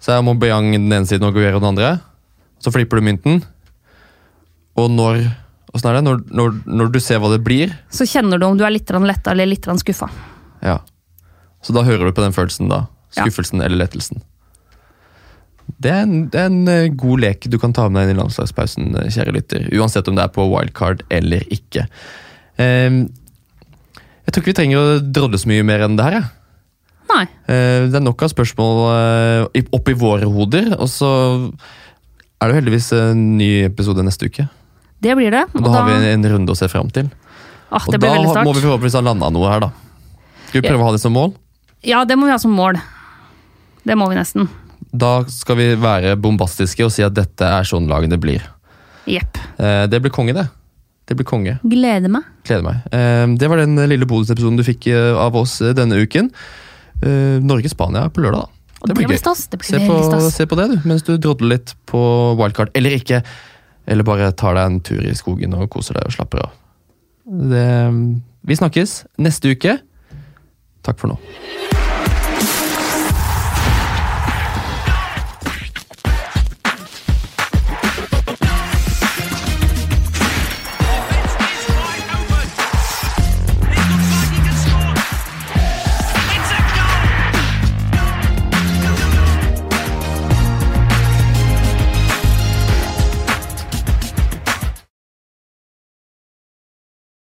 Så 0.00 0.12
er 0.12 0.22
Aubameyang 0.22 0.72
den 0.72 0.92
ene 0.92 1.06
siden 1.08 1.26
og 1.26 1.34
Aguero 1.34 1.60
den 1.60 1.72
andre. 1.74 1.96
Så 2.62 2.72
flipper 2.72 3.00
du 3.00 3.06
mynten. 3.08 3.42
Og 4.78 4.90
når 4.90 5.24
Åssen 5.72 5.88
er 5.88 5.94
det? 5.96 6.02
Når, 6.04 6.18
når, 6.36 6.56
når 6.68 6.90
du 6.92 6.98
ser 7.00 7.20
hva 7.22 7.30
det 7.32 7.38
blir, 7.44 7.70
Så 7.88 8.04
kjenner 8.04 8.36
du 8.36 8.44
om 8.44 8.58
du 8.60 8.64
er 8.66 8.74
litt 8.74 8.90
letta 8.92 9.32
eller 9.32 9.48
litt 9.48 9.64
skuffa. 9.64 10.10
ja. 10.60 10.80
Så 11.62 11.72
da 11.72 11.84
hører 11.86 12.10
du 12.10 12.12
på 12.12 12.20
den 12.24 12.34
følelsen, 12.34 12.68
da. 12.68 12.88
Ja. 13.14 13.22
Skuffelsen 13.22 13.62
eller 13.62 13.78
lettelsen. 13.84 14.20
Det 15.78 15.90
er, 15.92 16.02
en, 16.02 16.28
det 16.28 16.40
er 16.40 16.48
en 16.50 16.68
eh, 16.68 16.88
god 16.90 17.22
lek 17.22 17.46
du 17.46 17.54
kan 17.62 17.72
ta 17.72 17.84
med 17.88 18.02
deg 18.02 18.10
inn 18.10 18.16
i 18.16 18.20
landslagspausen, 18.20 18.96
kjære 19.14 19.34
lytter. 19.36 19.68
Uansett 19.78 20.10
om 20.10 20.18
det 20.18 20.24
er 20.24 20.32
på 20.34 20.44
wildcard 20.50 21.04
eller 21.14 21.46
ikke. 21.54 21.86
Ehm, 22.60 23.04
jeg 24.32 24.38
tror 24.38 24.42
ikke 24.42 24.52
vi 24.54 24.58
trenger 24.62 24.80
å 24.80 25.00
drodle 25.12 25.38
så 25.38 25.48
mye 25.52 25.64
mer 25.68 25.84
enn 25.84 25.96
det 25.98 26.04
her. 26.08 26.16
jeg. 26.18 26.24
Nei. 27.12 27.22
Eh, 27.52 27.86
det 27.92 27.98
er 27.98 28.04
nok 28.06 28.22
av 28.24 28.30
spørsmål 28.32 28.78
eh, 28.96 29.60
i- 29.60 29.68
opp 29.76 29.88
i 29.88 29.92
våre 29.92 30.24
hoder, 30.24 30.72
og 30.80 30.88
så 30.88 31.10
er 32.40 32.48
det 32.48 32.54
jo 32.54 32.60
heldigvis 32.62 32.88
en 32.96 33.36
ny 33.36 33.50
episode 33.66 34.02
neste 34.02 34.26
uke. 34.30 34.48
Det 35.02 35.14
blir 35.18 35.30
det. 35.34 35.44
Og 35.54 35.62
da 35.66 35.70
har 35.74 35.88
vi 35.90 36.08
en, 36.14 36.24
runde 36.24 36.54
å 36.54 36.56
se 36.56 36.68
fram 36.72 36.88
til. 36.90 37.10
ah, 37.70 37.82
Og 37.86 37.98
da 37.98 38.14
må 38.44 38.54
vi 38.54 38.60
forhåpentligvis 38.62 38.94
ha 38.96 39.02
landa 39.04 39.28
noe 39.34 39.50
her, 39.50 39.60
da. 39.60 39.70
Skal 40.48 40.62
vi 40.62 40.68
prøve 40.68 40.80
å 40.80 40.88
ha 40.88 40.92
det 40.96 41.00
som 41.02 41.12
mål? 41.12 41.34
Ja, 41.82 42.04
det 42.04 42.16
må 42.16 42.26
vi 42.26 42.32
ha 42.32 42.38
som 42.38 42.54
mål. 42.54 42.78
Det 43.84 43.96
må 43.98 44.08
vi 44.08 44.14
nesten. 44.16 44.48
Da 44.94 45.24
skal 45.28 45.56
vi 45.58 45.68
være 45.80 46.16
bombastiske 46.20 46.84
og 46.86 46.92
si 46.94 47.02
at 47.02 47.14
dette 47.14 47.42
er 47.42 47.64
sånn 47.66 47.88
lagene 47.90 48.18
blir. 48.20 48.42
Jepp. 49.10 49.36
Eh, 49.58 49.86
det 49.90 50.00
blir 50.02 50.12
konge, 50.14 50.32
det. 50.36 50.48
Det 51.08 51.16
blir 51.18 51.26
konge. 51.26 51.56
Gleder 51.66 52.08
meg. 52.12 52.26
Gleder 52.46 52.62
meg. 52.66 52.82
Eh, 52.94 53.26
det 53.40 53.48
var 53.50 53.58
den 53.62 53.74
lille 53.90 54.06
bonusepisoden 54.08 54.56
du 54.60 54.64
fikk 54.66 54.86
eh, 54.92 55.12
av 55.18 55.34
oss 55.36 55.56
eh, 55.60 55.72
denne 55.76 55.98
uken. 56.04 56.30
Eh, 57.02 57.38
Norge-Spania 57.42 58.06
på 58.14 58.22
lørdag. 58.22 58.46
det, 58.86 58.94
blir 58.94 59.06
blir 59.08 59.16
gøy. 59.16 59.22
stas. 59.24 59.46
Det 59.50 59.58
blir 59.58 59.72
Se 59.74 59.82
på, 59.88 59.96
stas. 60.06 60.28
se 60.36 60.46
på 60.46 60.58
det, 60.60 60.68
du, 60.72 60.76
mens 60.88 61.02
du 61.06 61.16
drodler 61.18 61.56
litt 61.56 61.74
på 61.90 62.02
wildcard. 62.38 62.70
Eller 62.78 62.94
ikke. 62.98 63.22
Eller 63.86 64.06
bare 64.06 64.30
tar 64.38 64.54
deg 64.54 64.64
en 64.70 64.80
tur 64.86 65.02
i 65.02 65.14
skogen 65.18 65.54
og 65.58 65.66
koser 65.74 65.98
deg 65.98 66.06
og 66.06 66.14
slapper 66.14 66.44
av. 66.46 66.52
Det, 67.26 67.66
vi 68.46 68.58
snakkes 68.62 68.96
neste 69.22 69.56
uke. 69.56 69.78
Takk 70.86 70.98
for 71.02 71.10
nå. 71.14 71.81